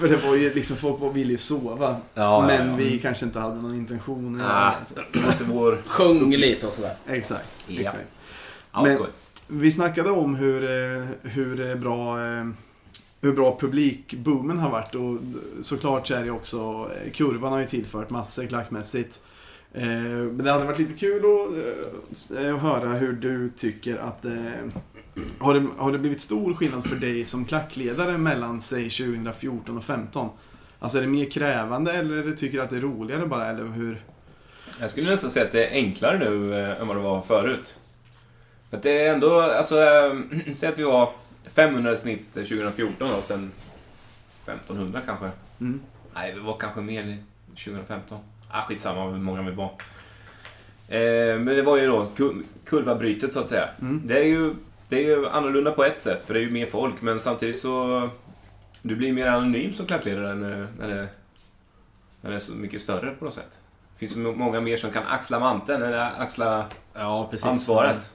För 0.00 0.08
det 0.08 0.16
var 0.16 0.34
ju 0.36 0.54
liksom, 0.54 0.76
folk 0.76 1.00
var- 1.00 1.12
ville 1.12 1.30
ju 1.30 1.38
sova. 1.38 1.96
Ja, 2.14 2.44
men 2.46 2.66
ja, 2.66 2.72
ja. 2.72 2.76
vi 2.76 2.98
kanske 2.98 3.24
inte 3.26 3.38
hade 3.38 3.60
någon 3.62 3.74
intention. 3.74 4.40
Ah. 4.40 4.44
Alltså, 4.46 4.94
Det 5.12 5.18
var 5.18 5.32
inte 5.32 5.44
vår... 5.44 5.82
Sjöng 5.86 6.30
lite 6.30 6.66
och 6.66 6.72
sådär. 6.72 6.94
exakt. 7.06 7.48
Ja. 7.66 7.80
exakt. 7.80 8.04
Ja, 8.72 8.82
Men-. 8.82 8.98
Vi 9.46 9.70
snackade 9.70 10.10
om 10.10 10.34
hur, 10.34 10.62
eh, 10.64 11.04
hur, 11.22 11.70
eh, 11.70 11.74
bra, 11.76 12.26
eh, 12.26 12.46
hur 13.20 13.32
bra 13.32 13.58
publikboomen 13.60 14.58
har 14.58 14.70
varit 14.70 14.94
och 14.94 15.16
såklart 15.64 16.06
så 16.08 16.14
är 16.14 16.24
det 16.24 16.30
också, 16.30 16.90
eh, 17.04 17.12
kurvan 17.12 17.52
har 17.52 17.58
ju 17.58 17.66
tillfört 17.66 18.10
massor 18.10 18.46
klackmässigt. 18.46 19.20
Eh, 19.74 19.82
Men 19.88 20.44
det 20.44 20.52
hade 20.52 20.64
varit 20.64 20.78
lite 20.78 20.94
kul 20.94 21.22
att, 21.24 22.30
eh, 22.38 22.56
höra 22.56 22.88
hur 22.88 23.12
du 23.12 23.50
tycker 23.56 23.98
att 23.98 24.24
eh, 24.24 24.32
har 25.38 25.54
det, 25.54 25.66
har 25.78 25.92
det 25.92 25.98
blivit 25.98 26.20
stor 26.20 26.54
skillnad 26.54 26.86
för 26.86 26.96
dig 26.96 27.24
som 27.24 27.44
klackledare 27.44 28.18
mellan, 28.18 28.60
säg 28.60 28.90
2014 28.90 29.58
och 29.58 29.64
2015? 29.84 30.28
Alltså 30.78 30.98
är 30.98 31.02
det 31.02 31.08
mer 31.08 31.30
krävande 31.30 31.92
eller 31.92 32.32
tycker 32.32 32.58
du 32.58 32.64
att 32.64 32.70
det 32.70 32.76
är 32.76 32.80
roligare 32.80 33.26
bara, 33.26 33.46
eller 33.46 33.66
hur? 33.66 34.02
Jag 34.80 34.90
skulle 34.90 35.10
nästan 35.10 35.30
säga 35.30 35.46
att 35.46 35.52
det 35.52 35.66
är 35.66 35.72
enklare 35.74 36.18
nu 36.18 36.54
eh, 36.54 36.80
än 36.80 36.86
vad 36.86 36.96
det 36.96 37.02
var 37.02 37.22
förut. 37.22 37.74
För 38.70 38.76
att 38.76 38.82
det 38.82 39.06
är 39.06 39.14
ändå, 39.14 39.40
alltså, 39.40 39.82
äh, 39.82 40.20
säg 40.54 40.68
att 40.68 40.78
vi 40.78 40.82
har 40.82 41.12
500 41.46 41.92
i 41.92 41.96
snitt 41.96 42.32
2014 42.32 43.10
och 43.10 43.24
sen 43.24 43.50
1500 44.46 45.00
kanske. 45.06 45.30
Mm. 45.60 45.80
Nej, 46.14 46.32
vi 46.34 46.40
var 46.40 46.56
kanske 46.58 46.80
mer 46.80 47.18
2015. 47.48 48.18
Ah, 48.50 48.62
skitsamma 48.62 49.10
hur 49.10 49.18
många 49.18 49.42
vi 49.42 49.50
var. 49.50 49.70
Eh, 50.88 51.38
men 51.38 51.46
det 51.46 51.62
var 51.62 51.76
ju 51.78 51.86
då 51.86 52.10
ku- 52.16 52.42
kurvabrytet 52.64 53.32
så 53.32 53.40
att 53.40 53.48
säga. 53.48 53.68
Mm. 53.80 54.02
Det, 54.04 54.18
är 54.18 54.24
ju, 54.24 54.54
det 54.90 54.96
är 55.04 55.08
ju 55.18 55.28
annorlunda 55.28 55.70
på 55.72 55.84
ett 55.84 56.00
sätt, 56.00 56.24
för 56.24 56.34
det 56.34 56.40
är 56.40 56.44
ju 56.44 56.50
mer 56.50 56.66
folk, 56.66 57.02
men 57.02 57.18
samtidigt 57.20 57.58
så... 57.58 58.08
Du 58.82 58.96
blir 58.96 59.12
mer 59.12 59.26
anonym 59.26 59.72
som 59.74 59.86
klackledare 59.86 60.34
när, 60.34 60.66
när, 60.78 60.88
det, 60.88 61.08
när 62.20 62.30
det 62.30 62.36
är 62.36 62.38
så 62.38 62.52
mycket 62.52 62.82
större 62.82 63.10
på 63.10 63.24
något 63.24 63.34
sätt. 63.34 63.58
Det 63.94 63.98
finns 63.98 64.12
så 64.12 64.18
många 64.18 64.60
mer 64.60 64.76
som 64.76 64.90
kan 64.92 65.02
axla 65.06 65.40
manteln, 65.40 65.82
eller 65.82 66.10
axla 66.20 66.66
Ja, 66.94 67.28
precis. 67.30 67.46
ansvaret. 67.46 68.10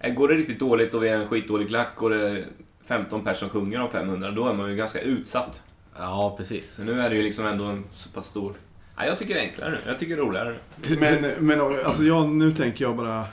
Eh, 0.00 0.14
Går 0.14 0.28
det 0.28 0.34
riktigt 0.34 0.58
dåligt 0.58 0.94
och 0.94 1.02
vi 1.04 1.08
är 1.08 1.18
en 1.18 1.28
skitdålig 1.28 1.68
klack 1.68 2.02
och 2.02 2.10
det 2.10 2.28
är 2.30 2.44
15 2.84 3.24
personer 3.24 3.34
som 3.34 3.48
sjunger 3.48 3.80
av 3.80 3.88
500, 3.88 4.30
då 4.30 4.48
är 4.48 4.52
man 4.54 4.70
ju 4.70 4.76
ganska 4.76 5.00
utsatt. 5.00 5.62
Ja, 5.98 6.34
precis. 6.36 6.74
Så 6.74 6.82
nu 6.84 7.00
är 7.00 7.10
det 7.10 7.16
ju 7.16 7.22
liksom 7.22 7.46
ändå 7.46 7.64
en 7.64 7.84
så 7.90 8.08
pass 8.08 8.26
stor... 8.26 8.54
Ja, 8.96 9.06
jag 9.06 9.18
tycker 9.18 9.34
det 9.34 9.40
är 9.40 9.44
enklare 9.44 9.70
nu. 9.70 9.76
Jag 9.86 9.98
tycker 9.98 10.16
det 10.16 10.22
är 10.22 10.26
roligare 10.26 10.56
nu. 10.88 10.96
Men, 11.00 11.46
men 11.46 11.60
alltså 11.84 12.02
jag, 12.02 12.28
nu 12.28 12.50
tänker 12.50 12.84
jag 12.84 12.96
bara... 12.96 13.24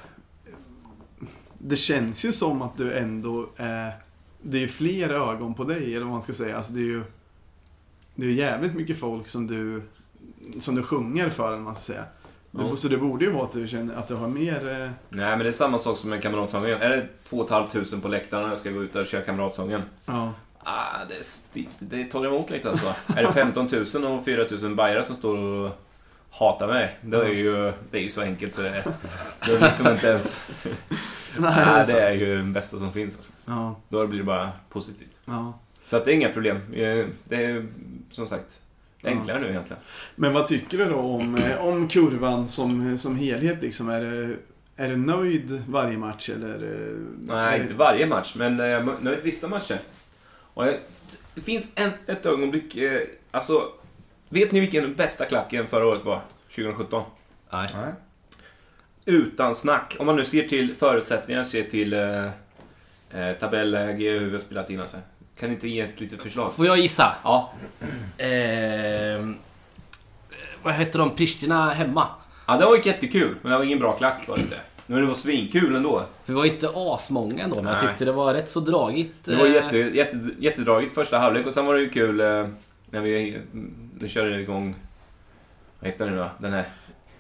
Det 1.64 1.76
känns 1.76 2.26
ju 2.26 2.32
som 2.34 2.62
att 2.62 2.78
du 2.78 2.94
ändå 2.94 3.50
är... 3.58 3.92
Det 4.42 4.58
är 4.58 4.62
ju 4.62 4.68
fler 4.68 5.10
ögon 5.10 5.54
på 5.54 5.64
dig, 5.64 5.96
eller 5.96 6.06
vad 6.06 6.12
man 6.14 6.22
ska 6.22 6.34
säga. 6.34 6.58
Alltså 6.58 6.74
det 6.74 6.80
är 6.80 6.86
ju... 6.86 7.04
Det 8.16 8.26
är 8.26 8.30
jävligt 8.32 8.76
mycket 8.76 9.00
folk 9.00 9.30
som 9.30 9.48
du... 9.48 9.82
Som 10.60 10.76
du 10.76 10.84
sjunger 10.84 11.30
för, 11.30 11.58
man 11.58 11.76
ska 11.76 11.82
säga. 11.94 12.04
Det, 12.52 12.64
Ja. 12.64 12.76
Så 12.76 12.88
det 12.88 12.98
borde 12.98 13.26
ju 13.26 13.32
vara 13.32 13.44
att 13.44 13.52
du 13.52 13.68
känner 13.68 13.96
att 13.96 14.08
du 14.08 14.16
har 14.16 14.28
mer... 14.28 14.68
eh, 14.82 14.90
Nej, 15.10 15.30
men 15.30 15.40
det 15.40 15.48
är 15.48 15.52
samma 15.52 15.80
sak 15.80 15.98
som 15.98 16.10
med 16.10 16.22
kamratsången. 16.22 16.82
Är 16.82 16.90
det 16.90 17.08
2 17.30 17.48
500 17.48 17.98
på 18.02 18.08
läktaren 18.08 18.46
och 18.46 18.52
jag 18.52 18.60
ska 18.60 18.72
gå 18.72 18.84
ut 18.84 18.96
och 18.96 19.08
köra 19.08 19.22
kamratsången? 19.22 19.82
Ja. 20.06 20.34
Ah, 20.64 21.06
det, 21.10 21.22
sti- 21.22 21.68
det 21.80 22.06
tar 22.06 22.26
emot 22.26 22.50
lite 22.50 22.70
alltså. 22.70 22.96
är 23.16 23.24
det 23.24 23.34
15 23.34 23.70
000 23.96 24.06
och 24.20 24.26
4 24.26 24.46
000 24.62 24.76
bajare 24.76 25.04
som 25.04 25.16
står 25.16 25.38
och 25.38 25.72
hatar 26.32 26.68
mig, 26.68 26.98
då 27.02 27.20
är 27.20 27.30
ju, 27.30 27.74
det 27.92 27.98
är 27.98 28.02
ju 28.02 28.10
så 28.10 28.22
enkelt 28.22 28.54
så 28.54 28.62
det 28.62 28.70
är, 28.70 28.84
det 29.46 29.52
är 29.56 29.60
liksom 29.62 29.88
inte 29.88 30.08
ens... 30.08 30.42
Nej, 31.38 31.86
det 31.88 31.94
det 31.94 32.00
är 32.02 32.08
är 32.08 32.12
sant. 32.12 32.22
ju 32.22 32.38
det 32.38 32.44
bästa 32.44 32.80
som 32.80 32.94
finns. 32.94 33.16
Alltså. 33.16 33.32
Ja, 33.46 33.76
Då 33.90 34.08
blir 34.08 34.20
det 34.20 34.26
bara 34.26 34.50
positivt. 34.70 35.12
ja. 35.26 35.60
Så 35.86 35.98
att 35.98 36.06
det 36.06 36.12
är 36.12 36.16
inga 36.16 36.30
problem. 36.30 36.56
Eh, 36.74 37.06
Det 37.24 37.46
är 37.46 37.66
som 38.12 38.28
sagt 38.28 38.62
det 39.02 39.08
är 39.08 39.12
enklare 39.12 39.40
nu 39.40 39.50
egentligen. 39.50 39.82
Men 40.16 40.34
vad 40.34 40.48
tycker 40.48 40.78
du 40.78 40.86
då 40.86 40.96
om, 40.96 41.36
eh, 41.36 41.66
om 41.66 41.88
kurvan 41.88 42.48
som, 42.48 42.98
som 42.98 43.16
helhet 43.16 43.62
liksom? 43.62 43.90
Är, 43.90 44.02
det, 44.02 44.36
är 44.76 44.90
du 44.90 44.96
nöjd 44.98 45.64
varje 45.68 45.98
match 45.98 46.30
eller? 46.30 46.56
eh, 46.56 46.98
Nej, 47.22 47.58
är 47.60 47.62
inte 47.64 47.74
varje 47.74 48.06
match, 48.08 48.34
men 48.36 48.60
jag 48.60 48.70
är 48.70 48.88
nöjd 49.02 49.20
vissa 49.24 49.48
matcher. 49.48 49.80
Och 50.54 50.68
jag, 50.68 50.76
det 51.36 51.42
finns 51.42 51.70
en, 51.76 51.92
ett 52.08 52.26
ögonblick, 52.26 52.78
eh, 52.78 53.00
alltså... 53.32 53.62
Vet 54.34 54.52
ni 54.52 54.60
vilken 54.60 54.94
bästa 54.96 55.26
klacken 55.26 55.68
förra 55.68 55.86
året 55.88 56.06
var? 56.06 56.22
2017? 56.56 57.04
Nej. 57.50 57.68
Nej. 57.76 57.94
Utan 59.06 59.56
snack. 59.56 59.96
Om 60.00 60.06
man 60.06 60.16
nu 60.16 60.26
ser 60.26 60.48
till 60.48 60.76
förutsättningar, 60.76 61.44
ser 61.44 61.64
till 61.64 61.94
eh, 61.94 62.26
eh, 63.12 63.36
tabelläge, 63.40 64.10
hur 64.12 64.26
vi 64.26 64.32
har 64.32 64.40
spelat 64.40 64.70
in 64.70 64.80
och 64.80 64.90
så. 64.90 64.98
här. 64.98 65.06
Kan 65.40 65.50
ni 65.50 65.56
inte 65.56 65.68
ge 65.68 65.82
ett 65.82 66.00
litet 66.00 66.22
förslag? 66.22 66.54
Får 66.54 66.66
jag 66.66 66.78
gissa? 66.78 67.16
Ja. 67.24 67.54
Eh, 68.18 69.30
vad 70.64 70.74
heter 70.74 71.00
de? 71.00 71.16
Pristina 71.16 71.70
hemma? 71.70 72.08
ja, 72.48 72.58
det 72.58 72.66
var 72.66 72.76
ju 72.76 72.82
jättekul, 72.86 73.36
men 73.42 73.52
det 73.52 73.58
var 73.58 73.66
ingen 73.66 73.80
bra 73.80 73.94
klack 73.98 74.28
var 74.28 74.36
det 74.36 74.42
inte. 74.42 74.58
Men 74.86 75.02
det 75.02 75.08
var 75.08 75.14
svinkul 75.14 75.76
ändå. 75.76 76.06
För 76.24 76.34
det 76.34 76.38
var 76.38 76.46
inte 76.46 76.70
asmånga 76.76 77.44
ändå, 77.44 77.56
men 77.56 77.66
jag 77.66 77.82
Nej. 77.82 77.90
tyckte 77.90 78.06
det 78.06 78.12
var 78.12 78.34
rätt 78.34 78.50
så 78.50 78.60
dragigt. 78.60 79.14
Det 79.24 79.36
var 79.36 79.46
eh, 79.46 79.54
jätte, 79.54 79.78
jätte, 79.78 80.30
jättedragigt 80.40 80.94
första 80.94 81.20
halvlek 81.20 81.48
och 81.48 81.54
sen 81.54 81.66
var 81.66 81.74
det 81.74 81.82
ju 81.82 81.90
kul 81.90 82.20
eh, 82.20 82.48
när 82.90 83.02
vi 83.02 83.42
nu 84.02 84.10
körde 84.10 84.40
igång... 84.42 84.76
Vad 85.80 85.92
heter 85.92 86.06
det 86.06 86.12
nu 86.12 86.18
då? 86.18 86.30
Den 86.38 86.54
här... 86.54 86.66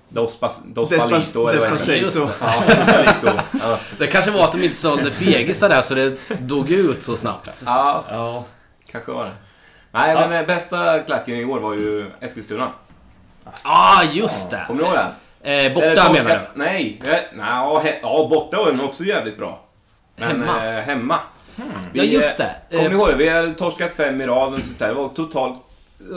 Dos, 0.10 0.39
Pas, 0.39 0.62
Dos 0.65 0.89
Despas- 0.91 1.10
Palito, 1.10 1.48
eller 1.48 1.62
vad 1.62 1.72
heter 1.80 1.91
det? 1.91 1.98
Just 1.98 2.17
Despacito. 2.17 3.26
det. 3.26 3.44
Ja. 3.54 3.60
Ja. 3.62 3.80
Det 3.98 4.08
kanske 4.08 4.32
var 4.32 4.44
att 4.44 4.52
de 4.52 4.63
inte 4.63 4.76
sålde 4.76 5.12
fegisar 5.12 5.70
där 5.70 5.82
så 5.82 5.94
det 5.96 6.17
dog 6.39 6.72
ut 6.72 7.04
så 7.04 7.15
snabbt. 7.15 7.63
ja, 7.65 8.04
Ja. 8.10 8.44
kanske 8.91 9.12
var 9.12 9.26
det. 9.26 9.32
Nej, 9.91 10.13
Ja. 10.13 10.28
men 10.28 10.39
eh, 10.41 10.48
bästa 10.48 11.00
klacken 11.00 11.36
i 11.36 11.46
år 11.46 11.60
var 11.60 11.74
ju 11.74 12.12
Eskilstuna. 12.22 12.72
Ah, 13.63 14.04
just 14.04 14.50
det! 14.50 14.63
Kommer 14.67 14.82
du 14.82 14.88
ihåg 14.88 14.98
den? 14.98 15.12
Eh, 15.65 15.74
borta 15.74 16.12
menar 16.13 16.30
du? 16.30 16.39
Nej, 16.60 17.02
eh, 17.06 17.10
nej 17.12 17.22
ja, 17.50 17.80
he, 17.84 18.00
ja, 18.02 18.28
borta 18.30 18.58
var 18.58 18.65
den 18.72 18.82
också 18.82 19.04
jävligt 19.04 19.38
bra. 19.38 19.60
Men 20.15 20.28
Hemma? 20.30 20.65
Eh, 20.74 20.82
hemma. 20.84 21.20
Vi, 21.91 22.00
Ja, 22.00 22.04
just 22.04 22.39
eh, 22.39 22.46
det. 22.70 22.78
Kommer 22.78 22.89
ni 22.89 22.96
Eh, 22.96 23.00
ihåg 23.02 23.08
det? 23.10 23.15
Vi 23.15 23.30
har 23.30 23.50
torskat 23.50 23.91
fem 23.91 24.22
i 24.22 24.26
rad. 24.28 24.62
Det 24.78 24.94
var 24.94 25.10
totalt 25.10 25.54
eh, 25.54 25.60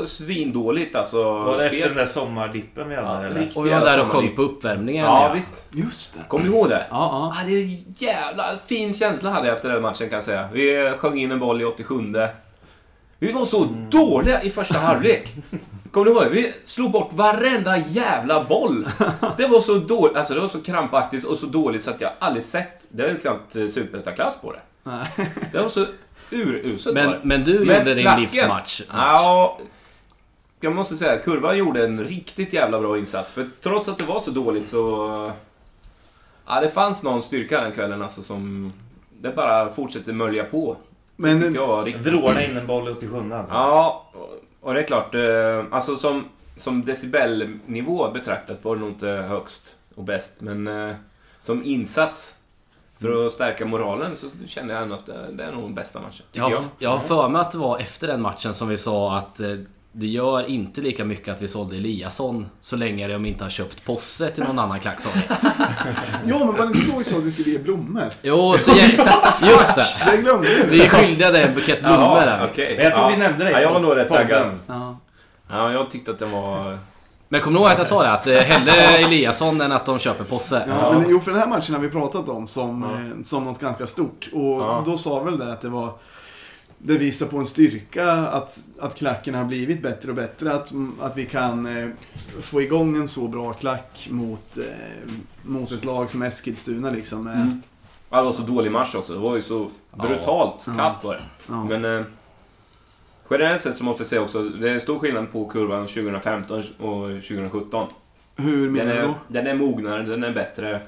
svindåligt 0.05 0.97
alltså. 0.97 1.23
Var 1.33 1.57
det 1.59 1.65
efter 1.67 1.89
den 1.89 1.97
där 1.97 2.07
sommardippen 2.07 2.89
vi 2.89 2.95
hade? 2.97 3.09
Ja, 3.09 3.25
eller? 3.25 3.51
och 3.55 3.67
vi 3.67 3.71
var 3.71 3.81
där 3.81 4.01
och 4.01 4.07
sjöng 4.07 4.37
på 4.37 4.43
uppvärmningen. 4.43 5.05
Ja, 5.05 5.33
visst. 5.35 5.65
Just 5.71 6.15
det. 6.15 6.21
Kommer 6.29 6.45
ni 6.45 6.51
ihåg 6.57 6.69
det? 6.69 6.87
Ja, 6.91 7.35
Ah, 7.37 7.45
det 7.47 7.53
är 7.53 7.79
jävla 7.99 8.57
fin 8.67 8.95
känsla 8.95 9.31
hade 9.31 9.47
jag 9.47 9.55
efter 9.55 9.69
den 9.71 9.83
matchen 9.83 10.09
kan 10.09 10.17
jag 10.17 10.25
säga. 10.25 10.49
Vi 10.53 10.93
sjöng 10.99 11.19
in 11.19 11.31
en 11.31 11.39
boll 11.39 11.61
i 11.63 11.65
87. 11.65 11.95
Vi 13.19 13.33
var 13.33 13.45
så 13.45 13.65
dåliga 13.91 14.43
i 14.43 14.51
första 14.51 14.79
halvlek. 14.79 15.29
Kommer 15.91 16.05
du 16.07 16.13
ihåg? 16.13 16.25
Vi 16.31 16.53
slog 16.65 16.91
bort 16.91 17.11
varenda 17.13 17.77
jävla 17.79 18.45
boll. 18.45 18.89
Det 19.37 19.47
var 19.47 19.61
så 19.61 19.75
dåligt, 19.75 20.17
alltså 20.17 20.35
det 20.35 20.41
var 20.41 20.49
så 20.49 20.63
krampaktigt 20.63 21.25
och 21.25 21.39
så 21.39 21.47
dåligt 21.47 21.83
så 21.83 21.91
att 21.91 22.01
jag 22.01 22.11
aldrig 22.19 22.43
sett, 22.45 22.87
det 22.89 23.03
är 23.03 23.09
ju 23.09 23.17
knappt 23.19 23.57
eh, 23.57 23.67
superettaklass 23.67 24.41
på 24.41 24.53
det. 24.53 24.59
ja. 24.85 24.99
Det 25.53 25.59
var 25.63 25.69
så 25.69 25.87
uruselt 26.31 26.95
Men, 26.95 27.15
men 27.23 27.45
du 27.45 27.59
Men 27.61 27.79
gjorde 27.79 27.95
din 27.95 28.05
klacken- 28.07 28.21
livsmatch. 28.21 28.81
Ja, 28.93 29.59
jag 30.65 30.75
måste 30.75 30.97
säga, 30.97 31.19
kurvan 31.19 31.59
gjorde 31.59 31.85
en 31.85 32.05
riktigt 32.05 32.53
jävla 32.53 32.81
bra 32.81 32.99
insats. 32.99 33.33
För 33.33 33.47
trots 33.61 33.89
att 33.89 33.99
det 33.99 34.05
var 34.05 34.21
så 34.21 34.31
dåligt 34.31 34.67
så... 34.69 35.33
Ja, 36.47 36.61
det 36.61 36.69
fanns 36.69 37.03
någon 37.03 37.23
styrka 37.23 37.61
den 37.61 37.73
kvällen 37.73 38.03
alltså 38.03 38.23
som... 38.23 38.73
Det 39.21 39.31
bara 39.37 39.69
fortsätter 39.73 40.13
mölja 40.13 40.45
på. 40.45 40.77
Det 41.17 41.23
Men 41.23 41.55
jag 41.55 41.67
var 41.67 41.85
riktigt... 41.85 42.07
Vråla 42.07 42.43
in 42.45 42.57
en 42.57 42.67
boll 42.67 42.89
ut 42.89 43.03
i 43.03 43.09
sjunde 43.09 43.39
alltså. 43.39 43.55
Ja, 43.55 44.11
och 44.61 44.75
det 44.75 44.81
är 44.83 44.87
klart. 44.87 45.15
eh, 45.15 45.65
Alltså 45.77 45.97
som, 45.97 46.25
som 46.57 46.85
decibelnivå 46.85 48.11
betraktat 48.11 48.65
var 48.65 48.75
det 48.77 48.81
nog 48.81 48.91
inte 48.91 49.07
högst 49.09 49.75
och 49.95 50.05
bäst. 50.05 50.35
Men 50.41 50.67
eh, 50.89 50.95
som 51.41 51.65
insats 51.65 52.39
för 52.99 53.27
att 53.27 53.33
stärka 53.33 53.67
moralen 53.67 54.17
så 54.17 54.27
kände 54.47 54.75
jag 54.75 54.83
ändå 54.83 54.95
att 54.95 55.07
det, 55.07 55.27
det 55.33 55.45
är 55.45 55.53
nog 55.53 55.63
den 55.63 55.75
bästa 55.75 56.01
matchen. 56.01 56.25
tycker 56.33 56.41
Jag, 56.41 56.53
jag. 56.53 56.57
har- 56.57 56.65
jag 56.79 56.91
har 56.91 56.99
för 56.99 57.29
mig 57.29 57.41
att 57.41 57.51
det 57.53 57.59
var 57.59 57.79
efter 57.79 58.07
den 58.07 58.23
matchen 58.23 58.55
som 58.55 58.69
vi 58.69 58.79
sa 58.79 59.17
att 59.19 59.41
eh, 59.41 59.49
det 59.97 60.07
gör 60.07 60.47
inte 60.51 60.81
lika 60.81 61.05
mycket 61.05 61.35
att 61.35 61.43
vi 61.43 61.49
sålde 61.49 61.77
Eliasson 61.77 62.47
så 62.61 62.77
länge 62.77 63.09
de 63.09 63.27
inte 63.27 63.45
har 63.45 63.51
köpt 63.51 63.85
Posse 63.85 64.31
till 64.31 64.45
någon 64.45 64.59
annan 64.59 64.81
klacksång. 64.81 65.13
Ja, 66.27 66.39
men 66.39 66.47
var 66.47 66.67
det 66.67 66.79
inte 66.79 66.91
då 66.93 66.99
vi 66.99 67.05
sa 67.05 67.17
att 67.17 67.23
vi 67.23 67.31
skulle 67.31 67.51
ge 67.51 67.59
blommor? 67.59 68.05
Jo, 68.23 68.55
så 68.59 68.71
jag, 68.71 68.89
just 69.51 69.75
det. 69.77 69.87
Det 70.11 70.17
glömde 70.17 70.49
vi. 70.49 70.79
Vi 70.79 70.85
är 70.85 70.89
skyldiga 70.89 71.31
dig 71.31 71.43
en 71.43 71.55
bukett 71.55 71.81
blommor 71.81 72.21
där. 72.21 72.49
okej. 72.53 72.75
Men 72.77 72.85
jag 72.85 72.95
tror 72.95 73.07
ja. 73.07 73.11
vi 73.11 73.23
nämnde 73.23 73.45
det 73.45 73.51
Ja, 73.51 73.61
jag 73.61 73.73
var 73.73 73.81
nog 73.81 73.97
rätt 73.97 74.09
taggad. 74.09 74.59
Ja. 74.67 74.97
Ja, 75.51 75.73
jag 75.73 75.91
tyckte 75.91 76.11
att 76.11 76.19
den 76.19 76.31
var... 76.31 76.79
Men 77.29 77.41
kom 77.41 77.53
du 77.53 77.59
ihåg 77.59 77.69
att 77.69 77.79
jag 77.79 77.87
sa 77.87 78.03
det? 78.03 78.11
Att 78.13 78.27
eh, 78.27 78.35
hellre 78.39 78.73
Eliasson 78.73 79.61
än 79.61 79.73
att 79.73 79.87
de 79.87 79.99
köper 79.99 80.25
Posse. 80.25 80.65
Ja, 80.69 80.93
men 80.99 81.07
jo, 81.11 81.21
för 81.21 81.31
den 81.31 81.41
här 81.41 81.47
matchen 81.49 81.75
har 81.75 81.83
vi 81.83 81.89
pratat 81.89 82.29
om 82.29 82.47
som, 82.47 82.83
Ja. 82.83 83.17
eh, 83.17 83.23
som 83.23 83.45
något 83.45 83.61
ganska 83.61 83.87
stort. 83.87 84.29
Och 84.33 84.61
Ja. 84.61 84.83
då 84.87 84.97
sa 84.97 85.21
väl 85.21 85.39
det 85.39 85.53
att 85.53 85.61
det 85.61 85.69
var... 85.69 85.93
Det 86.87 86.99
visar 86.99 87.27
på 87.27 87.39
en 87.39 87.47
styrka 87.47 88.11
att, 88.13 88.59
att 88.81 88.95
klacken 88.95 89.35
har 89.35 89.45
blivit 89.45 89.83
bättre 89.83 90.09
och 90.11 90.15
bättre. 90.17 90.55
Att, 90.55 90.73
att 91.01 91.17
vi 91.17 91.27
kan 91.27 91.67
eh, 91.79 91.89
få 92.41 92.63
igång 92.63 92.97
en 92.97 93.09
så 93.09 93.29
bra 93.29 93.53
klack 93.53 94.09
mot, 94.11 94.57
eh, 94.57 95.13
mot 95.43 95.73
ett 95.73 95.85
lag 95.85 96.11
som 96.11 96.23
Eskilstuna 96.23 96.91
liksom. 96.91 97.27
Eh, 97.27 97.35
Mm. 97.41 97.63
Det 98.11 98.23
var 98.23 98.33
så 98.33 98.43
dålig 98.43 98.73
match 98.73 98.95
också. 98.95 99.13
Det 99.13 99.19
var 99.19 99.37
ju 99.37 99.43
så 99.43 99.71
brutalt 99.93 100.65
Ja. 100.67 100.73
kast 100.77 101.05
var 101.05 101.15
det. 101.15 101.21
ja. 101.49 101.65
Men 101.65 101.85
eh, 101.85 102.05
generellt 103.31 103.63
sett 103.63 103.77
så 103.77 103.85
måste 103.85 104.03
jag 104.03 104.09
säga 104.09 104.21
också, 104.23 104.43
det 104.43 104.71
är 104.71 104.79
stor 104.79 104.99
skillnad 104.99 105.33
på 105.33 105.45
kurvan 105.49 105.87
2015 105.87 106.59
och 106.79 107.07
2017. 107.09 107.89
Hur 108.37 108.65
Den 108.65 108.73
menar 108.73 108.93
du 108.95 108.99
är, 108.99 109.07
då? 109.07 109.15
den 109.29 109.47
är 109.47 109.55
mognare, 109.55 110.03
den 110.03 110.25
är 110.25 110.33
bättre. 110.33 110.81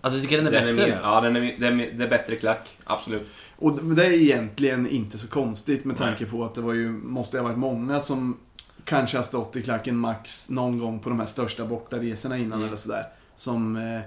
Alltså 0.00 0.16
du 0.16 0.22
tycker 0.22 0.36
den 0.36 0.46
är 0.46 0.50
den 0.50 0.76
bättre 0.76 0.86
mer, 0.88 0.94
nu? 0.96 1.00
Ja, 1.02 1.20
den 1.20 1.36
är, 1.36 1.54
den 1.58 1.80
är, 1.80 1.90
det 1.92 2.04
är 2.04 2.08
bättre 2.08 2.36
klack. 2.36 2.76
Absolut. 2.84 3.28
Och 3.60 3.82
det 3.84 4.06
är 4.06 4.10
egentligen 4.10 4.88
inte 4.88 5.18
så 5.18 5.28
konstigt 5.28 5.84
med 5.84 5.96
tanke 5.96 6.24
på 6.26 6.44
att 6.44 6.54
det 6.54 6.60
var 6.60 6.72
ju, 6.74 6.88
måste 6.88 7.36
ha 7.38 7.44
varit 7.44 7.58
många 7.58 8.00
som 8.00 8.36
kanske 8.84 9.16
har 9.18 9.22
stått 9.22 9.56
i 9.56 9.62
klacken 9.62 9.96
max 9.96 10.50
någon 10.50 10.78
gång 10.78 10.98
på 10.98 11.08
de 11.08 11.18
här 11.18 11.26
största 11.26 11.66
bortaresorna 11.66 12.38
innan 12.38 12.52
Mm. 12.58 12.66
eller 12.68 12.76
sådär. 12.76 13.02
Som, 13.34 13.76
eh, 13.76 14.00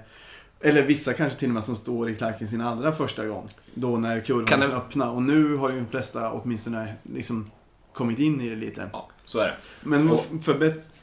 eller 0.68 0.82
vissa 0.82 1.12
kanske 1.12 1.38
till 1.38 1.48
och 1.48 1.54
med 1.54 1.64
som 1.64 1.76
står 1.76 2.10
i 2.10 2.16
klacken 2.16 2.48
sin 2.48 2.60
allra 2.60 2.92
första 2.92 3.26
gång. 3.26 3.46
Då 3.74 3.96
när 3.98 4.20
kurvan 4.20 4.46
Kan 4.46 4.62
öppna. 4.62 5.10
Och 5.10 5.22
nu 5.22 5.56
har 5.56 5.70
ju 5.70 5.78
de 5.80 5.86
flesta 5.86 6.32
åtminstone 6.32 6.94
liksom 7.02 7.50
kommit 7.92 8.18
in 8.18 8.40
i 8.40 8.48
det 8.48 8.56
lite. 8.56 8.90
Ja, 8.92 9.08
så 9.24 9.38
är 9.38 9.46
det. 9.46 9.54
Men 9.82 10.10
Och- 10.10 10.26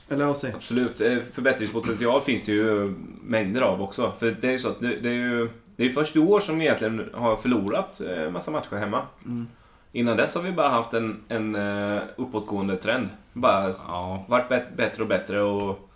eller 0.09 0.25
vad 0.25 0.37
säger 0.37 0.55
Absolut. 0.55 1.01
Eh, 1.01 1.17
Förbättringspotential 1.33 2.21
finns 2.21 2.43
det 2.43 2.51
ju 2.51 2.95
mängder 3.23 3.61
av 3.61 3.81
också. 3.81 4.13
För 4.19 4.35
det 4.41 4.47
är 4.47 4.51
ju 4.51 4.59
så 4.59 4.69
att 4.69 4.79
det 4.79 5.09
är 5.09 5.13
ju... 5.13 5.49
Det 5.79 5.85
är 5.85 5.89
först 5.89 6.15
i 6.15 6.19
år 6.19 6.39
som 6.39 6.59
vi 6.59 6.65
egentligen 6.65 7.09
har 7.13 7.35
förlorat 7.35 8.01
eh, 8.01 8.29
massa 8.31 8.51
matcher 8.51 8.75
hemma. 8.75 9.01
Mm. 9.25 9.47
Innan 9.91 10.17
dess 10.17 10.35
har 10.35 10.41
vi 10.41 10.51
bara 10.51 10.69
haft 10.69 10.93
en, 10.93 11.21
en 11.29 11.55
eh, 11.55 12.01
uppåtgående 12.15 12.75
trend. 12.77 13.09
Bara 13.33 13.73
Ja. 13.87 14.25
varit 14.27 14.49
bet- 14.49 14.75
bättre 14.75 15.03
och 15.03 15.09
bättre 15.09 15.41
och 15.41 15.89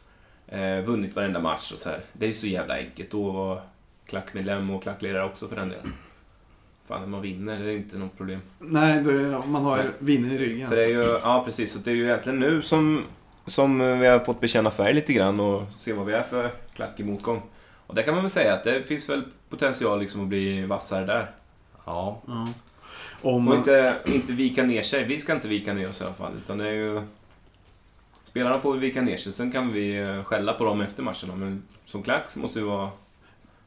eh, 0.47 0.84
vunnit 0.86 1.15
varenda 1.15 1.39
match 1.39 1.71
och 1.71 1.79
så 1.79 1.89
här. 1.89 1.99
Det 2.13 2.25
är 2.25 2.27
ju 2.27 2.34
så 2.36 2.47
jävla 2.47 2.77
enkelt 2.77 3.13
att 3.13 3.34
vara 3.34 3.61
klackmedlem 4.05 4.69
och 4.69 4.84
klackledare 4.84 5.23
också 5.25 5.47
för 5.47 5.55
den 5.55 5.69
delen. 5.69 5.93
Fan, 6.88 7.01
när 7.01 7.07
man 7.07 7.21
vinner, 7.21 7.59
det 7.59 7.71
är 7.71 7.75
inte 7.77 7.97
något 7.97 8.17
problem. 8.17 8.39
Nej, 8.59 9.03
det, 9.03 9.41
man 9.47 9.63
har 9.63 9.84
vinner 9.99 10.34
i 10.34 10.38
ryggen. 10.38 10.69
För 10.69 10.75
det 10.75 10.84
är 10.84 10.88
ju, 10.89 11.19
ja 11.23 11.41
precis, 11.45 11.73
så 11.73 11.79
det 11.79 11.91
är 11.91 11.95
ju 11.95 12.03
egentligen 12.03 12.39
nu 12.39 12.61
som, 12.61 13.03
som 13.45 13.99
vi 13.99 14.07
har 14.07 14.19
fått 14.19 14.39
bekänna 14.39 14.71
färg 14.71 14.93
lite 14.93 15.13
grann 15.13 15.39
och 15.39 15.63
se 15.77 15.93
vad 15.93 16.05
vi 16.05 16.13
är 16.13 16.21
för 16.21 16.49
klack 16.75 16.99
i 16.99 17.03
motgång. 17.03 17.41
Och 17.88 17.95
där 17.95 18.01
kan 18.03 18.13
man 18.13 18.23
väl 18.23 18.29
säga 18.31 18.53
att 18.53 18.63
det 18.63 18.84
finns 18.88 19.09
väl 19.09 19.23
potential 19.54 19.99
liksom 19.99 20.22
att 20.22 20.28
bli 20.28 20.66
vassare 20.66 21.06
där. 21.06 21.32
Ja. 21.86 22.22
Ja. 22.28 22.47
Om, 23.22 23.47
Och 23.47 23.56
inte, 23.56 23.95
inte 24.06 24.34
vika 24.34 24.64
ner 24.64 24.84
sig. 24.84 25.04
Vi 25.04 25.20
ska 25.20 25.34
inte 25.34 25.47
vika 25.47 25.74
ner 25.74 25.89
oss 25.89 26.01
i 26.01 26.04
alla 26.04 26.14
fall. 26.14 26.32
Utan 26.43 26.58
det 26.58 26.68
är 26.68 26.74
ju... 26.74 27.01
Spelarna 28.24 28.60
får 28.60 28.78
vika 28.78 29.01
ner 29.01 29.18
sig, 29.18 29.34
sen 29.34 29.51
kan 29.51 29.74
vi 29.74 29.97
eh, 30.01 30.24
skälla 30.24 30.54
på 30.54 30.66
dem 30.66 30.82
efter 30.82 31.04
matcherna. 31.04 31.36
Men 31.36 31.64
som 31.86 32.04
klack 32.04 32.30
så 32.30 32.39
måste 32.39 32.60
vi 32.60 32.66
vara 32.66 32.89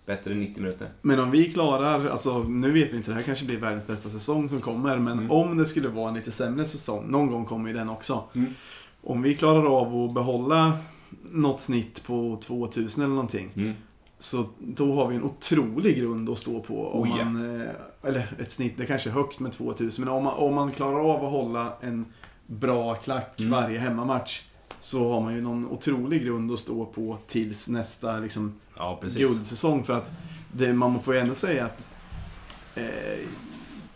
bättre 0.07 0.33
än 0.33 0.41
90 0.41 0.63
minuter. 0.63 0.89
Men 1.03 1.21
om 1.21 1.31
vi 1.31 1.53
klarar, 1.53 2.09
alltså 2.09 2.39
nu 2.43 2.71
vet 2.71 2.93
vi 2.93 2.97
inte, 2.97 3.11
det 3.11 3.15
här 3.15 3.23
kanske 3.23 3.45
blir 3.45 3.57
världens 3.59 3.87
bästa 3.87 4.11
säsong 4.11 4.49
som 4.49 4.61
kommer, 4.61 4.97
men 4.99 5.13
Mm. 5.19 5.31
om 5.31 5.57
det 5.57 5.67
skulle 5.67 5.89
vara 5.89 6.09
en 6.09 6.15
lite 6.15 6.33
sämre 6.33 6.65
säsong, 6.65 7.05
någon 7.09 7.31
gång 7.31 7.45
kommer 7.45 7.69
ju 7.69 7.75
den 7.75 7.89
också. 7.91 8.25
Mm. 8.35 8.55
Om 9.03 9.23
vi 9.23 9.37
klarar 9.37 9.81
av 9.81 10.05
att 10.05 10.15
behålla 10.15 10.79
något 11.31 11.61
snitt 11.61 12.05
på 12.07 12.39
2000 12.43 13.03
eller 13.05 13.15
någonting, 13.15 13.51
Mm. 13.57 13.75
Så 14.19 14.45
då 14.59 14.95
har 14.95 15.09
vi 15.09 15.17
en 15.17 15.23
otrolig 15.25 15.99
grund 15.99 16.31
att 16.31 16.39
stå 16.39 16.61
på. 16.61 16.89
Om 16.89 17.13
Oh, 17.13 17.19
ja. 17.19 17.25
man, 17.25 17.61
eh, 17.61 17.69
eller 18.03 18.35
ett 18.39 18.51
snitt, 18.51 18.77
det 18.77 18.87
kanske 18.87 19.11
är 19.11 19.13
högt 19.13 19.41
med 19.41 19.53
2000, 19.53 20.05
men 20.05 20.15
om 20.15 20.25
man, 20.25 20.35
om 20.35 20.55
man 20.55 20.71
klarar 20.71 20.99
av 21.15 21.25
att 21.25 21.31
hålla 21.31 21.73
en 21.81 22.05
bra 22.47 22.95
klack 22.95 23.35
Mm. 23.41 23.51
varje 23.53 23.79
hemmamatch, 23.79 24.43
så 24.79 25.13
har 25.13 25.21
man 25.21 25.35
ju 25.35 25.41
någon 25.41 25.69
otrolig 25.69 26.23
grund 26.23 26.53
att 26.53 26.59
stå 26.59 26.85
på 26.87 27.19
tills 27.27 27.69
nästa 27.69 28.19
liksom, 28.19 28.55
Ja, 28.77 29.01
guldsäsong. 29.03 29.85
För 29.85 29.93
att 29.93 30.13
det, 30.53 30.73
man 30.73 31.03
får 31.03 31.15
ju 31.15 31.21
ändå 31.21 31.35
säga 31.35 31.65
att 31.65 31.91
eh, 32.75 32.85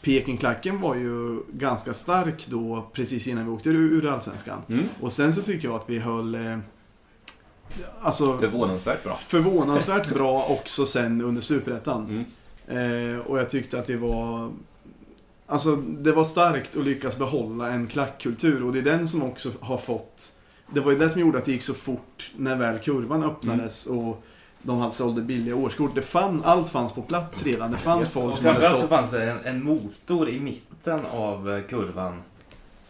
Pekingklacken 0.02 0.80
var 0.80 0.94
ju 0.94 1.42
ganska 1.52 1.94
stark 1.94 2.46
då 2.46 2.90
precis 2.92 3.28
innan 3.28 3.44
vi 3.44 3.50
åkte 3.50 3.68
ur, 3.68 3.92
ur 3.92 4.06
Allsvenskan. 4.06 4.58
Mm. 4.68 4.84
Och 5.00 5.12
sen 5.12 5.32
så 5.34 5.42
tycker 5.42 5.68
jag 5.68 5.74
att 5.74 5.90
vi 5.90 5.98
höll 5.98 6.34
eh, 6.34 6.58
alltså, 8.00 8.38
Förvånansvärt 8.38 9.04
bra. 9.04 9.16
förvånansvärt 9.16 10.08
bra 10.14 10.44
också 10.48 10.86
sen 10.86 11.20
under 11.22 11.40
Superettan. 11.42 12.24
Mm. 12.68 13.14
Eh, 13.14 13.18
och 13.20 13.38
jag 13.38 13.50
tyckte 13.50 13.78
att 13.78 13.90
vi 13.90 13.96
var... 13.96 14.50
Alltså 15.46 15.76
det 15.76 16.12
var 16.12 16.24
starkt 16.24 16.76
att 16.76 16.84
lyckas 16.84 17.18
behålla 17.18 17.68
en 17.70 17.86
klackkultur 17.86 18.64
och 18.64 18.72
det 18.72 18.78
är 18.78 18.82
den 18.82 19.08
som 19.08 19.22
också 19.22 19.50
har 19.60 19.78
fått... 19.78 20.32
Det 20.72 20.80
var 20.80 20.92
ju 20.92 20.98
det 20.98 21.10
som 21.10 21.20
gjorde 21.20 21.38
att 21.38 21.44
det 21.44 21.52
gick 21.52 21.62
så 21.62 21.74
fort 21.74 22.30
när 22.36 22.56
väl 22.56 22.78
kurvan 22.78 23.22
öppnades 23.24 23.86
Mm. 23.86 23.98
och 23.98 24.24
de 24.62 24.78
hade 24.78 24.92
sålde 24.92 25.22
billiga 25.22 25.56
årskort. 25.56 25.94
Det 25.94 26.02
fann, 26.02 26.42
allt 26.44 26.68
fanns 26.68 26.92
på 26.92 27.02
plats 27.02 27.42
redan. 27.46 27.70
Det 27.70 27.78
fanns 27.78 28.00
Yes, 28.00 28.12
folk 28.12 28.32
Och 28.32 28.38
som 28.38 28.46
hade 28.46 28.60
framförallt 28.60 28.80
så 28.80 28.86
stått... 28.86 28.98
fanns 28.98 29.10
det 29.10 29.30
en, 29.30 29.38
en 29.44 29.64
motor 29.64 30.28
i 30.28 30.40
mitten 30.40 31.00
av 31.12 31.62
kurvan. 31.68 32.22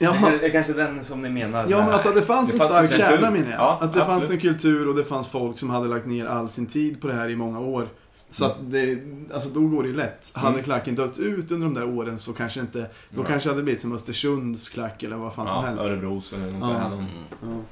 Ja, 0.03 0.17
Det 0.41 0.47
är 0.47 0.51
kanske 0.51 0.73
den 0.73 1.05
som 1.05 1.23
ni 1.23 1.29
menar? 1.31 1.67
ja 1.69 1.79
men 1.79 1.91
alltså 1.93 2.11
det 2.11 2.23
fanns 2.23 2.53
Det 2.53 2.63
en 2.65 2.69
stark 2.71 2.93
kärna 2.93 3.31
menar 3.31 3.51
jag. 3.51 3.61
Ja, 3.61 3.79
att 3.83 3.93
det 3.93 3.99
fanns 3.99 4.09
en 4.11 4.17
absolut. 4.17 4.41
kultur 4.43 4.89
och 4.89 4.95
det 4.95 5.05
fanns 5.05 5.29
folk 5.29 5.59
som 5.59 5.71
hade 5.71 5.89
lagt 5.89 6.07
ner 6.07 6.27
all 6.27 6.49
sin 6.49 6.67
tid 6.67 7.01
på 7.01 7.07
det 7.07 7.15
här 7.15 7.29
i 7.29 7.37
många 7.37 7.61
år. 7.61 7.89
Så 8.31 8.45
att 8.45 8.57
det, 8.61 8.99
alltså 9.35 9.49
då 9.49 9.61
går 9.61 9.83
det 9.83 9.89
ju 9.89 9.97
lätt. 9.97 10.31
Hade 10.35 10.53
Mm. 10.53 10.63
klacken 10.65 10.95
dött 10.95 11.19
ut 11.19 11.51
under 11.51 11.67
de 11.67 11.75
där 11.75 11.89
åren 11.99 12.19
så 12.19 12.33
kanske 12.33 12.61
inte, 12.61 12.87
då 13.11 13.21
Ja. 13.23 13.27
kanske 13.27 13.49
det 13.49 13.53
hade 13.53 13.63
blivit 13.63 13.81
som 13.81 13.93
Östersunds 13.95 14.69
klack 14.69 15.03
eller 15.03 15.17
vad 15.17 15.35
fan 15.35 15.49
som 15.49 15.57
Ja, 15.57 15.63
helst. 15.69 15.85
Örebros 15.85 16.33
eller 16.33 16.47
något 16.53 16.63
Ja. 16.63 16.69
sånt. 16.91 17.09
Mm. 17.43 17.63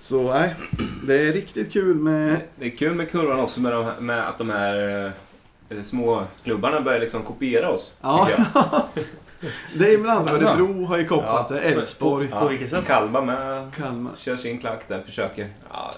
Så 0.00 0.22
nej, 0.32 0.54
det 1.06 1.28
är 1.28 1.32
riktigt 1.32 1.72
kul 1.72 1.96
med... 1.96 2.36
Det 2.58 2.66
är 2.66 2.70
kul 2.70 2.94
med 2.94 3.10
kurvan 3.10 3.40
också 3.40 3.60
med, 3.60 3.72
de, 3.72 3.86
med 4.06 4.28
att 4.28 4.38
de 4.38 4.50
här 4.50 5.06
eh, 5.70 5.82
små 5.82 6.22
klubbarna 6.44 6.80
börjar 6.80 7.00
liksom 7.00 7.22
kopiera 7.22 7.68
oss. 7.70 7.94
Ja. 8.00 8.28
Det 9.74 9.88
är 9.88 9.94
ibland 9.94 10.28
Alltså. 10.28 10.46
Örebro 10.46 10.84
har 10.84 10.98
ju 10.98 11.06
koppat 11.06 11.48
det, 11.48 11.54
Ja. 11.54 11.60
Elfsborg, 11.62 12.28
På 12.28 12.48
vilket 12.48 12.70
sätt? 12.70 12.84
Kalmar 12.86 13.22
med 13.22 13.74
Kalmar. 13.74 14.12
kör 14.18 14.36
sin 14.36 14.58
klack 14.58 14.88
där, 14.88 15.00
försöker. 15.02 15.48
Ja, 15.70 15.90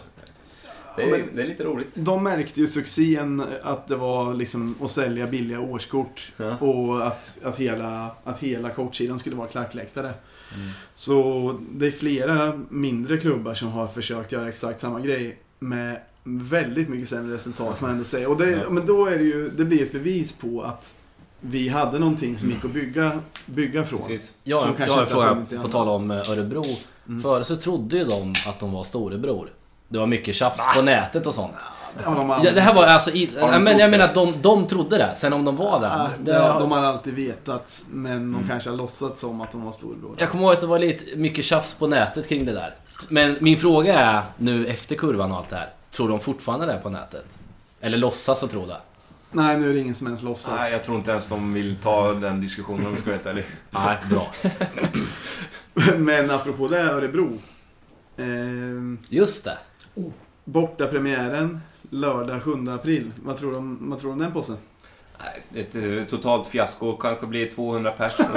det, 0.97 1.03
är, 1.03 1.25
det 1.35 1.43
är 1.43 1.47
lite 1.47 1.65
roligt. 1.65 1.89
De 1.95 2.23
märkte 2.25 2.61
ju 2.61 2.67
succén 2.67 3.43
att 3.63 3.89
det 3.89 3.97
var 3.97 4.35
liksom 4.35 4.75
att 4.83 4.91
sälja 4.91 5.27
billiga 5.27 5.61
årskort 5.61 6.33
Ja. 6.37 6.57
och 6.57 7.07
att, 7.07 7.39
att, 7.45 7.57
hela, 7.61 8.11
att 8.25 8.39
hela 8.39 8.71
kortsidan 8.71 9.19
skulle 9.19 9.37
vara 9.37 9.49
klackläktare. 9.49 10.13
Mm. 10.55 10.69
Så 10.93 11.55
det 11.71 11.87
är 11.87 11.91
flera 11.91 12.61
mindre 12.69 13.17
klubbar 13.17 13.55
som 13.55 13.69
har 13.69 13.87
försökt 13.87 14.33
göra 14.33 14.49
exakt 14.49 14.81
samma 14.81 15.01
grej 15.01 15.39
med 15.59 16.01
väldigt 16.25 16.89
mycket 16.89 17.09
sämre 17.09 17.35
resultat 17.37 17.79
får 17.79 17.87
man 17.87 17.93
ändå 17.95 18.05
säga. 18.05 18.29
Och 18.29 18.37
det, 18.37 18.51
Ja. 18.51 18.71
Men 18.71 18.87
då 18.87 19.07
är 19.07 19.19
det 19.19 19.25
ju, 19.25 19.49
det 19.49 19.65
blir 19.65 19.83
ett 19.83 19.93
bevis 19.93 20.33
på 20.33 20.63
att 20.63 20.95
vi 21.41 21.69
hade 21.69 21.99
någonting 21.99 22.39
som 22.39 22.51
gick 22.51 22.65
att 22.65 22.71
bygga, 22.71 23.13
bygga 23.47 23.85
från. 23.85 24.01
Precis. 24.01 24.35
Jag, 24.45 24.61
Som 24.61 24.75
jag 24.79 24.87
har 24.89 25.01
en 25.03 25.07
fråga 25.07 25.37
på 25.63 25.69
tal 25.69 25.89
om 25.89 26.11
eh, 26.11 26.31
Örebro. 26.31 26.65
Mm. 27.09 27.23
Förr 27.23 27.43
så 27.43 27.57
trodde 27.57 27.97
ju 27.97 28.05
de 28.05 28.35
att 28.47 28.61
de 28.61 28.73
var 28.73 28.85
storebror. 28.85 29.51
Det 29.89 29.99
var 29.99 30.07
mycket 30.07 30.35
tjafs 30.35 30.77
på 30.77 30.83
nätet 30.83 31.27
och 31.27 31.35
sånt. 31.35 31.55
Ja, 32.05 32.11
de 32.15 32.31
har 32.31 32.45
Ja, 32.45 32.51
det 32.53 32.61
här 32.61 32.75
var 32.75 32.85
alltså... 32.87 33.11
I, 33.11 33.31
Har 33.41 33.47
de 33.47 33.53
ja, 33.53 33.59
men 33.59 33.79
jag 33.79 33.91
menar 33.91 34.05
att 34.05 34.15
de, 34.15 34.35
de 34.43 34.67
trodde 34.67 34.99
det. 34.99 35.15
Sen 35.15 35.33
om 35.33 35.45
de 35.45 35.57
var 35.57 35.81
där. 35.81 35.89
Ja, 35.89 36.09
det, 36.21 36.31
ja, 36.31 36.59
de 36.59 36.71
har 36.71 36.79
alltid 36.85 37.15
vetat, 37.15 37.83
men 37.91 38.13
de 38.13 38.35
Mm. 38.35 38.49
kanske 38.49 38.71
har 38.71 38.77
låtsats 38.77 39.21
som 39.21 39.41
att 39.41 39.53
de 39.53 39.65
var 39.65 39.73
storebror. 39.73 40.15
Jag 40.19 40.31
kommer 40.31 40.45
ihåg 40.45 40.53
att 40.53 40.61
det 40.61 40.67
var 40.67 40.79
lite 40.79 41.17
mycket 41.17 41.45
tjafs 41.45 41.75
på 41.75 41.87
nätet 41.87 42.29
kring 42.29 42.45
det 42.45 42.53
där. 42.53 42.75
Men 43.09 43.37
min 43.41 43.57
fråga 43.59 43.99
är 43.99 44.23
nu 44.37 44.67
efter 44.67 44.95
kurvan 44.95 45.33
och 45.33 45.39
allt 45.39 45.51
det 45.51 45.57
här. 45.57 45.71
Tror 45.91 46.09
de 46.09 46.21
fortfarande 46.21 46.67
det 46.67 46.81
på 46.83 46.91
nätet? 46.91 47.27
Eller 47.81 47.99
låtsas 47.99 48.43
och 48.43 48.51
tro 48.51 48.67
det? 48.67 48.77
Nej, 49.33 49.59
nu 49.61 49.71
är 49.71 49.75
det 49.75 49.81
ingen 49.81 49.95
som 49.95 50.07
ens 50.07 50.23
låtsas. 50.23 50.61
Nej, 50.61 50.73
jag 50.73 50.85
tror 50.85 50.97
inte 50.99 51.11
ens 51.11 51.27
de 51.27 51.55
vill 51.55 51.77
ta 51.83 52.13
den 52.13 52.41
diskussionen 52.41 52.87
om 52.87 52.95
vi 52.95 53.01
ska 53.01 53.11
vara 53.11 53.17
helt 53.17 53.27
ärlig. 53.27 53.45
Nej, 53.71 53.97
bra. 54.11 54.33
Men 55.99 56.31
apropå 56.31 56.69
det, 56.69 56.81
Örebro. 56.83 57.39
Eh, 58.17 58.27
Just 59.09 59.45
det. 59.45 59.59
borta 60.45 60.87
premiären 60.87 61.61
lördag 61.91 62.43
7 62.43 62.51
april. 62.69 63.13
Vad 63.25 63.37
tror 63.37 63.51
du 63.51 63.57
om, 63.57 63.79
vad 63.91 63.99
tror 63.99 64.11
du 64.11 64.13
om 64.13 64.19
den 64.19 64.33
påsen? 64.33 64.57
Ett 65.55 65.75
eh, 65.75 66.05
totalt 66.09 66.49
fiasko, 66.49 66.97
kanske 66.97 67.27
blir 67.27 67.51
200 67.51 67.91
pers. 67.91 68.13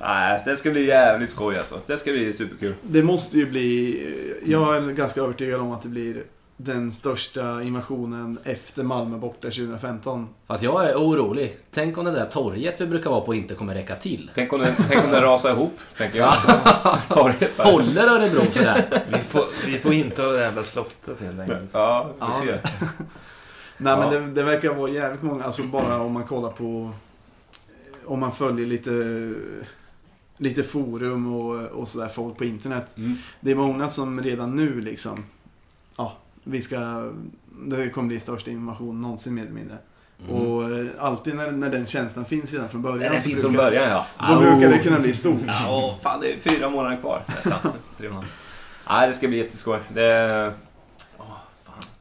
Nej, 0.00 0.42
det 0.44 0.56
ska 0.56 0.70
bli 0.70 0.86
jävligt 0.86 1.30
skoj 1.30 1.58
alltså. 1.58 1.80
Det 1.86 1.96
ska 1.96 2.12
bli 2.12 2.32
superkul. 2.32 2.74
Det 2.82 3.02
måste 3.02 3.38
ju 3.38 3.46
bli... 3.46 4.40
Jag 4.46 4.76
är 4.76 4.80
ganska 4.92 5.20
övertygad 5.20 5.60
om 5.60 5.72
att 5.72 5.82
det 5.82 5.88
blir 5.88 6.24
den 6.64 6.92
största 6.92 7.62
invasionen 7.62 8.38
efter 8.44 8.82
Malmö 8.82 9.18
borta 9.18 9.40
2015. 9.50 10.28
Fast 10.46 10.62
jag 10.62 10.90
är 10.90 10.94
orolig. 10.96 11.56
Tänk 11.70 11.98
om 11.98 12.04
det 12.04 12.10
där 12.10 12.26
torget 12.26 12.80
vi 12.80 12.86
brukar 12.86 13.10
vara 13.10 13.20
på 13.20 13.34
inte 13.34 13.54
kommer 13.54 13.74
räcka 13.74 13.94
till. 13.96 14.30
Tänk 14.34 14.52
om 14.52 14.60
den, 14.60 14.74
tänk 14.88 15.04
om 15.04 15.10
den 15.10 15.22
rasar 15.22 15.50
ihop, 15.50 15.78
tänker 15.96 16.18
jag. 16.18 16.34
Torget 17.08 17.56
bara. 17.56 17.68
Håller 17.70 18.02
Örebro 18.02 18.40
för 18.44 18.62
det? 18.64 19.02
Vi 19.12 19.18
får, 19.18 19.44
vi 19.66 19.78
får 19.78 19.92
inte 19.92 20.22
ha 20.22 20.32
det 20.32 20.40
jävla 20.40 20.62
slottet 20.64 21.20
helt 21.20 21.40
enkelt. 21.40 21.70
Ja, 21.72 22.06
vi 22.08 22.14
Ja. 22.20 22.30
får 22.32 22.46
se. 22.46 22.52
Nej 23.76 23.96
men 23.96 24.12
Ja. 24.12 24.20
det, 24.20 24.26
det 24.26 24.42
verkar 24.42 24.74
vara 24.74 24.90
jävligt 24.90 25.22
många, 25.22 25.44
alltså 25.44 25.62
bara 25.62 26.00
om 26.00 26.12
man 26.12 26.24
kollar 26.24 26.50
på... 26.50 26.90
Om 28.06 28.20
man 28.20 28.32
följer 28.32 28.66
lite... 28.66 28.90
Lite 30.36 30.62
forum 30.62 31.34
och, 31.34 31.60
och 31.66 31.88
sådär, 31.88 32.08
folk 32.08 32.36
på 32.36 32.44
internet. 32.44 32.94
Mm. 32.96 33.16
Det 33.40 33.50
är 33.50 33.54
många 33.54 33.88
som 33.88 34.20
redan 34.22 34.56
nu 34.56 34.80
liksom... 34.80 35.24
Ja, 35.96 36.12
vi 36.44 36.60
ska... 36.60 37.10
Det 37.66 37.90
kommer 37.90 38.08
bli 38.08 38.20
största 38.20 38.50
invasion 38.50 39.00
någonsin 39.00 39.34
mer 39.34 39.42
eller 39.42 39.52
mindre. 39.52 39.78
Mm. 40.28 40.42
Och 40.42 40.70
eh, 40.70 40.86
alltid 40.98 41.34
när, 41.34 41.50
när 41.50 41.70
den 41.70 41.86
känslan 41.86 42.24
finns 42.24 42.52
redan 42.52 42.68
från 42.68 42.82
början 42.82 42.98
Den 42.98 43.10
finns 43.20 43.24
brukar, 43.24 43.40
från 43.42 43.52
början 43.52 43.90
ja. 43.90 44.06
Då 44.28 44.40
brukar 44.40 44.68
det 44.70 44.78
kunna 44.78 44.98
bli 44.98 45.12
stort. 45.12 45.40
Ja, 45.46 45.98
fan 46.02 46.20
det 46.20 46.32
är 46.32 46.38
fyra 46.40 46.70
månader 46.70 46.96
kvar 46.96 47.22
nästan. 47.26 47.58
Tre 47.98 48.08
månader. 48.08 48.28
Nej, 48.90 49.08
det 49.08 49.14
ska 49.14 49.28
bli 49.28 49.36
jätteskoj. 49.36 49.78
Det... 49.88 50.52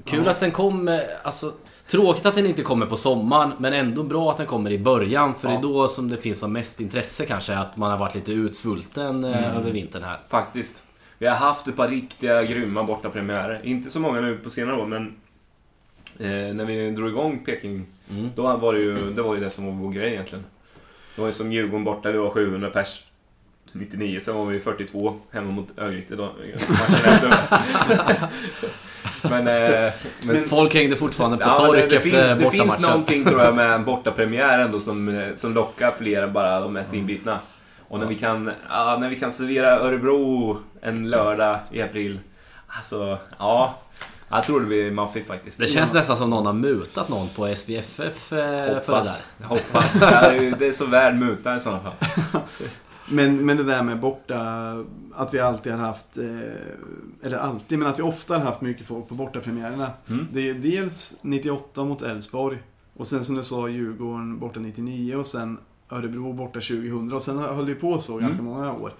Kul 0.05 0.27
att 0.27 0.39
den 0.39 0.51
kommer, 0.51 1.07
alltså 1.23 1.53
Tråkigt 1.87 2.25
att 2.25 2.35
den 2.35 2.45
inte 2.45 2.61
kommer 2.63 2.85
på 2.85 2.97
sommaren, 2.97 3.51
men 3.57 3.73
ändå 3.73 4.03
bra 4.03 4.31
att 4.31 4.37
den 4.37 4.45
kommer 4.45 4.71
i 4.71 4.79
början. 4.79 5.35
För 5.35 5.47
Ja. 5.47 5.53
det 5.53 5.59
är 5.59 5.61
då 5.61 5.87
som 5.87 6.09
det 6.09 6.17
finns 6.17 6.39
som 6.39 6.53
mest 6.53 6.79
intresse 6.79 7.25
kanske, 7.25 7.57
att 7.57 7.77
man 7.77 7.91
har 7.91 7.97
varit 7.97 8.15
lite 8.15 8.31
utsvulten 8.31 9.23
eh, 9.23 9.37
Mm. 9.37 9.57
över 9.57 9.71
vintern 9.71 10.03
här. 10.03 10.19
Faktiskt. 10.29 10.83
Vi 11.21 11.27
har 11.27 11.35
haft 11.35 11.67
ett 11.67 11.75
par 11.75 11.87
riktiga 11.87 12.43
grymma 12.43 12.83
borta 12.83 13.09
premiärer. 13.09 13.61
Inte 13.63 13.89
så 13.89 13.99
många 13.99 14.21
nu 14.21 14.37
på 14.37 14.49
senare 14.49 14.75
år, 14.75 14.85
men 14.85 15.15
eh, 16.19 16.53
när 16.55 16.65
vi 16.65 16.91
drog 16.91 17.09
igång 17.09 17.43
Peking, 17.45 17.85
Mm. 18.11 18.29
då 18.35 18.57
var 18.57 18.73
det 18.73 18.79
ju 18.79 19.13
det, 19.13 19.21
var 19.21 19.35
ju 19.35 19.41
det 19.41 19.49
som 19.49 19.65
var 19.65 19.73
vår 19.73 19.91
grej 19.91 20.11
egentligen. 20.11 20.45
Det 21.15 21.21
var 21.21 21.27
ju 21.27 21.33
som 21.33 21.51
Djurgården 21.51 21.83
borta, 21.83 22.11
vi 22.11 22.17
var 22.17 22.29
700 22.29 22.69
pers. 22.69 23.03
99, 23.71 24.19
sen 24.19 24.35
var 24.35 24.45
vi 24.45 24.59
42 24.59 25.15
hemma 25.31 25.51
mot 25.51 25.67
Örgryte. 25.77 26.15
Men, 29.29 29.47
eh, 29.47 29.93
men, 30.27 30.37
Folk 30.37 30.73
hängde 30.73 30.95
fortfarande 30.95 31.37
på 31.37 31.43
ja, 31.43 31.57
tork 31.57 31.71
det, 31.71 31.77
det, 31.77 31.95
efter 31.95 31.99
finns, 32.09 32.43
det 32.43 32.51
finns 32.51 32.79
någonting 32.79 33.25
tror 33.25 33.41
jag 33.41 33.55
med 33.55 33.71
en 33.71 33.85
bortapremiär 33.85 34.59
ändå 34.59 34.79
som, 34.79 35.09
eh, 35.09 35.35
som 35.35 35.53
lockar 35.53 35.91
fler 35.91 36.23
än 36.23 36.33
bara 36.33 36.59
de 36.59 36.73
mest 36.73 36.93
inbitna. 36.93 37.39
Och 37.91 37.99
när 37.99 38.05
vi 38.05 38.15
kan, 38.15 38.51
ja, 38.69 38.97
när 38.99 39.09
vi 39.09 39.19
kan 39.19 39.31
servera 39.31 39.79
Örebro 39.79 40.57
en 40.81 41.09
lördag 41.09 41.59
i 41.71 41.81
april. 41.81 42.19
Alltså, 42.67 43.17
ja. 43.39 43.77
Jag 44.29 44.43
tror 44.43 44.59
det 44.59 44.65
blir 44.65 44.91
maffigt 44.91 45.27
faktiskt. 45.27 45.57
Det 45.57 45.67
känns 45.67 45.93
nästan 45.93 46.17
som 46.17 46.29
någon 46.29 46.45
har 46.45 46.53
mutat 46.53 47.09
någon 47.09 47.29
på 47.29 47.55
SVFF 47.55 47.99
eh, 47.99 48.11
för 48.11 48.67
det 48.67 48.73
Hoppas. 48.73 49.23
där. 49.37 49.45
Hoppas. 49.45 49.93
Det 50.59 50.67
är, 50.67 50.71
så 50.71 50.85
värd 50.85 51.15
muta 51.15 51.55
i 51.55 51.59
sådana 51.59 51.79
fall. 51.81 51.93
Men, 53.05 53.45
men 53.45 53.57
det 53.57 53.63
där 53.63 53.83
med 53.83 53.99
borta, 53.99 54.39
att 55.15 55.33
vi 55.33 55.39
alltid 55.39 55.73
har 55.73 55.79
haft, 55.79 56.17
eh, 56.17 57.25
eller 57.27 57.37
alltid, 57.37 57.79
men 57.79 57.87
att 57.87 57.99
vi 57.99 58.03
ofta 58.03 58.37
har 58.37 58.45
haft 58.45 58.61
mycket 58.61 58.87
folk 58.87 59.07
på 59.07 59.15
bortapremiärerna. 59.15 59.91
Mm. 60.09 60.27
Det 60.31 60.49
är 60.49 60.53
dels 60.53 61.15
98 61.21 61.83
mot 61.83 62.01
Elfsborg 62.01 62.57
och 62.97 63.07
sen 63.07 63.25
som 63.25 63.35
du 63.35 63.43
sa 63.43 63.67
Djurgården 63.67 64.39
borta 64.39 64.59
99 64.59 65.15
och 65.15 65.25
sen 65.25 65.57
Örebro 65.91 66.33
borta 66.33 66.53
2000 66.59 67.13
och 67.13 67.21
sen 67.21 67.37
höll 67.37 67.65
vi 67.65 67.75
på 67.75 67.99
så 67.99 68.17
ganska 68.17 68.33
Mm. 68.39 68.45
många 68.45 68.73
år. 68.73 68.93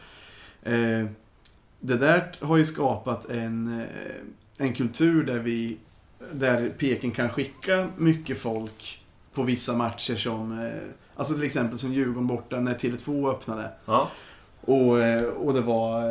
Eh, 0.64 1.06
det 1.80 1.98
där 1.98 2.32
har 2.40 2.58
ju 2.58 2.66
skapat 2.66 3.30
en, 3.30 3.80
eh, 3.80 4.66
en 4.66 4.74
kultur 4.74 5.24
där 5.24 5.40
vi, 5.40 5.78
där 6.32 6.70
Peking 6.78 7.12
kan 7.12 7.30
skicka 7.30 7.88
mycket 7.98 8.38
folk 8.38 9.04
på 9.34 9.44
vissa 9.44 9.74
matcher 9.76 10.16
som, 10.16 10.60
eh, 10.60 10.70
alltså 11.16 11.34
till 11.34 11.44
exempel 11.44 11.78
som 11.78 11.94
Djurgården 11.94 12.28
borta 12.28 12.60
när 12.60 12.74
Tele2 12.74 13.30
öppnade. 13.32 13.70
Ja. 13.86 14.10
Och, 14.66 15.00
eh, 15.00 15.24
och 15.24 15.54
det 15.54 15.62
var, 15.62 16.02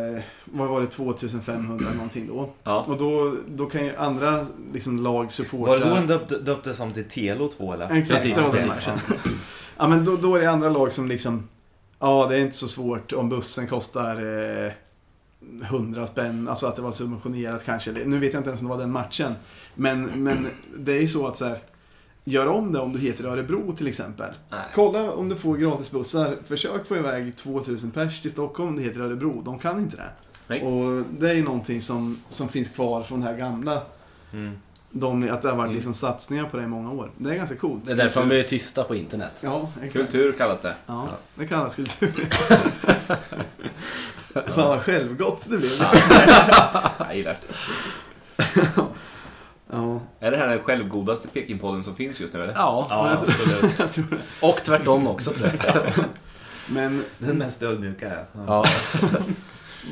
vad 0.45 0.69
var 0.69 0.81
det, 0.81 0.87
2500 0.87 1.85
eller 1.87 1.95
någonting 1.97 2.27
då. 2.27 2.51
Ja. 2.63 2.85
Och 2.89 2.97
då, 2.99 3.37
då 3.49 3.67
kan 3.67 3.85
ju 3.85 3.97
andra 3.97 4.47
liksom, 4.73 4.99
lag 5.03 5.33
supporta... 5.33 5.71
Var 5.71 5.79
det 5.79 5.89
då 5.89 5.95
den 5.95 6.07
döpte, 6.07 6.39
döptes 6.39 6.81
om 6.81 6.91
till 6.93 7.05
Telo 7.09 7.49
2 7.49 7.73
eller? 7.73 7.91
Exakt, 7.97 8.23
Precis, 8.23 8.39
det 8.39 8.49
var 8.49 8.57
den 8.57 8.69
matchen. 8.69 8.99
Ja, 9.81 9.89
men 9.89 10.05
då, 10.05 10.17
då 10.17 10.37
är 10.37 10.41
det 10.41 10.51
andra 10.51 10.69
lag 10.69 10.93
som 10.93 11.09
liksom... 11.09 11.49
Ja, 11.99 12.27
det 12.31 12.37
är 12.37 12.41
inte 12.41 12.57
så 12.57 12.69
svårt 12.69 13.13
om 13.13 13.29
bussen 13.29 13.67
kostar 13.67 14.17
eh, 14.67 14.73
100 15.63 16.07
spänn. 16.07 16.49
Alltså 16.49 16.67
att 16.67 16.77
det 16.77 16.83
var 16.83 16.93
subventionerat 16.93 17.65
kanske. 17.65 17.93
Nu 17.93 18.19
vet 18.19 18.33
jag 18.33 18.41
inte 18.41 18.51
ens 18.51 18.61
om 18.61 18.69
det 18.69 18.75
var 18.75 18.81
den 18.81 18.91
matchen. 18.91 19.35
Men, 19.75 20.05
men 20.05 20.47
det 20.77 20.93
är 20.93 21.01
ju 21.01 21.09
så 21.09 21.27
att 21.27 21.37
så 21.37 21.45
här... 21.45 21.59
Gör 22.25 22.47
om 22.47 22.73
det 22.73 22.79
om 22.79 22.93
du 22.93 22.99
heter 22.99 23.25
Örebro 23.25 23.73
till 23.73 23.87
exempel. 23.89 24.35
Nej. 24.51 24.61
Kolla 24.75 25.13
om 25.13 25.29
du 25.29 25.37
får 25.37 25.57
gratisbussar. 25.57 26.37
Försök 26.43 26.87
få 26.87 26.97
iväg 26.97 27.37
2000 27.37 27.91
pers 27.91 28.23
till 28.23 28.31
Stockholm 28.31 28.69
om 28.69 28.77
det 28.77 28.83
heter 28.83 29.01
Örebro. 29.01 29.43
De 29.43 29.59
kan 29.59 29.79
inte 29.79 29.97
det. 29.97 30.11
Nej. 30.47 30.63
Och 30.63 31.05
det 31.19 31.31
är 31.31 31.35
ju 31.35 31.45
någonting 31.45 31.81
som, 31.81 32.21
som 32.29 32.49
finns 32.49 32.69
kvar 32.69 33.03
från 33.03 33.21
det 33.21 33.27
här 33.27 33.37
gamla. 33.37 33.83
Mm. 34.33 34.57
De, 34.93 35.31
att 35.31 35.43
det 35.43 35.49
har 35.49 35.57
varit 35.57 35.65
Mm. 35.65 35.75
liksom 35.75 35.95
satsningar 35.95 36.45
på 36.45 36.57
det 36.57 36.63
i 36.63 36.67
många 36.67 36.91
år. 36.91 37.11
Det 37.17 37.31
är 37.31 37.35
ganska 37.35 37.57
coolt. 37.57 37.87
Det 37.87 37.93
är 37.93 37.97
därför 37.97 38.21
de 38.21 38.29
blir 38.29 38.43
tysta 38.43 38.85
på 38.85 38.95
internet. 38.95 39.33
Ja, 39.41 39.69
exakt. 39.77 39.93
Kultur 39.93 40.33
kallas 40.33 40.61
det. 40.61 40.75
Ja, 40.87 41.09
det 41.35 41.47
kallas 41.47 41.75
kultur. 41.77 42.29
Fan 44.35 44.69
vad 44.69 44.81
självgott 44.81 45.47
det 45.51 45.57
blev. 45.59 45.71
Jag 46.99 47.17
gillar 47.17 47.37
det. 47.41 47.55
Ja, 49.73 50.01
Är 50.21 50.31
det 50.31 50.37
här 50.37 50.49
den 50.49 50.59
självgodaste 50.59 51.29
Pekingpodden 51.29 51.83
som 51.83 51.95
finns 51.95 52.21
just 52.21 52.33
nu 52.35 52.43
eller? 52.43 52.53
Ja, 52.55 52.87
Ja, 52.91 53.11
absolut. 53.11 53.79
jag 53.79 53.91
tror 53.93 54.05
det. 54.11 54.47
och 54.47 54.57
tvärtom 54.65 55.07
också 55.07 55.31
tror 55.31 55.51
jag. 55.65 55.93
Men 56.67 57.05
Den 57.19 57.39
mest 57.39 57.63
ödmjuka, 57.63 58.09
ja. 58.09 58.25
Ja. 58.47 58.65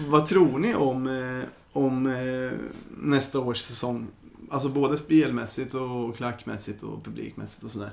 vad 0.08 0.26
tror 0.26 0.58
ni 0.58 0.74
om, 0.74 1.06
eh, 1.06 1.44
om 1.72 2.06
eh, 2.06 2.58
nästa 3.02 3.38
års 3.38 3.58
säsong? 3.58 4.06
Alltså 4.50 4.68
både 4.68 4.98
spelmässigt 4.98 5.74
och 5.74 6.16
klackmässigt 6.16 6.82
och 6.82 7.04
publikmässigt 7.04 7.64
och 7.64 7.70
sådär. 7.70 7.90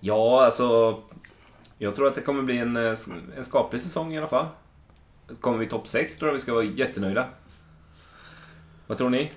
Ja, 0.00 0.44
alltså... 0.44 0.98
Jag 1.78 1.94
tror 1.94 2.06
att 2.06 2.14
det 2.14 2.20
kommer 2.20 2.42
bli 2.42 2.58
en, 2.58 2.76
eh, 2.76 2.94
en 3.36 3.44
skaplig 3.44 3.82
säsong 3.82 4.14
i 4.14 4.18
alla 4.18 4.26
fall. 4.26 4.46
Kommer 5.40 5.58
vi 5.58 5.66
topp 5.66 5.88
6 5.88 6.16
tror 6.16 6.28
jag 6.28 6.34
vi 6.34 6.40
ska 6.40 6.54
vara 6.54 6.64
jättenöjda. 6.64 7.26
Vad 8.86 8.98
tror 8.98 9.10
ni? 9.10 9.30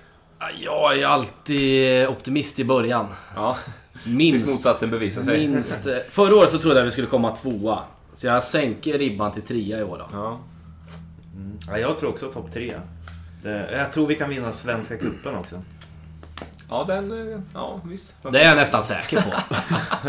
Jag 0.59 0.99
är 0.99 1.07
alltid 1.07 2.07
optimist 2.07 2.59
i 2.59 2.65
början. 2.65 3.07
Ja, 3.36 3.57
tills 3.93 4.05
Minst. 4.05 4.47
motsatsen 4.47 4.89
bevisar 4.89 5.24
sig. 5.24 5.47
minst 5.47 5.88
förra 6.09 6.36
året 6.36 6.49
så 6.49 6.57
trodde 6.57 6.78
jag 6.78 6.86
vi 6.86 6.91
skulle 6.91 7.07
komma 7.07 7.36
tvåa. 7.36 7.80
Så 8.13 8.28
jag 8.28 8.43
sänker 8.43 8.97
ribban 8.97 9.32
till 9.32 9.41
trea 9.41 9.80
i 9.80 9.84
år 9.84 9.97
då. 9.97 10.07
Ja. 10.11 10.39
Mm. 11.36 11.59
ja. 11.67 11.78
Jag 11.78 11.97
tror 11.97 12.09
också 12.09 12.32
topp 12.32 12.51
tre. 12.53 12.74
Jag 13.71 13.91
tror 13.91 14.07
vi 14.07 14.15
kan 14.15 14.30
vinna 14.30 14.51
Svenska 14.51 14.97
cupen 14.97 15.36
också. 15.36 15.61
Ja, 16.74 16.84
den... 16.88 17.32
eh, 17.34 17.39
Ja, 17.53 17.82
visst. 17.86 18.13
Det 18.32 18.39
är 18.39 18.47
jag 18.47 18.55
nästan 18.57 18.84
säker 18.84 19.21
på. 19.21 19.32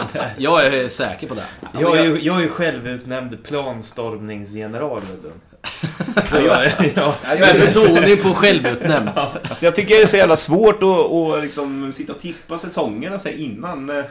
Jag 0.37 0.67
är 0.67 0.89
säker 0.89 1.29
på 1.29 1.35
det. 1.35 1.45
Jag 1.81 1.97
är 1.99 2.05
ju, 2.05 2.21
jag 2.23 2.37
är 2.37 2.41
ju 2.41 2.49
självutnämnd 2.49 3.45
planstormningsgeneral, 3.45 5.01
vet 5.01 5.23
du. 5.23 5.33
Så 6.25 6.37
jag, 6.41 6.67
ja, 6.97 7.15
Med 7.39 7.61
betoning 7.61 8.23
på 8.23 8.35
självutnämnd. 8.35 9.11
Alltså 9.15 9.65
jag 9.65 9.75
tycker 9.77 9.95
det 9.97 10.03
är 10.03 10.07
så 10.07 10.17
jävla 10.17 10.37
svårt 10.37 10.83
att, 10.83 11.13
att 11.13 11.43
liksom 11.43 11.93
sitta 11.93 12.13
och 12.13 12.21
tippa 12.21 12.59
säsongerna 12.59 13.19
så 13.19 13.29
här 13.29 13.37
innan. 13.37 13.91
eh, 13.91 14.05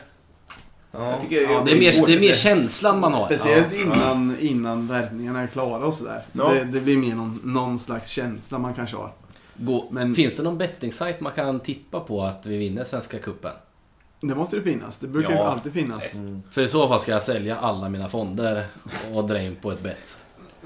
ja. 0.92 1.20
Det 1.30 1.44
är 1.72 1.80
mer, 1.80 2.06
det 2.08 2.14
är 2.14 2.20
mer 2.20 2.34
känslan 2.34 3.00
man 3.00 3.14
har. 3.14 3.26
Speciellt 3.26 3.74
innan, 3.74 4.36
innan 4.40 4.88
värvningarna 4.88 5.42
är 5.42 5.48
klara 5.48 5.86
och 5.86 5.94
sådär. 5.94 6.22
Ja. 6.32 6.50
Det, 6.50 6.64
det 6.64 6.80
blir 6.80 6.98
mer 6.98 7.16
någon, 7.16 7.40
någon 7.44 7.80
slags 7.80 8.10
känsla 8.10 8.58
man 8.60 8.74
kanske 8.74 8.96
har. 8.98 9.12
Gå, 9.58 9.88
Men- 9.92 10.16
Finns 10.16 10.38
det 10.38 10.44
någon 10.44 10.58
betting-sajt 10.58 11.20
man 11.20 11.32
kan 11.34 11.60
tippa 11.60 12.00
på 12.00 12.24
att 12.24 12.46
vi 12.46 12.58
vinner 12.58 12.84
Svenska 12.84 13.20
Cupen? 13.20 13.52
Det 14.22 14.36
måste 14.36 14.56
det 14.56 14.62
finnas. 14.62 14.98
Det 14.98 15.08
brukar 15.08 15.30
ju 15.30 15.36
Ja. 15.36 15.48
alltid 15.48 15.74
finnas. 15.74 16.14
Mm. 16.16 16.44
För 16.52 16.62
i 16.62 16.68
så 16.68 16.88
fall 16.88 17.00
ska 17.00 17.12
jag 17.12 17.22
sälja 17.22 17.58
alla 17.58 17.90
mina 17.90 18.08
fonder 18.08 18.66
och 19.14 19.24
dra 19.28 19.42
in 19.42 19.56
på 19.56 19.72
ett 19.72 19.82
bett. 19.84 20.18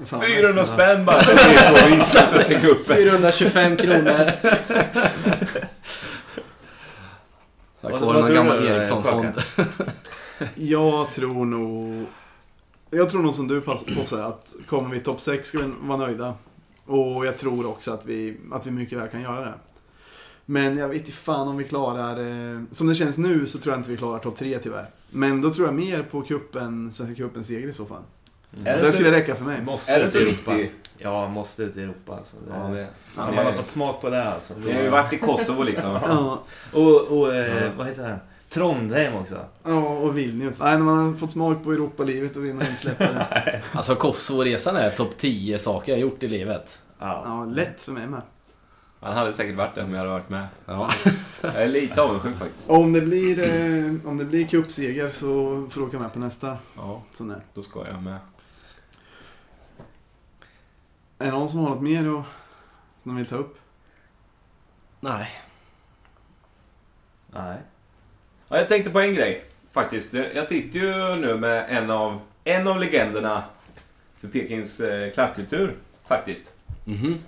Fan, 0.04 0.20
400 0.36 0.64
spänn 0.64 1.04
bara 1.04 1.22
för 1.22 1.32
att 1.86 1.92
visa 1.92 2.26
Svenska 2.26 2.60
cupen. 2.60 2.96
425 2.96 3.76
kronor. 3.76 4.32
Jag 7.80 7.90
vad 7.90 8.00
någon 8.00 8.24
tror 8.26 8.34
gammal 8.34 8.60
du, 8.60 8.68
Ericsson-fond. 8.68 9.32
Jag 10.54 11.12
tror 11.12 11.44
nog... 11.44 12.06
Jag 12.90 13.10
tror 13.10 13.22
nog 13.22 13.34
som 13.34 13.48
du 13.48 13.62
så 14.04 14.16
att 14.16 14.54
kommer 14.66 14.90
vi 14.90 15.00
topp 15.00 15.20
6 15.20 15.48
ska 15.48 15.58
vi 15.58 15.72
vara 15.80 15.98
nöjda. 15.98 16.34
Och 16.88 17.26
jag 17.26 17.38
tror 17.38 17.66
också 17.66 17.92
att 17.92 18.06
vi, 18.06 18.36
att 18.52 18.66
vi 18.66 18.70
mycket 18.70 18.98
väl 18.98 19.08
kan 19.08 19.20
göra 19.22 19.40
det. 19.40 19.54
Men 20.46 20.76
jag 20.78 20.88
vet 20.88 20.96
inte 20.98 21.12
fan 21.12 21.48
om 21.48 21.56
vi 21.56 21.64
klarar... 21.64 22.18
Eh, 22.54 22.60
som 22.70 22.86
det 22.86 22.94
känns 22.94 23.18
nu 23.18 23.46
så 23.46 23.58
tror 23.58 23.72
jag 23.72 23.78
inte 23.80 23.90
vi 23.90 23.96
klarar 23.96 24.18
topp 24.18 24.36
3 24.38 24.58
tyvärr. 24.58 24.90
Men 25.10 25.40
då 25.40 25.50
tror 25.50 25.66
jag 25.66 25.74
mer 25.74 26.02
på 26.02 26.22
kuppen, 26.22 26.92
Svenska 26.92 27.14
cupens 27.14 27.46
seger 27.46 27.68
i 27.68 27.72
så 27.72 27.84
fall. 27.86 28.02
Är 28.64 28.76
det 28.76 28.78
Det 28.78 28.84
så- 28.86 28.92
skulle 28.92 29.10
räcka 29.12 29.34
för 29.34 29.44
mig. 29.44 29.62
Måste 29.62 29.92
Är 29.92 29.98
det 29.98 30.04
ut 30.06 30.12
så 30.12 30.18
i 30.18 30.22
Europa. 30.22 30.54
viktigt? 30.54 30.90
Ja, 30.98 31.28
måste 31.28 31.62
ut 31.62 31.76
i 31.76 31.82
Europa 31.82 32.16
alltså. 32.16 32.36
Det, 32.48 32.54
Ja, 32.54 32.68
det, 32.68 32.88
Fan, 33.04 33.34
man 33.34 33.46
har 33.46 33.52
fått 33.52 33.68
smak 33.68 34.00
på 34.00 34.10
det 34.10 34.24
alltså. 34.32 34.54
Vi 34.58 34.72
har 34.72 34.82
ju 34.82 34.88
varit 34.88 35.12
i 35.12 35.18
Kosovo 35.18 35.62
liksom. 35.62 35.90
Ja, 35.90 36.42
Och, 36.72 37.18
och 37.18 37.34
eh, 37.34 37.64
Ja. 37.64 37.70
vad 37.78 37.86
heter 37.86 38.02
det? 38.08 38.18
Trondheim 38.48 39.14
också. 39.14 39.44
ja, 39.62 39.88
och 39.88 40.18
Vilnius. 40.18 40.60
Nej, 40.60 40.76
när 40.76 40.84
man 40.84 41.06
har 41.06 41.14
fått 41.14 41.32
smak 41.32 41.64
på 41.64 41.72
Europalivet 41.72 42.34
då 42.34 42.40
vill 42.40 42.54
man 42.54 42.66
inte 42.66 42.76
släppa 42.78 43.04
det. 43.04 43.62
Alltså 43.72 43.94
Kosovo-resan 43.94 44.76
är 44.76 44.90
topp 44.90 45.16
10 45.16 45.58
saker 45.58 45.92
jag 45.92 46.00
gjort 46.00 46.22
i 46.22 46.28
livet. 46.28 46.82
Ja. 46.98 47.22
Ja, 47.24 47.44
lätt 47.44 47.82
för 47.82 47.92
mig 47.92 48.06
med. 48.06 48.22
Han 49.00 49.16
hade 49.16 49.32
säkert 49.32 49.56
varit 49.56 49.74
där 49.74 49.84
om 49.84 49.90
jag 49.90 49.98
hade 49.98 50.10
varit 50.10 50.28
med. 50.28 50.46
Ja. 50.66 50.90
Jag 51.40 51.54
är 51.62 51.68
lite 51.68 52.02
avundsjuk 52.02 52.36
faktiskt. 52.38 52.70
Och 52.70 52.76
om 52.76 52.92
det 52.92 53.00
blir, 53.00 53.38
eh, 53.42 54.08
om 54.08 54.16
det 54.18 54.24
blir 54.24 54.46
cupseger 54.46 55.08
så 55.08 55.26
får 55.70 55.80
du 55.80 55.86
åka 55.86 55.98
med 55.98 56.12
på 56.12 56.18
nästa 56.18 56.58
Ja, 56.76 57.02
sån 57.12 57.28
där. 57.28 57.40
då 57.54 57.62
ska 57.62 57.86
jag 57.86 58.02
med. 58.02 58.18
Är 61.18 61.24
det 61.26 61.30
någon 61.32 61.48
som 61.48 61.60
har 61.60 61.68
något 61.70 61.82
mer 61.82 62.04
då, 62.04 62.24
som 63.02 63.10
de 63.12 63.16
vill 63.16 63.26
ta 63.26 63.36
upp? 63.36 63.58
Nej. 65.00 65.28
Nej. 67.32 67.58
Ja, 68.48 68.56
jag 68.58 68.68
tänkte 68.68 68.90
på 68.90 69.00
en 69.00 69.14
grej 69.14 69.42
faktiskt. 69.72 70.14
Jag 70.34 70.46
sitter 70.46 70.78
ju 70.78 71.16
nu 71.16 71.34
med 71.36 71.64
en 71.68 71.90
av, 71.90 72.20
en 72.44 72.68
av 72.68 72.80
legenderna 72.80 73.42
för 74.20 74.28
Pekings 74.28 74.80
eh, 74.80 75.10
klackkultur 75.10 75.74
faktiskt. 76.08 76.52
Mhm. 76.84 77.18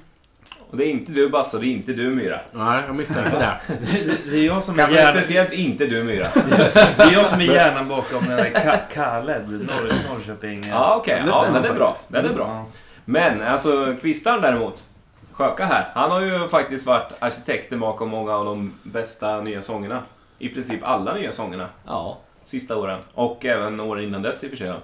Och 0.71 0.77
det 0.77 0.85
är 0.85 0.91
inte 0.91 1.13
du 1.13 1.29
Basse 1.29 1.57
och 1.57 1.63
det 1.63 1.69
är 1.69 1.73
inte 1.73 1.93
du 1.93 2.11
Myra. 2.11 2.41
Nej, 2.53 2.83
jag 2.87 2.97
misstänker 2.97 3.31
det. 3.39 3.61
Det, 4.05 4.31
det, 4.31 4.37
är 4.37 4.47
jag 4.47 4.65
som 4.65 4.75
är 4.75 4.79
Kanske 4.79 5.01
hjärnan, 5.01 5.23
speciellt 5.23 5.53
inte 5.53 5.87
du 5.87 6.05
Myra. 6.05 6.27
det 6.97 7.03
är 7.03 7.13
jag 7.13 7.27
som 7.27 7.41
är 7.41 7.45
hjärnan 7.45 7.89
bakom 7.89 8.25
den 8.27 8.37
där 8.37 8.51
Ka- 8.51 8.95
Khaled, 8.95 9.51
Norr, 9.51 9.93
Norrköping. 10.13 10.67
Ja, 10.69 10.97
okej. 10.97 11.23
Det 11.25 11.29
Ja, 11.31 11.47
den 11.53 11.65
är 11.65 11.73
bra. 11.73 11.97
Den 12.09 12.25
är 12.25 12.35
bra. 12.35 12.67
Men 13.05 13.43
alltså 13.43 13.97
Kvistaren 14.01 14.43
däremot, 14.43 14.85
Sjöka 15.33 15.65
här, 15.65 15.87
han 15.95 16.11
har 16.11 16.21
ju 16.21 16.49
faktiskt 16.49 16.87
varit 16.87 17.13
arkitekten 17.19 17.81
bakom 17.81 18.09
många 18.09 18.33
av 18.35 18.45
de 18.45 18.73
bästa 18.83 19.41
nya 19.41 19.63
sångerna. 19.63 20.03
I 20.41 20.49
princip 20.49 20.81
alla 20.83 21.15
nya 21.15 21.33
sångerna, 21.33 21.69
Ja. 21.87 22.19
sista 22.45 22.77
åren. 22.77 23.01
Och 23.15 23.45
även 23.45 23.81
åren 23.81 24.05
innan 24.05 24.23
dess 24.23 24.45
i 24.45 24.47
och 24.47 24.51
för 24.51 24.57
sig. 24.59 24.69
då. 24.69 24.81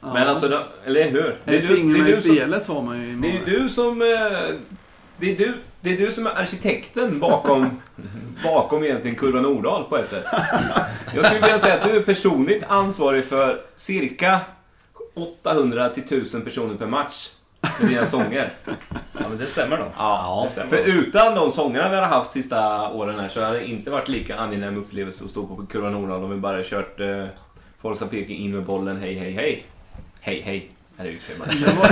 Ja. 0.00 0.12
Men 0.14 0.28
alltså, 0.28 0.48
då- 0.48 0.66
eller 0.84 1.10
hur? 1.10 1.36
Det 1.44 1.56
är 1.56 1.60
du- 1.60 1.66
det 1.68 1.98
i 1.98 2.00
är 2.00 2.04
du 2.06 2.12
som, 2.14 2.22
spelet 2.22 2.66
har 2.66 2.82
man 2.82 3.02
ju 3.02 3.08
i 3.08 3.14
det 3.14 3.36
är 3.36 3.58
du 3.60 3.68
som... 3.68 4.02
Eh, 4.02 4.08
det, 5.16 5.32
är 5.32 5.36
du, 5.36 5.54
det 5.80 5.90
är 5.92 5.96
du 5.98 6.10
som 6.10 6.26
är 6.26 6.30
arkitekten 6.30 7.20
bakom, 7.20 7.80
bakom 8.44 8.84
egentligen 8.84 9.16
Kurva 9.16 9.40
Nordahl 9.40 9.84
på 9.84 9.96
ett 9.96 10.06
sätt. 10.08 10.24
Jag 11.14 11.24
skulle 11.24 11.40
vilja 11.40 11.58
säga 11.58 11.74
att 11.74 11.84
du 11.90 11.96
är 11.96 12.02
personligt 12.02 12.64
ansvarig 12.68 13.24
för 13.24 13.60
cirka 13.76 14.40
800 15.14 15.88
till 15.88 16.02
1000 16.02 16.42
personer 16.42 16.74
per 16.74 16.86
match 16.86 17.28
med 17.80 17.88
dina 17.90 18.06
sånger. 18.06 18.52
Ja, 19.12 19.28
men 19.28 19.38
det 19.38 19.46
stämmer 19.46 19.76
då. 19.78 19.84
Ja, 19.98 20.42
det 20.46 20.52
stämmer. 20.52 20.68
För 20.68 20.78
utan 20.78 21.34
de 21.34 21.52
sångerna 21.52 21.88
vi 21.90 21.96
har 21.96 22.02
haft 22.06 22.30
sista 22.32 22.88
åren 22.90 23.18
här 23.20 23.28
så 23.28 23.44
hade 23.44 23.58
det 23.58 23.66
inte 23.66 23.90
varit 23.90 24.08
lika 24.08 24.36
angenäm 24.36 24.76
upplevelse 24.78 25.24
att 25.24 25.30
stå 25.30 25.46
på 25.46 25.66
Kurva 25.66 25.90
Nordahl 25.90 26.24
om 26.24 26.30
vi 26.30 26.36
bara 26.36 26.62
kört 26.64 27.00
eh, 27.00 27.24
folk 27.82 27.98
som 27.98 28.08
pekar 28.08 28.34
in 28.34 28.54
med 28.54 28.62
bollen, 28.64 28.96
hej, 28.96 29.14
hej, 29.14 29.30
hej. 29.32 29.64
Hej, 30.20 30.42
hej. 30.44 30.70
Här 30.96 31.06
är 31.06 31.10
ju 31.10 31.16
fel. 31.16 31.36
Det 31.64 31.72
var, 31.78 31.90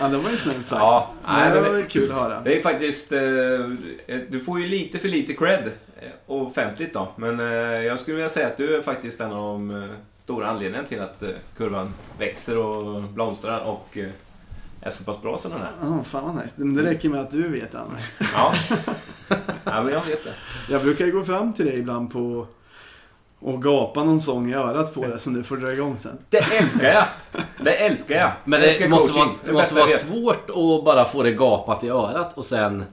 ja, 0.00 0.08
det 0.08 0.16
var 0.16 0.30
ju 0.30 0.36
snällt 0.36 0.66
sagt. 0.66 0.80
Ja, 0.80 1.10
Nej, 1.28 1.50
det 1.50 1.60
var 1.60 1.82
kul 1.82 2.10
att 2.12 2.18
höra. 2.18 2.40
Det 2.40 2.58
är 2.58 2.62
faktiskt... 2.62 3.12
Eh, 3.12 3.18
du 4.28 4.40
får 4.46 4.60
ju 4.60 4.66
lite 4.68 4.98
för 4.98 5.08
lite 5.08 5.32
cred. 5.34 5.70
eh, 6.00 6.08
Offentligt 6.26 6.94
då. 6.94 7.08
Men 7.16 7.40
eh, 7.40 7.46
jag 7.84 8.00
skulle 8.00 8.14
vilja 8.16 8.28
säga 8.28 8.46
att 8.46 8.56
du 8.56 8.76
är 8.76 8.80
faktiskt 8.82 9.20
en 9.20 9.32
av 9.32 9.58
de 9.58 9.70
eh, 9.82 9.88
stora 10.24 10.50
anledningarna 10.50 10.88
till 10.88 11.00
att 11.02 11.22
eh, 11.22 11.30
kurvan 11.56 11.94
växer 12.18 12.58
och 12.58 13.02
blomstrar 13.02 13.60
och 13.60 13.98
eh, 13.98 14.08
är 14.80 14.90
så 14.90 15.04
pass 15.04 15.22
bra 15.22 15.38
som 15.38 15.50
den 15.50 15.60
är. 15.60 15.70
Ja, 15.82 16.04
fan 16.04 16.24
vad 16.24 16.34
nice. 16.42 16.54
Det 16.56 16.90
räcker 16.90 17.08
med 17.08 17.20
att 17.20 17.30
du 17.30 17.48
vet 17.48 17.72
det, 17.72 17.80
Anders. 17.80 18.10
Ja. 18.34 18.54
ja, 19.64 19.82
men 19.82 19.92
jag 19.92 20.04
vet 20.04 20.24
det. 20.24 20.34
Jag 20.72 20.82
brukar 20.82 21.06
gå 21.06 21.22
fram 21.22 21.52
till 21.52 21.66
dig 21.66 21.78
ibland 21.78 22.12
på 22.12 22.46
och 23.38 23.62
gapa 23.62 24.04
någon 24.04 24.20
sång 24.20 24.50
i 24.50 24.54
örat 24.54 24.94
på 24.94 25.06
dig 25.06 25.18
som 25.18 25.34
du 25.34 25.42
får 25.42 25.56
dra 25.56 25.72
igång 25.72 25.96
sen. 25.96 26.18
Det 26.30 26.38
älskar 26.38 26.88
jag! 26.92 27.04
Det 27.60 27.76
älskar 27.76 28.14
jag! 28.14 28.32
Men 28.44 28.60
det 28.60 28.66
älskar 28.66 28.88
måste 28.88 29.12
coaching. 29.12 29.22
vara, 29.24 29.38
Det 29.42 29.48
det 29.48 29.52
måste 29.52 29.74
vara 29.74 29.86
svårt 29.86 30.50
att 30.50 30.84
bara 30.84 31.04
få 31.04 31.22
det 31.22 31.32
gapat 31.32 31.84
i 31.84 31.88
örat 31.88 32.38
och 32.38 32.44
sen 32.44 32.84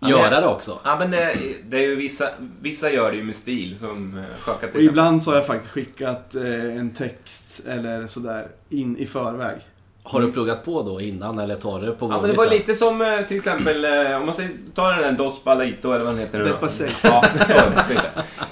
göra 0.00 0.40
det 0.40 0.46
också. 0.46 0.78
Ja, 0.84 0.96
men 0.98 1.10
det, 1.10 1.34
det 1.68 1.76
är 1.76 1.82
ju 1.88 1.96
vissa, 1.96 2.28
vissa 2.60 2.90
gör 2.90 3.10
det 3.10 3.16
ju 3.16 3.24
med 3.24 3.36
stil, 3.36 3.78
som 3.80 4.18
eh, 4.18 4.24
Sjöka 4.40 4.66
till 4.68 4.76
Och 4.80 4.84
ibland 4.84 5.22
så 5.22 5.30
har 5.30 5.36
jag 5.36 5.46
faktiskt 5.46 5.72
skickat 5.72 6.34
eh, 6.34 6.42
en 6.78 6.90
text 6.90 7.66
eller 7.66 8.06
sådär 8.06 8.46
in 8.68 8.96
i 8.96 9.06
förväg. 9.06 9.56
Har 10.02 10.20
du 10.20 10.32
pluggat 10.32 10.64
på 10.64 10.82
då 10.82 11.00
innan 11.00 11.38
eller 11.38 11.56
tar 11.56 11.80
du 11.80 11.86
det 11.86 11.92
på 11.92 12.06
Ja, 12.12 12.20
men 12.20 12.30
det 12.30 12.36
var 12.36 12.44
sen? 12.44 12.52
lite 12.56 12.74
som 12.74 13.02
eh, 13.02 13.20
till 13.20 13.36
exempel, 13.36 13.84
eh, 13.84 14.16
om 14.16 14.24
man 14.26 14.34
säger, 14.34 14.50
tar 14.74 14.92
den 14.92 15.02
där 15.02 15.24
Dos 15.24 15.42
Palito 15.44 15.92
eller 15.92 16.04
vad 16.04 16.14
den 16.14 16.20
heter. 16.20 16.38
nu. 16.38 16.44
Despacito. 16.44 16.94
Ja, 17.02 17.22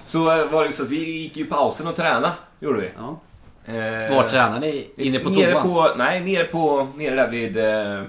så, 0.05 0.39
eh, 0.41 0.47
var 0.51 0.65
det 0.65 0.73
så 0.73 0.83
att 0.83 0.89
vi 0.89 1.11
gick 1.23 1.37
ju 1.37 1.45
i 1.45 1.47
pausen 1.47 1.87
och 1.87 1.97
tränade, 1.97 2.33
gjorde 2.61 2.81
vi. 2.81 2.89
Ja. 2.97 3.21
Eh, 3.75 4.17
Var 4.17 4.29
tränar 4.29 4.61
ni? 4.61 4.89
Inne 4.97 5.19
på 5.19 5.31
nere 5.31 5.53
toan? 5.53 5.63
på, 5.63 5.93
Nej, 5.97 6.21
nere 6.21 6.45
på, 6.45 6.89
nere 6.97 7.15
där 7.17 7.29
vid, 7.31 7.57
eh, 7.57 8.03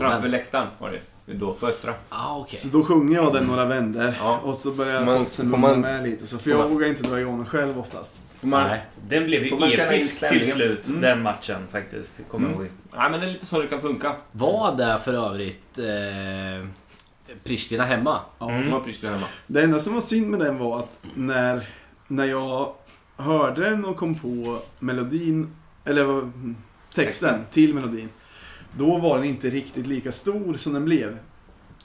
framför 0.00 0.28
läktaren 0.28 0.66
var 0.78 0.90
det. 0.90 0.98
Då, 1.26 1.54
på 1.54 1.66
Östra. 1.66 1.94
Ah, 2.08 2.36
okej. 2.38 2.58
Så 2.58 2.68
då 2.68 2.82
sjunger 2.84 3.16
jag 3.16 3.32
den 3.34 3.44
några 3.46 3.64
vändor 3.64 4.14
Ja. 4.20 4.38
och 4.44 4.56
så 4.56 4.70
börjar 4.70 5.04
man- 5.04 5.26
mumla 5.42 5.56
man- 5.58 5.80
med 5.80 6.02
lite. 6.02 6.26
Så, 6.26 6.38
för 6.38 6.50
jag 6.50 6.58
man- 6.58 6.70
vågar 6.70 6.88
inte 6.88 7.02
dra 7.02 7.20
igång 7.20 7.36
den 7.36 7.46
själv 7.46 7.78
oftast. 7.78 8.22
Man, 8.40 8.68
Nej. 8.68 8.80
Den 9.08 9.24
blev 9.24 9.44
ju 9.44 9.54
episk 9.72 10.28
till 10.28 10.52
slut, 10.52 10.88
Mm. 10.88 11.00
den 11.00 11.22
matchen 11.22 11.66
faktiskt. 11.72 12.20
Kommer 12.30 12.46
jag 12.46 12.54
Mm. 12.54 12.66
ihåg. 12.66 12.72
Nej, 12.96 13.10
men 13.10 13.20
det 13.20 13.26
är 13.26 13.30
lite 13.30 13.46
så 13.46 13.60
det 13.62 13.66
kan 13.68 13.80
funka. 13.80 14.16
Vad 14.32 14.80
är 14.80 14.98
för 14.98 15.12
övrigt 15.14 15.78
eh, 15.78 16.66
Pristina 17.44 17.84
hemma? 17.84 18.20
Ja. 18.38 18.50
Mm. 18.50 18.72
Har 18.72 18.80
Pristina 18.80 19.12
hemma. 19.12 19.26
Det 19.46 19.62
enda 19.62 19.78
som 19.80 19.94
var 19.94 20.00
synd 20.00 20.30
med 20.30 20.40
den 20.40 20.58
var 20.58 20.78
att 20.78 21.02
när, 21.14 21.68
när 22.08 22.24
jag 22.24 22.74
hörde 23.16 23.70
den 23.70 23.84
och 23.84 23.96
kom 23.96 24.14
på 24.14 24.58
melodin, 24.78 25.54
eller 25.84 26.04
texten 26.24 27.04
Texten. 27.04 27.40
till 27.50 27.74
melodin. 27.74 28.08
Då 28.76 28.98
var 28.98 29.16
den 29.18 29.26
inte 29.26 29.50
riktigt 29.50 29.86
lika 29.86 30.12
stor 30.12 30.56
som 30.56 30.72
den 30.72 30.84
blev. 30.84 31.18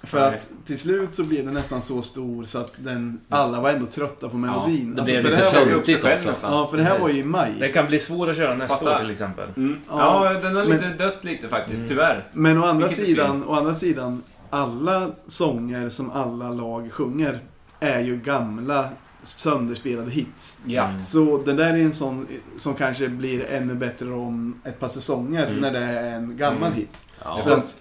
För 0.04 0.20
Nej. 0.20 0.36
att 0.36 0.50
till 0.66 0.80
slut 0.80 1.16
så 1.16 1.24
blev 1.24 1.46
den 1.46 1.54
nästan 1.54 1.82
så 1.82 2.02
stor 2.02 2.46
så 2.46 2.58
att 2.60 2.74
den, 2.78 3.22
alla 3.30 3.62
var 3.62 3.70
ändå 3.70 3.86
trötta 3.86 4.30
på 4.30 4.38
melodin. 4.38 4.96
det 4.96 5.02
Alltså, 5.02 5.14
blev 5.22 5.24
lite 5.32 5.36
här 5.44 5.60
var, 5.60 5.66
ju- 5.66 5.74
töntigt 5.74 6.06
också. 6.06 6.30
nästan. 6.30 6.54
ja, 6.54 6.68
för 6.68 6.78
det 6.78 6.84
här 6.84 7.00
var 7.00 7.10
ju 7.10 7.20
i 7.20 7.24
maj. 7.24 7.52
Den 7.60 7.74
kan 7.74 7.88
bli 7.88 8.00
svår 8.00 8.30
att 8.30 8.36
köra 8.38 8.56
nästa 8.56 8.76
Fattar. 8.78 8.96
år 8.96 9.00
till 9.00 9.10
exempel. 9.12 9.50
Mm. 9.58 9.78
Ja. 9.90 10.34
Ja, 10.34 10.40
den 10.40 10.56
har 10.56 10.64
lite 10.66 10.90
dött 10.90 11.24
lite 11.24 11.48
faktiskt, 11.48 11.78
Mm. 11.80 11.90
tyvärr. 11.90 12.24
Men 12.34 12.58
å 12.58 12.66
andra, 12.66 12.88
Vilket 12.88 13.06
sidan, 13.06 13.44
å 13.44 13.54
andra 13.54 13.74
sidan, 13.74 14.24
alla 14.50 15.08
sånger 15.28 15.90
som 15.90 16.12
alla 16.12 16.50
lag 16.50 16.92
sjunger 16.94 17.40
är 17.80 18.00
ju 18.00 18.16
gamla 18.18 18.90
sönderspelade 19.28 20.12
hits. 20.12 20.60
Ja. 20.66 20.84
Mm. 20.84 21.04
Så 21.04 21.38
det 21.46 21.54
där 21.54 21.70
är 21.74 21.78
en 21.78 21.94
sån 21.94 22.28
som 22.56 22.74
kanske 22.74 23.10
blir 23.10 23.46
ännu 23.46 23.76
bättre 23.76 24.12
om 24.14 24.62
ett 24.66 24.80
par 24.80 24.88
säsonger 24.88 25.48
Mm. 25.48 25.60
när 25.60 25.72
det 25.72 25.80
är 25.80 26.16
en 26.16 26.38
gammal 26.38 26.64
Mm. 26.64 26.74
hit. 26.74 27.06
Ja. 27.24 27.40
För 27.44 27.52
att, 27.52 27.78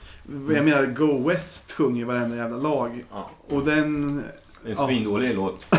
jag 0.54 0.64
menar, 0.64 0.86
Go 0.86 1.28
West 1.28 1.72
sjunger 1.72 2.04
varenda 2.04 2.36
jävla 2.36 2.56
lag. 2.56 3.04
Ja. 3.12 3.30
Och 3.48 3.64
den... 3.64 4.16
Det 4.62 4.68
är 4.68 4.72
en 4.72 4.76
Ja. 4.78 4.86
svindålig 4.86 5.34
låt. 5.34 5.66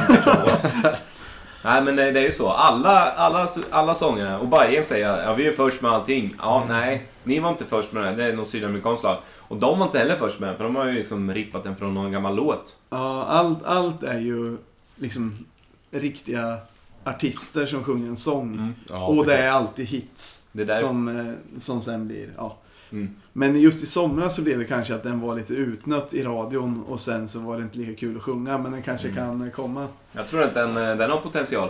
Nej 1.63 1.82
men 1.82 1.95
det 1.95 2.03
är 2.03 2.20
ju 2.20 2.32
så. 2.32 2.49
Alla, 2.49 2.99
alla, 3.11 3.47
alla 3.72 3.95
sångerna, 3.95 4.39
och 4.39 4.47
Bajen 4.47 4.84
säger 4.84 5.24
ja 5.24 5.34
vi 5.34 5.47
är 5.47 5.51
först 5.53 5.82
med 5.82 5.91
allting. 5.91 6.36
Ja, 6.39 6.65
nej. 6.70 7.05
Ni 7.24 7.39
var 7.39 7.49
inte 7.49 7.65
först 7.65 7.93
med 7.93 8.03
det. 8.03 8.11
Det 8.15 8.24
är 8.24 8.34
någon 8.34 8.45
sydamerikansk 8.45 9.03
lag. 9.03 9.18
Och 9.39 9.57
de 9.57 9.80
var 9.80 9.86
inte 9.86 9.99
heller 9.99 10.15
först 10.15 10.39
med 10.39 10.49
den, 10.49 10.57
för 10.57 10.63
de 10.63 10.76
har 10.76 10.86
ju 10.86 10.91
liksom 10.93 11.34
rippat 11.34 11.63
den 11.63 11.76
från 11.76 11.93
någon 11.93 12.11
gammal 12.11 12.36
låt. 12.36 12.78
Ja, 12.89 13.26
allt, 13.26 13.63
allt 13.65 14.03
är 14.03 14.20
ju 14.20 14.57
liksom 14.95 15.45
riktiga 15.91 16.57
artister 17.03 17.65
som 17.65 17.83
sjunger 17.83 18.07
en 18.07 18.15
sång. 18.15 18.53
Mm. 18.53 18.73
Ja, 18.89 19.05
och 19.05 19.15
det 19.15 19.31
precis. 19.31 19.45
är 19.45 19.49
alltid 19.51 19.85
hits. 19.85 20.43
Det 20.51 20.63
där... 20.63 20.81
Som, 20.81 21.07
eh, 21.07 21.33
som 21.59 21.81
sen 21.81 22.07
blir, 22.07 22.29
ja. 22.38 22.57
Mm. 22.91 23.09
Men 23.33 23.61
just 23.61 23.83
i 23.83 23.85
somras 23.88 24.35
så 24.35 24.41
blev 24.41 24.59
det 24.59 24.65
kanske 24.65 24.95
att 24.95 25.03
den 25.03 25.19
var 25.19 25.35
lite 25.35 25.53
utnött 25.53 26.13
i 26.13 26.23
radion 26.23 26.83
och 26.83 26.99
sen 26.99 27.27
så 27.27 27.39
var 27.39 27.57
det 27.57 27.63
inte 27.63 27.77
lika 27.77 27.99
kul 27.99 28.17
att 28.17 28.23
sjunga 28.23 28.57
men 28.57 28.71
den 28.71 28.81
kanske 28.81 29.07
Mm. 29.09 29.39
kan 29.39 29.51
komma. 29.51 29.88
Jag 30.11 30.27
tror 30.29 30.43
att 30.43 30.53
den, 30.53 30.69
eh, 30.77 30.95
den 30.97 31.11
har 31.11 31.19
potential. 31.21 31.69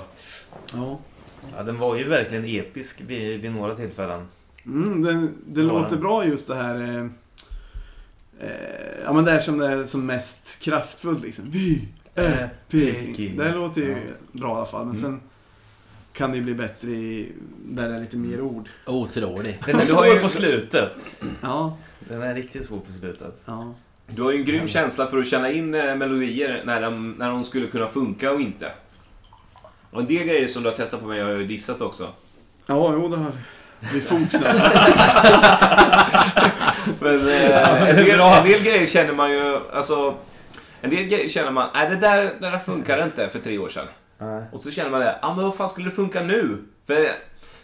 Ja. 0.74 1.00
Ja, 1.58 1.64
den 1.64 1.80
var 1.80 1.96
ju 1.96 2.08
verkligen 2.08 2.46
episk 2.46 3.02
vid, 3.08 3.42
vid 3.42 3.52
några 3.52 3.76
tillfällen. 3.76 4.28
Mm, 4.66 5.02
det 5.02 5.28
det 5.48 5.62
låter 5.62 5.98
bra 5.98 6.26
just 6.26 6.48
det 6.48 6.56
här 6.56 6.76
eh, 6.76 7.06
eh, 8.40 9.04
Ja 9.04 9.14
men 9.14 9.26
det 9.26 9.32
är 9.32 9.40
som 9.40 9.58
det 9.58 9.68
är 9.68 9.84
som 9.86 10.06
mest 10.06 10.60
kraftfullt 10.60 11.22
liksom. 11.24 11.46
Vi 11.52 11.88
är 12.22 12.50
Peking. 12.70 13.38
Det 13.38 13.52
låter 13.52 13.82
ju 13.82 13.92
Ja. 13.92 13.98
bra 14.32 14.50
i 14.50 14.56
alla 14.56 14.66
fall 14.66 14.86
men 14.86 14.96
Mm. 14.96 15.02
sen 15.02 15.22
kan 16.14 16.32
det 16.32 16.38
ju 16.38 16.44
bli 16.44 16.54
bättre 16.54 16.92
i, 16.92 17.32
där 17.66 17.90
det 17.90 17.96
är 17.96 18.00
lite 18.00 18.18
mer 18.18 18.42
ord. 18.42 18.70
Otrolig. 18.86 19.60
Den 19.66 19.80
är 19.80 19.86
svår 19.86 20.08
ju- 20.08 20.20
på 20.20 20.30
slutet. 20.30 21.22
Ja, 21.42 21.78
Den 22.00 22.22
är 22.22 22.36
riktigt 22.36 22.66
svår 22.66 22.80
på 22.80 22.92
slutet. 22.92 23.44
ja. 23.46 23.74
Du 24.10 24.22
har 24.22 24.32
ju 24.32 24.38
en 24.40 24.46
grym 24.46 24.68
känsla 24.68 25.08
för 25.08 25.18
att 25.18 25.28
känna 25.28 25.52
in 25.52 25.74
eh, 25.76 25.96
melodier 25.96 26.62
när 26.66 26.82
de, 26.82 27.12
när 27.12 27.30
de 27.30 27.44
skulle 27.44 27.68
kunna 27.68 27.88
funka 27.88 28.32
och 28.32 28.42
inte. 28.42 28.72
Och 29.92 30.02
en 30.02 30.08
del 30.08 30.24
grejer 30.28 30.48
som 30.48 30.64
du 30.64 30.70
har 30.70 30.76
testat 30.76 31.00
på 31.02 31.06
mig 31.08 31.22
har 31.22 31.30
jag 31.30 31.40
ju 31.40 31.48
dissat 31.48 31.82
också. 31.82 32.08
Ja, 32.66 32.94
jo 32.94 33.08
det 33.08 33.18
har 33.18 33.32
vi 33.94 34.02
fotknapp. 34.02 34.44
Men 37.00 37.28
eh, 37.28 37.90
en, 37.90 37.96
del, 37.96 38.20
en 38.20 38.44
del 38.46 38.64
grejer 38.64 38.86
känner 38.86 39.14
man 39.14 39.32
ju, 39.32 39.60
alltså... 39.74 40.16
En 40.82 40.90
del 40.90 41.04
grejer 41.04 41.30
känner 41.30 41.52
man, 41.52 41.70
nej 41.74 41.90
det 41.90 41.96
där, 41.96 42.24
det 42.24 42.50
där 42.50 42.58
funkar 42.58 43.04
inte 43.04 43.30
för 43.30 43.40
tre 43.40 43.58
år 43.58 43.70
sedan. 43.70 43.88
Och 44.52 44.62
så 44.62 44.72
känner 44.72 44.90
man 44.90 45.00
det, 45.00 45.20
ja 45.22 45.34
men 45.36 45.46
vad 45.46 45.56
fan 45.56 45.70
skulle 45.70 45.90
det 45.90 45.96
funka 45.96 46.24
nu? 46.24 46.64
För 46.86 47.08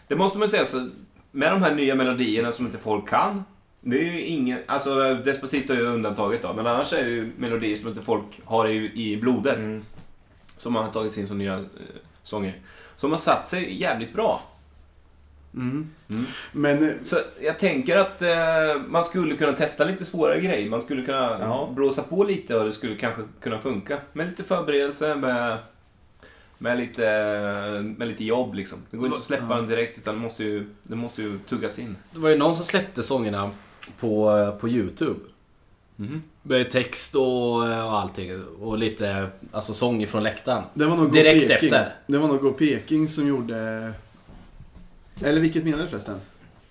det 0.08 0.16
måste 0.16 0.38
man 0.38 0.50
säga 0.50 0.62
också, 0.62 0.90
med 1.32 1.52
de 1.52 1.64
här 1.64 1.76
nya 1.76 1.96
melodierna 1.96 2.52
som 2.52 2.66
inte 2.66 2.78
folk 2.78 3.10
kan. 3.10 3.44
Det 3.82 4.00
är 4.00 4.04
ju 4.04 4.22
ingen, 4.22 4.60
alltså 4.66 5.14
Despacito 5.14 5.74
är 5.74 5.78
ju 5.78 5.86
undantaget 5.86 6.42
då, 6.42 6.54
men 6.54 6.68
annars 6.68 6.94
är 6.94 7.04
det 7.04 7.10
ju 7.10 7.32
melodier 7.38 7.76
som 7.76 7.88
inte 7.88 8.02
folk 8.02 8.42
har 8.46 8.68
i, 8.68 9.12
i 9.12 9.18
blodet. 9.18 9.56
Mm. 9.58 9.86
Som 10.58 10.76
har 10.76 10.88
tagit 10.88 11.18
in 11.18 11.28
som 11.28 11.38
nya 11.38 11.56
eh, 11.56 11.64
sånger. 12.24 12.62
Som 12.96 13.12
har 13.12 13.18
satt 13.18 13.48
sig 13.48 13.82
jävligt 13.82 14.14
bra. 14.14 14.42
Mm. 15.54 15.90
Mm. 16.10 16.26
Men 16.52 16.84
eh, 16.90 16.96
Så 17.04 17.18
jag 17.42 17.60
tänker 17.60 17.98
att 17.98 18.22
eh, 18.22 18.82
man 18.88 19.04
skulle 19.04 19.36
kunna 19.38 19.54
testa 19.54 19.84
lite 19.84 20.06
svårare 20.06 20.42
grejer. 20.42 20.70
Man 20.70 20.82
skulle 20.82 21.06
kunna 21.06 21.38
Ja. 21.40 21.70
blåsa 21.76 22.02
på 22.04 22.24
lite 22.24 22.56
och 22.56 22.66
det 22.66 22.72
skulle 22.72 22.96
kanske 22.96 23.22
kunna 23.42 23.60
funka. 23.62 23.98
Med 24.14 24.28
lite 24.28 24.44
förberedelse, 24.44 25.16
med, 25.16 25.58
med, 26.58 26.78
lite, 26.78 27.04
med 27.98 28.08
lite 28.08 28.24
jobb 28.24 28.54
liksom. 28.54 28.80
Det 28.92 28.98
går 28.98 29.06
inte 29.06 29.18
att 29.18 29.24
släppa 29.24 29.46
Ja. 29.50 29.56
den 29.56 29.68
direkt 29.68 29.98
utan 29.98 30.16
det 30.16 30.22
måste, 30.22 30.44
ju, 30.44 30.70
det 30.84 30.96
måste 30.96 31.22
ju 31.22 31.40
tuggas 31.40 31.80
in. 31.80 31.96
Det 32.12 32.20
var 32.20 32.30
ju 32.30 32.38
någon 32.38 32.56
som 32.56 32.66
släppte 32.66 33.04
sångerna 33.04 33.52
på, 34.00 34.52
på 34.60 34.70
YouTube. 34.70 35.20
Mhm. 35.96 36.24
Med 36.42 36.72
text 36.72 37.16
och, 37.16 37.56
och 37.56 38.00
allting. 38.00 38.44
Och 38.62 38.78
lite 38.78 39.28
alltså 39.52 39.74
sång 39.74 40.02
ifrån 40.04 40.24
läktaren. 40.24 40.64
det 40.74 40.86
var 40.86 40.98
nog 40.98 41.12
Direkt 41.14 41.48
Peking. 41.48 41.70
efter. 41.74 41.96
Det 42.08 42.18
var 42.18 42.28
nog 42.28 42.42
Go 42.42 42.52
Peking 42.52 43.08
som 43.08 43.28
gjorde... 43.28 43.92
Eller 45.22 45.42
vilket 45.42 45.64
menar 45.64 45.78
du 45.84 45.88
förresten? 45.88 46.16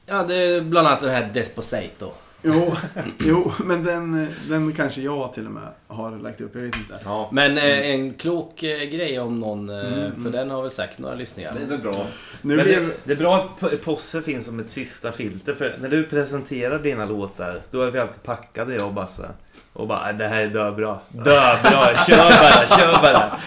Ja, 0.07 0.23
det 0.23 0.35
är 0.35 0.61
bland 0.61 0.87
annat 0.89 1.01
den 1.01 1.11
här 1.11 1.31
Despacito. 1.35 2.11
Jo, 2.45 2.75
jo 3.19 3.53
men 3.65 3.85
den, 3.85 4.29
den 4.49 4.73
kanske 4.73 5.01
jag 5.01 5.33
till 5.33 5.47
och 5.47 5.53
med 5.53 5.69
har 5.87 6.11
lagt 6.19 6.41
upp. 6.41 6.51
Jag 6.55 6.63
vet 6.63 6.77
inte. 6.77 6.99
Ja, 7.05 7.29
Men 7.33 7.59
eh, 7.59 7.65
en 7.91 8.15
klok 8.15 8.63
eh, 8.63 8.79
grej 8.85 9.21
om 9.21 9.39
någon, 9.39 9.71
eh, 9.71 9.77
Mm, 9.95 10.23
för 10.25 10.31
den 10.31 10.51
har 10.51 10.63
väl 10.63 10.71
säkert 10.71 10.99
några 10.99 11.15
lyssningar. 11.15 11.53
det 11.59 11.63
är 11.63 11.67
väl 11.67 11.79
bra. 11.79 12.07
Nu 12.43 12.57
Men 12.57 12.65
blev... 12.65 12.87
det, 12.87 12.93
det 13.05 13.13
är 13.13 13.17
bra 13.17 13.37
att 13.37 13.61
P- 13.61 13.77
Posse 13.77 14.23
finns 14.23 14.47
som 14.47 14.61
ett 14.61 14.71
sista 14.71 15.13
filter. 15.13 15.55
För 15.55 15.77
när 15.81 15.89
du 15.89 16.05
presenterar 16.05 16.79
dina 16.79 17.05
låtar, 17.07 17.61
då 17.71 17.83
är 17.83 17.91
vi 17.91 17.99
alltid 17.99 18.23
packade 18.23 18.75
jag 18.75 18.87
och 18.87 18.95
Basse. 18.95 19.29
Och 19.73 19.87
bara, 19.87 20.13
det 20.13 20.29
här 20.29 20.43
är 20.43 20.49
döbra. 20.49 20.99
Döbra, 21.09 21.97
kör 22.07 22.17
bara, 22.17 22.67
kör 22.79 23.03
bara. 23.03 23.39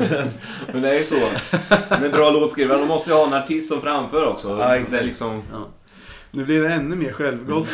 Sen, 0.00 0.28
Men 0.72 0.82
det 0.82 0.88
är 0.88 0.98
ju 0.98 1.04
så. 1.04 1.28
Med 2.00 2.12
bra 2.12 2.30
låtskrivare, 2.30 2.78
de 2.78 2.88
måste 2.88 3.10
ju 3.10 3.16
ha 3.16 3.26
en 3.26 3.34
artist 3.34 3.68
som 3.68 3.80
framför 3.80 4.26
också. 4.26 4.48
Ja, 4.58 4.74
exakt. 4.74 4.90
det 4.90 4.98
är 4.98 5.04
liksom... 5.04 5.42
Nu 6.30 6.44
blir 6.44 6.62
det 6.62 6.74
ännu 6.74 6.96
mer 6.96 7.12
självgott. 7.12 7.68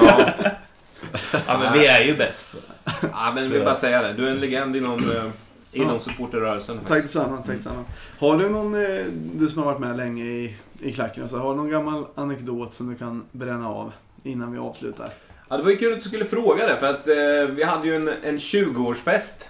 Ja. 0.00 0.20
ja 1.46 1.58
men 1.58 1.72
vi 1.72 1.86
är 1.86 2.00
ju 2.04 2.16
bäst. 2.16 2.56
Ja, 2.84 3.32
men 3.34 3.44
jag 3.44 3.50
vill 3.50 3.64
bara 3.64 3.74
säga 3.74 4.02
det. 4.02 4.12
Du 4.12 4.26
är 4.26 4.30
en 4.30 4.40
legend 4.40 4.76
inom, 4.76 5.10
eh, 5.10 5.24
inom 5.72 5.92
Ja. 5.92 5.98
supporterrörelsen. 5.98 6.78
tack 6.88 7.02
detsamma, 7.02 7.36
tack 7.36 7.56
detsamma. 7.56 7.84
Har 8.18 8.36
du 8.38 8.48
någon, 8.48 8.74
eh, 8.74 9.04
du 9.34 9.48
som 9.48 9.58
har 9.62 9.66
varit 9.72 9.80
med 9.80 9.96
länge 9.96 10.24
i, 10.24 10.56
i 10.80 10.92
klacken, 10.92 11.28
så, 11.28 11.38
har 11.38 11.50
du 11.50 11.56
någon 11.56 11.70
gammal 11.70 12.04
anekdot 12.14 12.72
som 12.72 12.88
du 12.90 12.94
kan 12.94 13.24
bränna 13.32 13.68
av 13.68 13.92
innan 14.22 14.52
vi 14.52 14.58
avslutar? 14.58 15.10
Ja, 15.48 15.56
det 15.56 15.62
var 15.62 15.70
ju 15.70 15.76
kul 15.76 15.92
att 15.92 16.02
du 16.02 16.08
skulle 16.08 16.24
fråga 16.24 16.66
det, 16.66 16.76
för 16.76 16.86
att 16.86 17.08
eh, 17.08 17.54
vi 17.54 17.62
hade 17.62 17.86
ju 17.88 17.96
en, 17.96 18.08
en 18.08 18.38
20-årsfest 18.38 19.48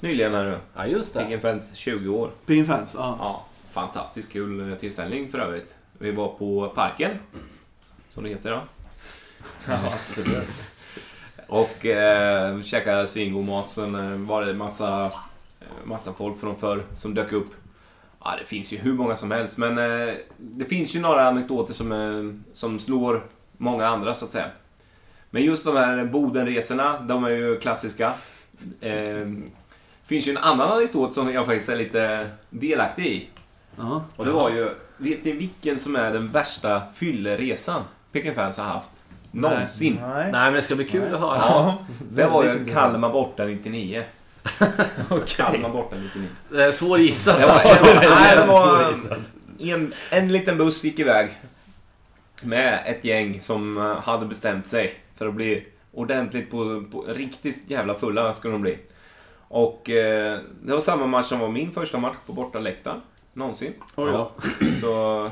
nyligen 0.00 0.34
här 0.34 0.44
nu. 0.44 0.58
Ja, 0.76 0.86
just 0.86 1.14
det. 1.14 1.20
Picken 1.24 1.40
Fans 1.40 1.74
20 1.74 2.08
år. 2.14 2.30
Ping 2.46 2.66
fans, 2.66 2.94
ja. 2.98 3.16
Ja, 3.20 3.46
fantastiskt 3.72 4.32
kul 4.32 4.72
eh, 4.72 4.78
tillställning 4.78 5.28
för 5.28 5.38
övrigt. 5.38 5.74
Vi 5.98 6.10
var 6.10 6.28
på 6.28 6.72
Parken, 6.74 7.10
som 8.10 8.22
det 8.24 8.28
heter 8.30 8.50
då. 8.50 8.60
Ja, 9.68 9.78
absolut. 10.04 10.48
Och 11.46 11.86
eh, 11.86 12.62
käkade 12.62 13.06
svingod 13.06 13.44
mat. 13.44 13.70
Sen 13.70 13.94
eh, 13.94 14.28
var 14.28 14.44
det 14.44 14.54
massa, 14.54 15.04
eh, 15.60 15.66
massa 15.84 16.12
folk 16.12 16.40
från 16.40 16.56
förr 16.56 16.82
som 16.96 17.14
dök 17.14 17.32
upp. 17.32 17.48
Ja, 18.24 18.34
det 18.38 18.44
finns 18.44 18.72
ju 18.72 18.76
hur 18.76 18.94
många 18.94 19.16
som 19.16 19.30
helst, 19.30 19.58
men 19.58 19.78
eh, 19.78 20.14
det 20.38 20.64
finns 20.64 20.96
ju 20.96 21.00
några 21.00 21.28
anekdoter 21.28 21.74
som, 21.74 21.92
eh, 21.92 22.54
som 22.54 22.78
slår 22.80 23.24
många 23.56 23.86
andra, 23.86 24.14
så 24.14 24.24
att 24.24 24.30
säga. 24.30 24.46
Men 25.34 25.42
just 25.42 25.64
de 25.64 25.76
här 25.76 26.04
Bodenresorna, 26.04 27.00
de 27.00 27.24
är 27.24 27.30
ju 27.30 27.58
klassiska. 27.60 28.12
Eh, 28.80 29.28
finns 30.06 30.26
ju 30.26 30.30
en 30.30 30.36
annan 30.36 30.72
anekdot 30.72 31.14
som 31.14 31.32
jag 31.32 31.46
faktiskt 31.46 31.68
är 31.68 31.76
lite 31.76 32.30
delaktig 32.50 33.06
i. 33.06 33.28
ja. 33.76 34.04
Och 34.16 34.24
det 34.24 34.30
var 34.30 34.50
ju, 34.50 34.70
vet 34.96 35.24
ni 35.24 35.32
vilken 35.32 35.78
som 35.78 35.96
är 35.96 36.12
den 36.12 36.28
värsta 36.28 36.82
fylleresan 36.94 37.82
Peking 38.12 38.34
Fans 38.34 38.56
har 38.56 38.64
haft? 38.64 38.90
Nej. 39.30 39.50
Någonsin. 39.50 39.98
Nej. 40.02 40.32
Nej, 40.32 40.44
men 40.44 40.52
det 40.52 40.62
ska 40.62 40.76
bli 40.76 40.84
kul 40.84 41.14
att 41.14 41.20
höra. 41.20 41.36
Ja, 41.36 41.78
det 42.12 42.26
var 42.26 42.44
ju. 42.44 42.64
Kalmar 42.72 43.12
borta 43.12 43.44
99. 43.44 44.02
Kalmar 45.26 45.68
borta 45.68 45.96
99. 45.96 46.28
Det 46.50 46.64
är 46.64 46.70
svår 46.70 46.98
gissat. 46.98 47.40
Det 47.40 47.46
var, 47.46 47.52
alltså. 47.54 47.84
nej, 47.84 48.36
det 48.36 48.46
var 48.46 48.78
Svårgissat. 48.78 49.18
en, 49.58 49.94
en 50.10 50.32
liten 50.32 50.58
buss 50.58 50.84
gick 50.84 50.98
iväg 50.98 51.28
med 52.42 52.82
ett 52.86 53.04
gäng 53.04 53.40
som 53.40 53.78
eh, 53.78 54.00
hade 54.00 54.26
bestämt 54.26 54.66
sig 54.66 55.00
för 55.16 55.26
att 55.28 55.34
bli 55.34 55.66
ordentligt 55.92 56.50
på, 56.50 56.84
på 56.92 57.02
riktigt 57.08 57.70
jävla 57.70 57.94
fulla 57.94 58.32
skulle 58.32 58.52
de 58.54 58.62
bli. 58.62 58.78
Och 59.48 59.90
eh, 59.90 60.38
det 60.62 60.72
var 60.72 60.80
samma 60.80 61.06
match 61.06 61.26
som 61.26 61.38
var 61.38 61.48
min 61.48 61.72
första 61.72 61.98
match 61.98 62.16
på 62.26 62.32
bortaläktaren 62.32 63.00
någonsin. 63.32 63.72
Oj 63.96 64.12
då. 64.12 64.30
Så 64.80 65.30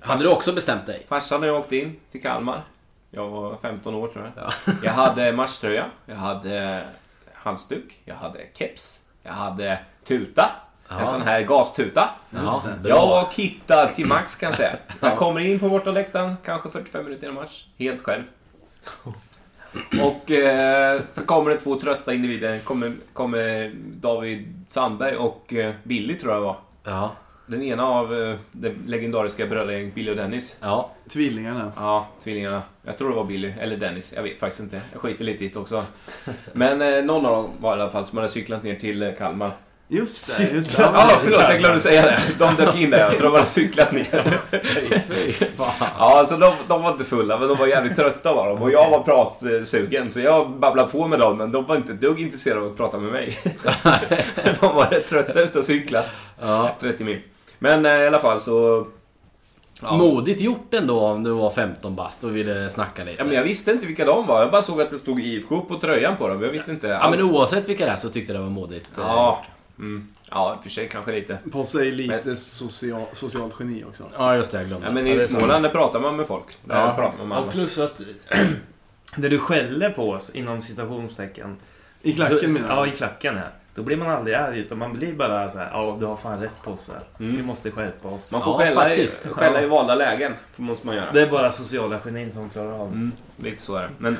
Hade 0.00 0.22
du 0.22 0.28
också 0.30 0.52
bestämt 0.52 0.86
dig? 0.86 1.04
Farsan 1.08 1.42
och 1.42 1.48
jag 1.48 1.56
åkte 1.56 1.76
in 1.76 1.96
till 2.10 2.22
Kalmar. 2.22 2.62
Jag 3.10 3.28
var 3.28 3.56
15 3.62 3.94
år 3.94 4.08
tror 4.08 4.32
jag. 4.36 4.44
Ja. 4.44 4.72
Jag 4.82 4.92
hade 4.92 5.32
matchtröja, 5.36 5.86
jag 6.06 6.16
hade 6.16 6.82
halsduk, 7.34 8.00
jag 8.04 8.14
hade 8.14 8.40
keps, 8.54 9.00
jag 9.22 9.32
hade 9.32 9.78
tuta. 10.04 10.50
En 10.90 10.98
Ja. 10.98 11.06
sån 11.06 11.22
här 11.22 11.42
gastuta. 11.42 12.10
Ja. 12.30 12.62
Jag 12.84 13.06
var 13.06 13.28
kittad 13.30 13.94
till 13.94 14.06
max 14.06 14.36
kan 14.36 14.46
jag 14.48 14.56
säga. 14.56 14.76
Jag 15.00 15.16
kommer 15.16 15.40
in 15.40 15.60
på 15.60 15.68
bortaläktaren, 15.68 16.36
kanske 16.44 16.70
45 16.70 17.04
minuter 17.04 17.26
innan 17.26 17.34
match. 17.42 17.64
Helt 17.78 18.02
själv. 18.02 18.22
Och 20.02 20.30
eh, 20.30 21.00
så 21.12 21.24
kommer 21.24 21.50
det 21.50 21.56
två 21.60 21.76
trötta 21.80 22.14
individer. 22.14 22.58
Kommer, 22.58 22.92
kommer 23.12 23.72
David 23.76 24.64
Sandberg 24.68 25.16
och 25.16 25.54
eh, 25.54 25.74
Billy 25.82 26.14
tror 26.14 26.32
jag 26.32 26.42
det 26.42 26.46
var. 26.46 26.56
Ja. 26.84 27.12
Den 27.46 27.62
ena 27.62 27.86
av 27.86 28.14
eh, 28.14 28.36
det 28.52 28.74
legendariska 28.86 29.46
brödergänget 29.46 29.94
Billy 29.94 30.10
och 30.10 30.16
Dennis. 30.16 30.56
Ja. 30.60 30.90
Tvillingarna. 31.08 31.72
Ja, 31.76 32.08
tvillingarna. 32.22 32.62
Jag 32.82 32.98
tror 32.98 33.10
det 33.10 33.16
var 33.16 33.24
Billy, 33.24 33.52
eller 33.60 33.76
Dennis. 33.76 34.12
Jag 34.16 34.22
vet 34.22 34.38
faktiskt 34.38 34.62
inte. 34.62 34.80
Jag 34.92 35.00
skiter 35.00 35.24
lite 35.24 35.44
i 35.44 35.48
det 35.48 35.58
också. 35.58 35.84
Men 36.52 36.82
eh, 36.82 37.04
någon 37.04 37.26
av 37.26 37.32
dem 37.32 37.50
var 37.60 37.76
i 37.76 37.80
alla 37.80 37.90
fall 37.90 38.04
som 38.04 38.18
hade 38.18 38.28
cyklat 38.28 38.62
ner 38.62 38.74
till 38.74 39.02
eh, 39.02 39.14
Kalmar. 39.14 39.52
Just 39.90 40.38
det, 40.38 40.54
just 40.54 40.76
det. 40.76 40.82
Ja, 40.82 41.18
förlåt, 41.22 41.40
jag 41.40 41.58
glömde 41.58 41.80
säga 41.80 42.02
det. 42.02 42.20
De 42.38 42.54
dök 42.56 42.76
in 42.76 42.90
där, 42.90 43.10
för 43.10 43.22
de 43.22 43.32
hade 43.32 43.46
cyklat 43.46 43.92
ner. 43.92 44.24
Ja, 45.98 46.18
alltså 46.18 46.36
de, 46.36 46.52
de 46.68 46.82
var 46.82 46.90
inte 46.92 47.04
fulla, 47.04 47.38
men 47.38 47.48
de 47.48 47.56
var 47.56 47.66
jävligt 47.66 47.96
trötta 47.96 48.34
var 48.34 48.48
de. 48.48 48.62
Och 48.62 48.70
jag 48.70 48.90
var 48.90 49.00
pratsugen, 49.00 50.10
så 50.10 50.20
jag 50.20 50.50
babblade 50.50 50.90
på 50.90 51.06
med 51.08 51.18
dem, 51.18 51.36
men 51.38 51.52
de 51.52 51.64
var 51.64 51.76
inte 51.76 51.92
ett 51.92 52.00
dugg 52.00 52.20
intresserade 52.20 52.60
av 52.60 52.66
att 52.66 52.76
prata 52.76 52.98
med 52.98 53.12
mig. 53.12 53.38
De 54.60 54.74
var 54.74 54.90
rätt 54.90 55.08
trötta 55.08 55.40
ute 55.40 55.58
och 55.58 55.64
cyklat. 55.64 56.06
Ja. 56.40 56.70
30 56.80 57.04
mil. 57.04 57.20
Men 57.58 57.86
eh, 57.86 57.92
i 58.00 58.06
alla 58.06 58.18
fall 58.18 58.40
så... 58.40 58.86
Ja. 59.82 59.96
Modigt 59.96 60.40
gjort 60.40 60.74
ändå 60.74 61.00
om 61.00 61.24
du 61.24 61.30
var 61.30 61.50
15 61.50 61.94
bast 61.94 62.24
och 62.24 62.36
ville 62.36 62.70
snacka 62.70 63.04
lite. 63.04 63.16
Ja, 63.18 63.24
men 63.24 63.34
jag 63.34 63.42
visste 63.42 63.70
inte 63.70 63.86
vilka 63.86 64.04
de 64.04 64.26
var. 64.26 64.40
Jag 64.40 64.50
bara 64.50 64.62
såg 64.62 64.80
att 64.80 64.90
det 64.90 64.98
stod 64.98 65.20
IFK 65.20 65.60
på 65.60 65.78
tröjan 65.78 66.16
på 66.16 66.28
dem. 66.28 66.42
Jag 66.42 66.50
visste 66.50 66.70
inte 66.70 66.86
Ja, 66.86 66.96
alls. 66.96 67.20
men 67.20 67.30
oavsett 67.34 67.68
vilka 67.68 67.84
det 67.86 67.90
är 67.90 67.96
så 67.96 68.08
tyckte 68.08 68.32
jag 68.32 68.40
det 68.40 68.44
var 68.44 68.50
modigt. 68.50 68.90
eh, 68.98 69.04
Ja, 69.06 69.44
mm. 69.78 70.08
ja, 70.30 70.58
för 70.62 70.70
sig 70.70 70.88
kanske 70.88 71.12
lite. 71.12 71.38
På 71.52 71.64
sig 71.64 71.90
lite 71.92 72.36
social, 72.36 73.04
socialt 73.12 73.54
geni 73.60 73.84
också. 73.84 74.04
Ja, 74.18 74.36
just 74.36 74.50
det. 74.52 74.58
Jag 74.58 74.66
glömde. 74.66 74.86
Ja, 74.86 74.92
men 74.92 75.06
Ja, 75.06 75.12
i 75.14 75.16
det 75.18 75.24
är 75.24 75.28
sant. 75.28 75.38
Småland 75.40 75.64
där 75.64 75.70
pratar 75.70 76.00
man 76.00 76.16
med 76.16 76.26
folk. 76.26 76.46
Där 76.64 76.76
Ja. 76.76 76.94
pratar 76.96 77.18
man 77.18 77.28
med 77.28 77.38
Och 77.38 77.42
alla. 77.44 77.52
plus 77.52 77.78
att 77.78 78.00
det 79.16 79.28
du 79.28 79.38
skäller 79.38 79.90
på 79.90 80.10
oss, 80.10 80.30
inom 80.30 80.62
citationstecken. 80.62 81.56
I 82.02 82.12
klacken 82.12 82.52
menar 82.52 82.68
Ja, 82.76 82.86
i 82.86 82.90
klacken 82.90 83.36
ja. 83.36 83.42
Då 83.74 83.82
blir 83.84 83.96
man 83.96 84.10
aldrig 84.10 84.36
arg, 84.36 84.58
utan 84.60 84.78
man 84.78 84.92
blir 84.92 85.12
bara 85.12 85.50
så 85.50 85.58
här, 85.58 85.70
ja 85.72 85.96
du 86.00 86.06
har 86.06 86.16
fan 86.16 86.40
rätt 86.40 86.62
på 86.62 86.70
oss. 86.70 86.90
Mm. 87.20 87.36
Vi 87.36 87.42
måste 87.42 87.70
skärpa 87.70 88.08
oss. 88.08 88.32
Man 88.32 88.42
får 88.42 88.52
Ja, 88.52 88.58
skälla, 88.68 88.94
i, 88.94 89.08
skälla 89.08 89.60
Ja. 89.60 89.66
i 89.66 89.68
valda 89.68 89.94
lägen. 89.94 90.32
Måste 90.56 90.86
man 90.86 90.96
göra. 90.96 91.12
Det 91.12 91.20
är 91.22 91.30
bara 91.30 91.52
sociala 91.52 91.98
genin 91.98 92.32
som 92.32 92.50
klarar 92.50 92.72
av 92.72 92.88
det. 92.90 92.96
Mm, 92.96 93.12
lite 93.36 93.62
så 93.62 93.74
är 93.76 93.82
det. 93.82 93.88
Men... 93.98 94.16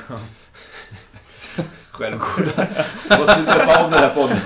Självgoda. 1.99 2.67
Måste 3.19 3.39
inte 3.39 3.53
döpa 3.53 3.83
om 3.83 3.91
den 3.91 3.99
här 3.99 4.09
podden. 4.09 4.37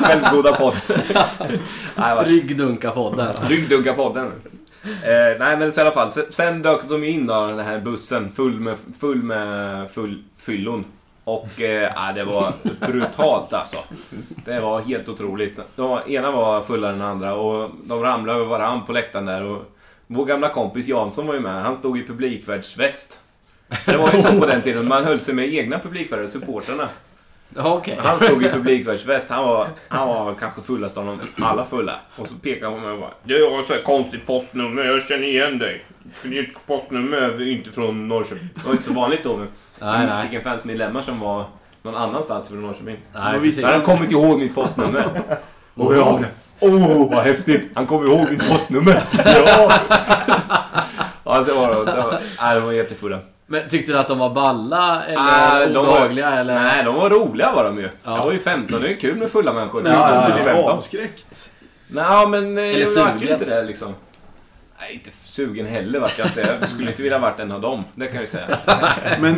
Självgoda 0.00 0.56
vars. 0.60 2.28
Ryggdunka-podden. 2.28 3.34
Ryggdunka-podden. 3.48 4.30
Eh, 4.84 5.38
nej, 5.38 5.56
men 5.56 5.68
i 5.68 5.80
alla 5.80 5.92
fall. 5.92 6.10
Sen, 6.10 6.24
sen 6.28 6.62
dök 6.62 6.88
de 6.88 7.04
in 7.04 7.26
då, 7.26 7.46
den 7.46 7.58
här 7.58 7.80
bussen 7.80 8.32
full 8.32 8.60
med, 8.60 8.76
full 9.00 9.22
med 9.22 9.90
full, 9.90 10.22
fyllon. 10.36 10.84
Och 11.24 11.60
eh, 11.62 12.14
det 12.14 12.24
var 12.24 12.52
brutalt 12.80 13.52
alltså. 13.52 13.78
Det 14.44 14.60
var 14.60 14.80
helt 14.80 15.08
otroligt. 15.08 15.60
De, 15.76 15.98
ena 16.06 16.30
var 16.30 16.62
fullare 16.62 16.92
än 16.92 16.98
den 16.98 17.08
andra 17.08 17.34
och 17.34 17.70
de 17.84 18.02
ramlade 18.02 18.38
över 18.38 18.48
varandra 18.48 18.86
på 18.86 18.92
läktaren 18.92 19.26
där. 19.26 19.44
Och 19.44 19.72
vår 20.06 20.24
gamla 20.24 20.48
kompis 20.48 20.88
Jansson 20.88 21.26
var 21.26 21.34
ju 21.34 21.40
med. 21.40 21.62
Han 21.62 21.76
stod 21.76 21.98
i 21.98 22.06
publikvärdsväst. 22.06 23.20
Det 23.86 23.96
var 23.96 24.12
ju 24.12 24.22
så 24.22 24.40
på 24.40 24.46
den 24.52 24.62
tiden. 24.62 24.88
Man 24.88 25.04
höll 25.04 25.20
sig 25.20 25.34
med 25.34 25.54
egna 25.54 25.78
publikvärdar, 25.78 26.26
supportrarna. 26.26 26.88
Okej. 27.56 27.98
Han 28.02 28.18
stod 28.18 28.42
i 28.44 28.48
publikvärdsväst. 28.48 29.30
Han 29.30 29.44
var, 29.44 29.68
han 29.88 30.08
var 30.08 30.34
kanske 30.34 30.60
fullast 30.62 30.96
av 30.96 31.06
dem 31.06 31.20
alla 31.42 31.64
fulla. 31.64 32.00
Och 32.16 32.26
så 32.26 32.34
pekade 32.34 32.66
han 32.72 32.80
på 32.80 32.86
mig 32.86 32.94
och 32.94 33.00
bara 33.00 33.10
Du 33.24 33.44
har 33.44 33.62
så 33.62 33.72
här 33.72 33.82
konstigt 33.82 34.26
postnummer, 34.26 34.84
jag 34.84 35.02
känner 35.02 35.26
igen 35.26 35.58
dig. 35.58 35.84
Ditt 36.22 36.66
postnummer 36.66 37.16
är 37.16 37.52
inte 37.52 37.70
från 37.70 38.08
Norrköping. 38.08 38.48
Det 38.54 38.64
var 38.64 38.72
inte 38.72 38.84
så 38.84 38.92
vanligt 38.92 39.24
då. 39.24 39.36
Men 39.36 39.48
Nej, 39.80 40.06
nej. 40.06 40.22
Vilken 40.22 40.42
fansmedlemmar 40.42 41.00
som 41.00 41.20
var 41.20 41.44
någon 41.82 41.96
annanstans 41.96 42.48
från 42.48 42.62
Norrköping. 42.62 42.96
Nej, 43.14 43.52
Så 43.52 43.66
han 43.66 43.80
kom 43.80 44.02
inte 44.02 44.14
ihåg 44.14 44.38
mitt 44.38 44.54
postnummer. 44.54 45.22
Och 45.74 45.96
jag 45.96 46.24
Åh, 46.60 46.74
oh, 46.74 47.10
vad 47.10 47.24
häftigt! 47.24 47.70
Han 47.74 47.86
kom 47.86 48.06
ihåg 48.06 48.30
mitt 48.30 48.48
postnummer! 48.50 49.02
Ja! 49.24 49.72
Ja, 51.24 51.44
så 51.44 51.54
var 51.60 51.68
det. 51.74 51.92
Det 51.92 51.96
var, 52.02 52.18
nej, 52.42 52.54
de 52.54 52.64
var 52.64 52.72
jättefulla. 52.72 53.18
Men 53.46 53.68
tyckte 53.68 53.92
du 53.92 53.98
att 53.98 54.08
de 54.08 54.18
var 54.18 54.30
balla 54.30 55.04
eller 55.04 55.22
Nej, 55.22 55.66
de 55.66 55.74
var- 55.74 55.82
obehagliga 55.92 56.30
eller? 56.30 56.54
Nej, 56.60 56.84
de 56.84 56.94
var 56.94 57.10
roliga 57.10 57.52
var 57.54 57.64
de 57.64 57.78
ju. 57.78 57.88
Ja. 58.04 58.16
Jag 58.16 58.24
var 58.24 58.32
ju 58.32 58.38
15, 58.38 58.82
det 58.82 58.88
är 58.88 58.96
kul 58.96 59.16
med 59.16 59.30
fulla 59.30 59.52
människor. 59.52 59.82
Men 59.82 59.92
Ja, 59.92 59.98
ja, 60.08 60.14
ja, 60.14 60.18
inte 60.20 60.30
ja. 60.30 60.34
blev 60.44 60.54
15. 60.54 60.72
avskräckt. 60.72 61.52
Nej, 61.88 62.26
men 62.28 62.58
eh, 62.58 62.64
Eller 62.64 62.78
jag 62.80 62.86
vart 63.04 63.14
ju 63.14 63.18
sugen. 63.18 63.32
inte 63.32 63.44
det 63.44 63.62
liksom. 63.64 63.94
Nej, 64.80 64.92
inte 64.94 65.10
sugen 65.10 65.66
heller 65.66 66.00
vart 66.00 66.18
jag 66.18 66.26
inte. 66.26 66.56
Jag 66.60 66.68
skulle 66.68 66.90
inte 66.90 67.02
vilja 67.02 67.18
varit 67.18 67.40
en 67.40 67.52
av 67.52 67.60
dem, 67.60 67.84
det 67.94 68.06
kan 68.06 68.14
jag 68.14 68.22
ju 68.22 68.26
säga. 68.26 68.46
Men, 69.20 69.34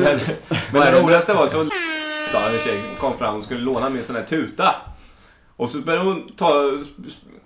Men 0.73 0.83
är 0.83 0.93
det 0.93 1.01
roligaste 1.03 1.35
var 1.35 1.47
så 1.47 1.57
då, 2.33 2.39
en 2.39 2.61
tjej 2.65 2.81
kom 3.01 3.19
fram 3.19 3.37
och 3.37 3.45
skulle 3.45 3.61
låna 3.61 3.89
min 3.89 4.05
sån 4.05 4.17
här 4.17 4.23
tuta. 4.23 4.75
Och 5.57 5.71
så 5.71 5.79
började 5.79 6.05
hon 6.05 6.29
ta, 6.37 6.53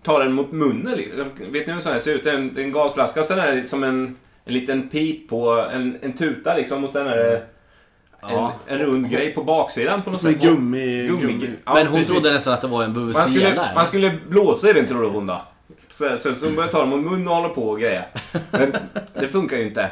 ta 0.03 0.19
den 0.19 0.33
mot 0.33 0.53
munnen. 0.53 0.93
liksom. 0.97 1.31
Vet 1.53 1.67
ni 1.67 1.73
hur 1.73 1.81
sån 1.81 1.93
här 1.93 1.99
ser 1.99 2.15
ut? 2.15 2.25
Det 2.25 2.31
är 2.31 2.35
en, 2.35 2.59
en 2.59 2.73
gasflaska 2.73 3.21
och 3.21 3.27
sen 3.27 3.39
är 3.39 3.53
det 3.57 3.63
som 3.63 3.85
en, 3.85 4.17
en 4.45 4.55
liten 4.55 4.88
pip 4.88 5.28
på 5.28 5.51
en, 5.72 5.99
en 6.03 6.12
tuta 6.12 6.55
liksom. 6.57 6.84
Och 6.84 6.90
sen 6.90 7.07
är 7.07 7.16
det 7.16 7.36
en, 7.36 7.43
Ja. 8.34 8.53
en 8.66 8.78
rund 8.78 9.11
grej 9.11 9.34
på 9.34 9.43
baksidan 9.45 10.03
på 10.03 10.11
något 10.11 10.20
som 10.20 10.28
är 10.28 10.32
sätt. 10.32 10.43
gummi... 10.43 11.07
Gummi. 11.07 11.32
gummi. 11.32 11.51
Ja, 11.64 11.74
men 11.74 11.86
hon 11.86 11.97
precis. 11.97 12.12
trodde 12.12 12.32
nästan 12.32 12.55
att 12.55 12.61
det 12.61 12.66
var 12.68 12.82
en 12.84 12.93
man 12.93 13.03
vuvuzela. 13.03 13.68
man 13.74 13.86
skulle 13.86 14.18
blåsa 14.28 14.70
i 14.70 14.72
den 14.72 14.86
trodde 14.86 15.09
hon 15.09 15.26
då. 15.26 15.43
Så, 15.90 16.09
så, 16.22 16.34
så 16.34 16.45
hon 16.47 16.55
började 16.55 16.72
ta 16.72 16.80
den 16.80 16.88
mot 16.88 17.01
munnen 17.01 17.28
och 17.28 17.34
hålla 17.34 17.49
på 17.49 17.68
och 17.68 17.80
greja. 17.80 18.05
Men 18.51 18.76
det 19.20 19.28
funkar 19.28 19.57
ju 19.57 19.62
inte. 19.62 19.90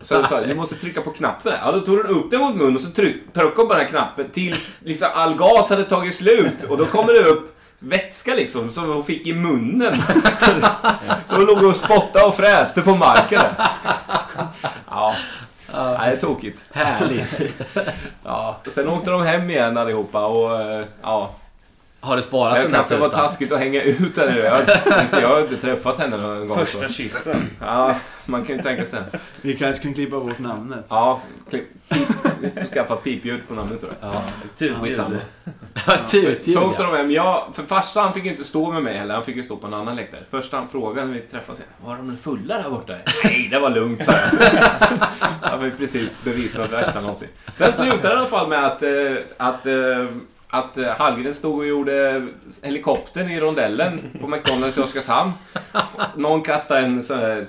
Så 0.00 0.14
jag 0.14 0.28
sa, 0.28 0.40
du 0.40 0.54
måste 0.54 0.74
trycka 0.74 1.00
på 1.02 1.10
knappen. 1.10 1.52
Ja, 1.64 1.72
då 1.72 1.80
tog 1.80 1.96
den 1.98 2.06
upp 2.06 2.30
den 2.30 2.40
mot 2.40 2.56
munnen 2.56 2.74
och 2.74 2.80
så 2.80 2.90
tryck, 2.90 3.14
tryckte 3.32 3.40
hon 3.56 3.68
på 3.68 3.74
den 3.74 3.80
här 3.82 3.88
knappen 3.88 4.28
tills 4.28 4.74
liksom 4.80 5.08
all 5.14 5.34
gas 5.36 5.70
hade 5.70 5.84
tagit 5.84 6.14
slut. 6.14 6.62
Och 6.68 6.78
då 6.78 6.84
kommer 6.84 7.12
det 7.12 7.20
upp 7.20 7.56
vätska 7.82 8.34
liksom, 8.34 8.70
som 8.70 8.92
hon 8.92 9.04
fick 9.04 9.26
i 9.26 9.34
munnen. 9.34 9.96
Så 11.26 11.34
hon 11.34 11.44
låg 11.44 11.64
och 11.64 11.76
spottade 11.76 12.24
och 12.24 12.34
fräste 12.34 12.82
på 12.82 12.96
marken. 12.96 13.42
Ja, 14.90 15.14
ja 15.72 15.82
det 15.82 16.12
är 16.12 16.16
tokigt. 16.16 16.64
Härligt. 16.70 17.52
Ja. 18.24 18.56
Sen 18.70 18.88
åkte 18.88 19.10
de 19.10 19.22
hem 19.22 19.50
igen 19.50 19.78
allihopa 19.78 20.26
och 20.26 20.60
eh, 20.60 20.86
ja, 21.02 21.34
Har 22.04 22.16
du 22.16 22.22
sparat 22.22 22.56
jag 22.56 22.64
den 22.64 22.70
kan 22.72 22.74
här 22.80 22.82
inte 22.84 22.96
vara 22.96 23.10
tutan? 23.10 23.24
taskigt 23.28 23.52
att 23.52 23.58
hänga 23.58 23.82
ut 23.82 24.16
henne. 24.16 24.38
Jag, 24.38 24.50
har- 24.52 25.20
jag 25.20 25.28
har 25.28 25.40
inte 25.40 25.56
träffat 25.56 25.98
henne 25.98 26.16
någon 26.16 26.48
gång. 26.48 26.58
Första 26.58 26.88
kyssen. 26.88 27.36
Ja, 27.60 27.96
man 28.26 28.44
kan 28.44 28.56
ju 28.56 28.62
tänka 28.62 28.86
sig. 28.86 29.02
Vi 29.40 29.54
kanske 29.56 29.82
kan 29.82 29.94
klippa 29.94 30.18
bort 30.20 30.38
namnet. 30.38 30.86
Ja, 30.90 31.20
klipp- 31.50 31.68
vi 32.40 32.50
får 32.50 32.64
skaffa 32.66 32.96
pipljud 32.96 33.48
på 33.48 33.54
namnet 33.54 33.80
tror 33.80 33.92
jag. 34.00 34.10
Ja. 34.14 34.22
Tutljud. 34.58 35.20
Tutljud, 35.86 36.52
Så 36.54 36.62
åkte 36.62 36.82
ja. 36.82 36.90
de 36.90 36.96
hem. 36.96 37.10
Jag, 37.10 37.44
för 37.54 37.62
farsan 37.62 38.04
han 38.04 38.14
fick 38.14 38.24
ju 38.24 38.30
inte 38.30 38.44
stå 38.44 38.72
med 38.72 38.82
mig 38.82 38.96
heller. 38.98 39.14
Han 39.14 39.24
fick 39.24 39.36
ju 39.36 39.42
stå 39.42 39.56
på 39.56 39.66
en 39.66 39.74
annan 39.74 39.96
läktare. 39.96 40.20
Först 40.30 40.52
han 40.52 40.68
frågade 40.68 41.06
när 41.06 41.14
vi 41.14 41.20
träffades. 41.20 41.62
Var 41.84 41.96
de 41.96 42.16
fulla 42.16 42.58
där 42.62 42.70
borta? 42.70 42.92
Nej, 43.24 43.48
det 43.50 43.58
var 43.58 43.70
lugnt, 43.70 44.04
sa 44.04 44.12
jag. 44.12 44.50
Jag 45.42 45.56
var 45.58 45.70
precis 45.78 46.20
bevittnat 46.24 46.70
det 46.70 46.76
värsta 46.76 47.00
någonsin. 47.00 47.28
Sen 47.56 47.72
slutade 47.72 48.02
det 48.02 48.08
i 48.08 48.16
alla 48.16 48.26
fall 48.26 48.48
med 48.48 48.64
att, 48.66 48.82
eh, 48.82 48.90
att, 49.36 49.66
eh, 49.66 49.74
att 50.52 50.78
eh, 50.78 50.86
Hallgren 50.86 51.34
stod 51.34 51.58
och 51.58 51.66
gjorde 51.66 52.26
helikoptern 52.62 53.30
i 53.30 53.40
rondellen 53.40 54.00
på 54.20 54.26
McDonalds 54.28 54.78
i 54.78 54.80
Oskarshamn. 54.80 55.32
Någon 56.16 56.42
kastade 56.42 56.80
en 56.80 57.02
sån 57.02 57.18
här 57.18 57.46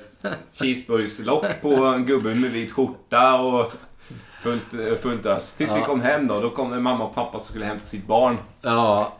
cheeseburgslock 0.53 1.45
på 1.61 1.75
en 1.75 2.05
gubbe 2.05 2.35
med 2.35 2.51
vit 2.51 2.71
skjorta 2.71 3.33
och 3.35 3.73
fullt, 4.43 4.73
eh, 4.73 4.95
fullt 4.95 5.25
ös. 5.25 5.53
Tills 5.53 5.75
vi 5.75 5.79
Ja. 5.79 5.85
kom 5.85 6.01
hem 6.01 6.27
då. 6.27 6.41
Då 6.41 6.49
kom 6.49 6.83
mamma 6.83 7.03
och 7.05 7.15
pappa 7.15 7.39
som 7.39 7.47
skulle 7.49 7.65
hämta 7.65 7.85
sitt 7.85 8.07
barn. 8.07 8.37
Ja. 8.61 9.13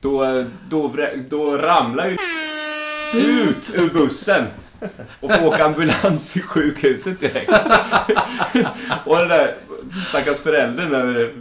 Då, 0.00 0.44
då, 0.70 0.88
vrä- 0.88 1.24
då 1.28 1.58
ramlar 1.58 2.06
ju 2.06 2.16
ut 3.20 3.72
ur 3.76 3.90
bussen 3.90 4.46
och 5.20 5.32
får 5.34 5.46
åka 5.46 5.64
ambulans 5.64 6.32
till 6.32 6.42
sjukhuset 6.42 7.20
direkt. 7.20 7.50
och 9.04 9.16
den 9.18 9.28
där 9.28 9.54
stackars 10.08 10.36
föräldern 10.36 10.90
där. 10.90 11.32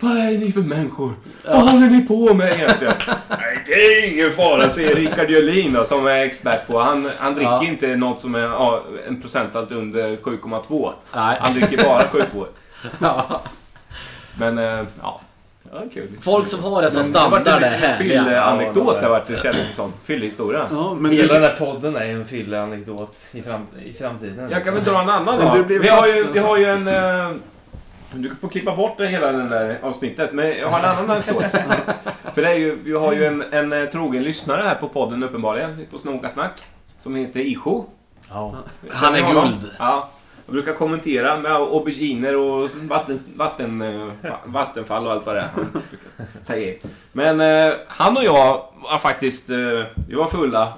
Vad 0.00 0.12
är 0.16 0.38
ni 0.38 0.52
för 0.52 0.60
människor? 0.60 1.12
Vad 1.46 1.68
håller 1.70 1.86
ni 1.90 2.02
på 2.06 2.34
med 2.34 2.52
egentligen? 2.54 2.94
Nej, 3.28 3.64
det 3.66 3.72
är 3.72 4.12
ingen 4.12 4.30
fara, 4.30 4.70
säger 4.70 4.94
Rickard 4.94 5.30
Jölin 5.30 5.72
då, 5.72 5.84
som 5.84 6.06
är 6.06 6.20
expert 6.22 6.66
på. 6.66 6.78
Han, 6.80 7.10
han 7.18 7.34
dricker 7.34 7.50
Ja. 7.50 7.64
inte 7.64 7.96
något 7.96 8.20
som 8.20 8.34
är 8.34 8.40
ja, 8.40 8.82
en 9.08 9.22
procenthalt 9.22 9.70
under 9.72 10.16
7,2. 10.16 10.92
Nej. 11.14 11.36
Han 11.40 11.54
dricker 11.54 11.84
bara 11.84 12.02
7,2. 12.02 12.46
Ja. 13.00 13.40
Men, 14.38 14.58
eh, 14.58 14.84
ja. 15.02 15.20
Ja, 15.72 15.82
kul. 15.94 16.08
Folk 16.20 16.46
som 16.46 16.62
har 16.62 16.82
det 16.82 16.88
varit 16.94 17.06
standard 17.06 17.46
är 17.62 17.70
härliga. 17.70 18.22
fylleanekdot. 18.24 18.86
Ja, 18.86 19.00
Det 19.00 19.06
har 19.06 19.10
varit 19.10 19.30
en 19.30 19.36
kändes 19.38 19.80
Fyllehistoria. 20.04 20.66
Ja, 20.70 20.94
men 20.94 21.12
Hela 21.12 21.32
den 21.32 21.42
du, 21.42 21.48
här 21.48 21.56
podden 21.56 21.96
är 21.96 22.04
ju 22.04 22.12
en 22.12 22.24
fylleanekdot 22.24 23.16
i, 23.32 23.42
fram, 23.42 23.66
i 23.84 23.92
framtiden. 23.92 24.48
Jag 24.50 24.64
kan 24.64 24.74
väl 24.74 24.84
dra 24.84 25.02
en 25.02 25.08
annan 25.08 25.38
då. 25.38 25.62
Vi 25.68 25.88
har, 25.88 26.06
ju, 26.06 26.26
vi 26.32 26.38
har 26.38 26.56
ju 26.56 26.64
en... 26.64 26.88
Du 28.12 28.34
får 28.34 28.48
klippa 28.48 28.76
bort 28.76 28.98
det 28.98 29.06
hela 29.06 29.32
den 29.32 29.48
där 29.50 29.78
avsnittet, 29.82 30.32
men 30.32 30.58
jag 30.58 30.68
har 30.68 30.78
en 30.78 30.84
annan 30.84 31.10
anekdot. 31.10 31.44
För 32.34 32.42
det 32.42 32.48
är 32.50 32.54
ju, 32.58 32.82
vi 32.84 32.92
har 32.92 33.12
ju 33.12 33.24
en, 33.24 33.44
en 33.50 33.72
eh, 33.72 33.84
trogen 33.88 34.22
lyssnare 34.22 34.62
här 34.62 34.74
på 34.74 34.88
podden 34.88 35.22
uppenbarligen, 35.22 35.86
på 35.90 35.98
Snokasnack, 35.98 36.60
som 36.98 37.14
heter 37.16 37.40
Isho. 37.40 37.84
Ja. 38.28 38.54
Han 38.90 39.14
är 39.14 39.32
guld. 39.32 39.70
Ja. 39.78 40.08
Jag 40.46 40.52
brukar 40.52 40.72
kommentera 40.72 41.36
med 41.38 41.52
auberginer 41.52 42.36
och 42.36 42.68
vatten, 42.74 43.18
vatten, 43.36 43.82
eh, 43.82 44.30
va- 44.30 44.38
vattenfall 44.44 45.06
och 45.06 45.12
allt 45.12 45.26
vad 45.26 45.36
det 45.36 45.40
är. 45.40 45.48
Han. 45.54 45.82
Men 47.12 47.40
eh, 47.40 47.74
han 47.88 48.16
och 48.16 48.24
jag 48.24 48.64
var 48.90 48.98
faktiskt, 48.98 49.50
eh, 49.50 49.56
vi 50.08 50.14
var 50.14 50.26
fulla 50.26 50.72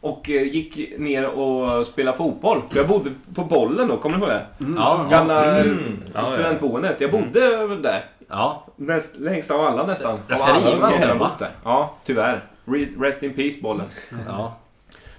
och 0.00 0.30
eh, 0.30 0.42
gick 0.42 0.98
ner 0.98 1.26
och 1.26 1.86
spelade 1.86 2.16
fotboll. 2.18 2.62
För 2.70 2.76
jag 2.78 2.88
bodde 2.88 3.10
på 3.34 3.44
bollen 3.44 3.88
då, 3.88 3.96
kommer 3.96 4.16
ni 4.18 4.22
ihåg 4.24 4.30
det? 4.32 4.46
Ja. 4.76 5.06
Gamla 5.10 5.56
Mm. 5.60 6.02
Ja, 6.14 6.20
ja. 6.20 6.26
studentboendet. 6.26 7.00
Jag 7.00 7.10
bodde 7.10 7.66
väl 7.66 7.82
där. 7.82 8.04
Ja. 8.28 8.66
Näst, 8.76 9.16
längst 9.16 9.50
av 9.50 9.60
alla 9.66 9.86
nästan. 9.86 10.18
Det 10.28 10.36
ska 10.36 10.52
rivas 10.54 11.00
nu, 11.00 11.14
va? 11.18 11.30
där. 11.38 11.50
Ja, 11.64 11.94
tyvärr. 12.04 12.44
Re- 12.64 13.00
Rest 13.02 13.22
in 13.22 13.32
peace 13.34 13.56
bollen. 13.62 13.86
Ja. 14.26 14.56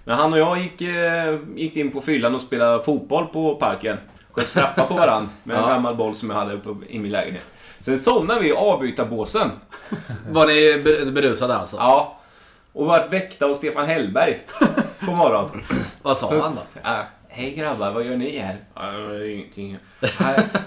Men 0.05 0.17
han 0.17 0.33
och 0.33 0.39
jag 0.39 0.57
gick, 0.59 0.81
eh, 0.81 1.37
gick 1.55 1.75
in 1.75 1.91
på 1.91 2.01
fyllan 2.01 2.35
och 2.35 2.41
spelade 2.41 2.83
fotboll 2.83 3.25
på 3.25 3.55
parken. 3.55 3.97
Sköt 4.31 4.47
straffar 4.47 4.83
på 4.85 4.93
varann 4.93 5.29
med 5.43 5.57
en 5.57 5.63
Ja. 5.63 5.69
gammal 5.69 5.95
boll 5.95 6.15
som 6.15 6.29
jag 6.29 6.37
hade 6.37 6.53
uppe 6.53 6.69
i 6.89 6.99
min 6.99 7.11
lägenhet. 7.11 7.43
Sen 7.79 7.99
somnade 7.99 8.39
vi 8.39 8.49
i 8.49 8.53
avbytarbåsen. 8.53 9.49
Var 10.31 10.47
ni 10.47 10.53
ber- 10.83 11.11
berusade 11.11 11.55
alltså? 11.55 11.77
Ja. 11.77 12.15
Och 12.73 12.85
vart 12.85 13.13
väckta 13.13 13.45
av 13.45 13.53
Stefan 13.53 13.85
Hellberg 13.85 14.39
på 15.05 15.11
morgonen. 15.11 15.63
Vad 16.01 16.17
sa 16.17 16.41
han 16.41 16.55
då? 16.55 16.61
Ja, 16.83 17.07
Hej 17.31 17.55
grabbar, 17.55 17.91
vad 17.91 18.03
gör 18.03 18.17
ni 18.17 18.37
här? 18.37 18.57
Ja, 18.75 18.81
det 18.91 19.15
är 19.15 19.29
ingenting. 19.35 19.77
Ja, 19.99 20.07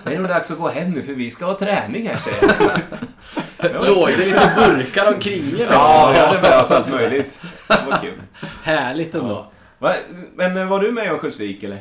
Det 0.05 0.15
är 0.15 0.19
nog 0.19 0.29
dags 0.29 0.51
att 0.51 0.59
gå 0.59 0.69
hem 0.69 0.91
nu 0.91 1.03
för 1.03 1.13
vi 1.13 1.31
ska 1.31 1.45
ha 1.45 1.59
träning 1.59 2.07
här 2.09 2.17
säger 2.17 2.55
jag. 3.59 3.87
Låg 3.87 4.09
det 4.09 4.25
lite 4.25 4.53
burkar 4.57 5.13
omkring 5.15 5.61
er? 5.61 5.67
då? 5.67 5.73
Ja, 5.73 6.11
vi 6.13 6.19
hade 6.19 6.43
med 6.43 6.61
oss 6.61 6.71
allt 6.71 6.93
möjligt. 6.95 7.41
Det 7.69 7.79
var 7.91 7.99
kul. 7.99 8.21
Härligt 8.63 9.15
ändå. 9.15 9.47
Va, 9.79 9.95
men 10.35 10.69
var 10.69 10.81
du 10.81 10.93
med 10.93 11.05
i 11.07 11.09
Örnsköldsvik 11.09 11.63
eller? 11.63 11.79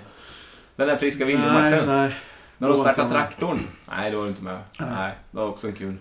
Den 0.75 0.87
där 0.87 0.97
friska 0.97 1.25
nej, 1.25 1.35
vintermatchen? 1.35 1.85
nej. 1.85 2.15
När 2.57 2.67
de 2.67 2.77
startade 2.77 3.09
traktorn? 3.09 3.59
Nej, 3.89 4.11
då 4.11 4.17
var 4.17 4.23
du 4.23 4.29
inte 4.29 4.43
med. 4.43 4.57
Nej, 4.79 5.11
det 5.31 5.37
var 5.37 5.47
också 5.47 5.67
en 5.67 5.73
kul. 5.73 5.95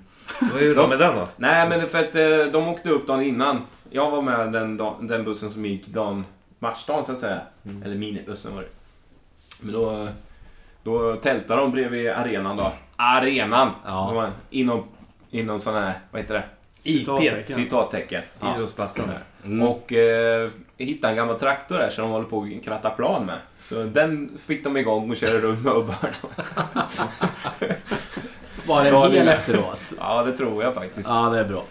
Vad 0.52 0.62
gjorde 0.62 0.80
de 0.80 0.88
med 0.90 0.98
den 0.98 1.16
då? 1.16 1.28
Nej, 1.36 1.68
men 1.68 1.88
för 1.88 1.98
att 1.98 2.14
eh, 2.14 2.52
de 2.52 2.68
åkte 2.68 2.90
upp 2.90 3.06
dagen 3.06 3.22
innan. 3.22 3.66
Jag 3.90 4.10
var 4.10 4.22
med 4.22 4.52
den, 4.52 4.76
den 5.00 5.24
bussen 5.24 5.50
som 5.50 5.66
gick 5.66 5.86
dagen, 5.86 6.24
matchdagen 6.60 7.04
så 7.04 7.12
att 7.12 7.18
säga. 7.18 7.40
Eller 7.84 7.96
minibussen 7.96 8.54
var 8.54 8.62
det. 8.62 8.68
Men 9.60 9.72
då, 9.72 10.08
då 10.82 11.16
tältade 11.16 11.60
de 11.60 11.70
bredvid 11.72 12.10
arenan 12.10 12.56
då. 12.56 12.72
Arenan! 12.96 13.70
Ja. 13.86 14.30
Inom, 14.50 14.84
inom 15.30 15.60
sån 15.60 15.74
här, 15.74 16.00
vad 16.10 16.22
heter 16.22 16.34
det? 16.34 16.44
Citattecken. 16.78 17.56
Citattecken. 17.56 18.22
Ja. 18.40 18.54
Idrottsplatsen. 18.54 19.10
Mm. 19.44 19.68
Och 19.68 19.92
eh, 19.92 20.50
hittade 20.76 21.12
en 21.12 21.16
gammal 21.16 21.38
traktor 21.38 21.78
där 21.78 21.90
som 21.90 22.04
de 22.04 22.10
håller 22.10 22.26
på 22.26 22.42
att 22.42 22.64
kratta 22.64 22.90
plan 22.90 23.26
med. 23.26 23.38
Så 23.62 23.82
den 23.82 24.38
fick 24.38 24.64
de 24.64 24.76
igång 24.76 25.10
och 25.10 25.16
körde 25.16 25.38
runt 25.38 25.64
med 25.64 25.72
ubbaren. 25.72 26.14
Var 28.66 28.84
det 28.84 28.90
en 28.90 29.12
hel 29.12 29.28
efteråt? 29.28 29.80
Ja, 29.98 30.22
det 30.22 30.36
tror 30.36 30.62
jag 30.62 30.74
faktiskt. 30.74 31.08
Ja, 31.08 31.30
det 31.30 31.38
är 31.38 31.44
bra. 31.44 31.64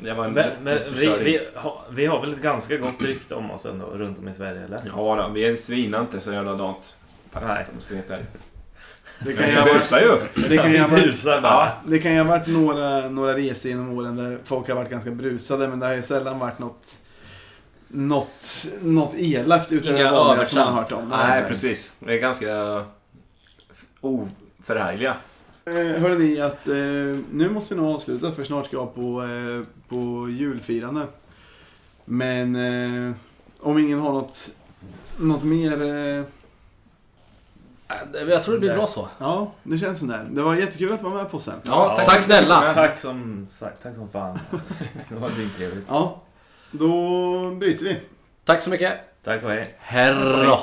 Det 0.00 0.14
var 0.14 0.24
en 0.24 0.32
Men, 0.32 0.50
men 0.62 0.78
vi, 0.94 1.18
vi, 1.20 1.40
har, 1.54 1.80
vi 1.90 2.06
har 2.06 2.20
väl 2.20 2.32
ett 2.32 2.42
ganska 2.42 2.76
gott 2.76 3.02
rykte 3.02 3.34
om 3.34 3.50
oss 3.50 3.66
ändå 3.66 3.86
runt 3.86 4.18
om 4.18 4.28
i 4.28 4.34
Sverige, 4.34 4.64
eller? 4.64 4.80
Ja, 4.86 5.22
då, 5.22 5.32
vi 5.34 5.46
är 5.46 5.56
svinar 5.56 6.00
inte 6.00 6.20
så 6.20 6.32
jävla 6.32 6.54
dant. 6.54 6.96
Faktiskt, 7.30 7.54
Nej. 7.54 7.66
om 7.68 7.74
jag 7.74 7.82
ska 7.82 7.94
vara 7.94 8.00
helt 8.00 8.10
ärlig. 8.10 8.26
Det 9.20 9.32
kan 9.32 9.48
ju 9.48 9.54
jag 9.54 9.62
ha 9.62 9.72
busar 9.72 10.00
ju. 10.00 10.48
det 10.48 10.56
kan 10.56 10.72
ju 10.72 10.78
ha 10.78 10.88
varit. 10.88 11.24
Ja. 11.24 11.72
det 11.86 11.98
kan 11.98 12.12
ju 12.12 12.18
ha 12.18 12.24
varit 12.24 12.46
några, 12.46 13.08
några 13.08 13.36
resor 13.36 13.70
genom 13.70 13.98
åren 13.98 14.16
där 14.16 14.38
folk 14.44 14.68
har 14.68 14.74
varit 14.74 14.90
ganska 14.90 15.10
brusade, 15.10 15.68
men 15.68 15.80
det 15.80 15.86
har 15.86 15.94
ju 15.94 16.02
sällan 16.02 16.38
varit 16.38 16.58
något 16.58 16.98
något, 17.88 18.66
något 18.82 19.14
elakt 19.14 19.72
utöver 19.72 20.04
det 20.04 20.10
vanliga 20.10 20.46
som 20.46 20.58
man 20.58 20.68
har 20.68 20.82
hört 20.82 20.92
om. 20.92 21.08
Nej, 21.08 21.44
precis. 21.48 21.92
Vi 21.98 22.14
är 22.14 22.18
ganska 22.18 22.84
oförargliga. 24.00 25.14
Eh, 25.76 26.00
hörde 26.02 26.18
ni 26.18 26.40
att 26.40 26.68
eh, 26.68 26.74
nu 27.32 27.50
måste 27.50 27.74
vi 27.74 27.80
nog 27.80 27.94
avsluta 27.94 28.32
för 28.32 28.44
snart 28.44 28.66
ska 28.66 28.76
jag 28.76 28.94
på, 28.94 29.22
eh, 29.22 29.64
på 29.88 30.28
julfirande. 30.30 31.06
Men 32.04 32.56
eh, 33.08 33.14
om 33.60 33.78
ingen 33.78 33.98
har 33.98 34.12
något, 34.12 34.50
något 35.18 35.42
mer... 35.42 35.82
Eh, 35.82 36.24
Jag 38.28 38.42
tror 38.42 38.54
det 38.54 38.60
blir 38.60 38.74
bra 38.74 38.86
så. 38.86 39.08
ja, 39.18 39.52
det 39.62 39.78
känns 39.78 39.98
som 39.98 40.08
det. 40.08 40.26
Det 40.30 40.42
var 40.42 40.54
jättekul 40.54 40.92
att 40.92 41.02
vara 41.02 41.14
med 41.14 41.30
på 41.30 41.38
sen. 41.38 41.54
Ja, 41.66 41.94
tack. 41.96 42.06
Tack 42.06 42.22
snälla. 42.22 42.72
Tack 42.74 42.98
som, 42.98 43.46
tack 43.82 43.94
som 43.94 44.08
fan. 44.08 44.38
Det 45.08 45.14
var 45.14 45.30
trevligt. 45.56 45.84
Ja, 45.88 46.22
då 46.70 47.50
bryter 47.50 47.84
vi. 47.84 47.96
Tack 48.44 48.62
så 48.62 48.70
mycket. 48.70 48.92
Tack 49.22 49.44
och 49.44 49.50
hej. 49.50 49.74
Herra. 49.78 50.58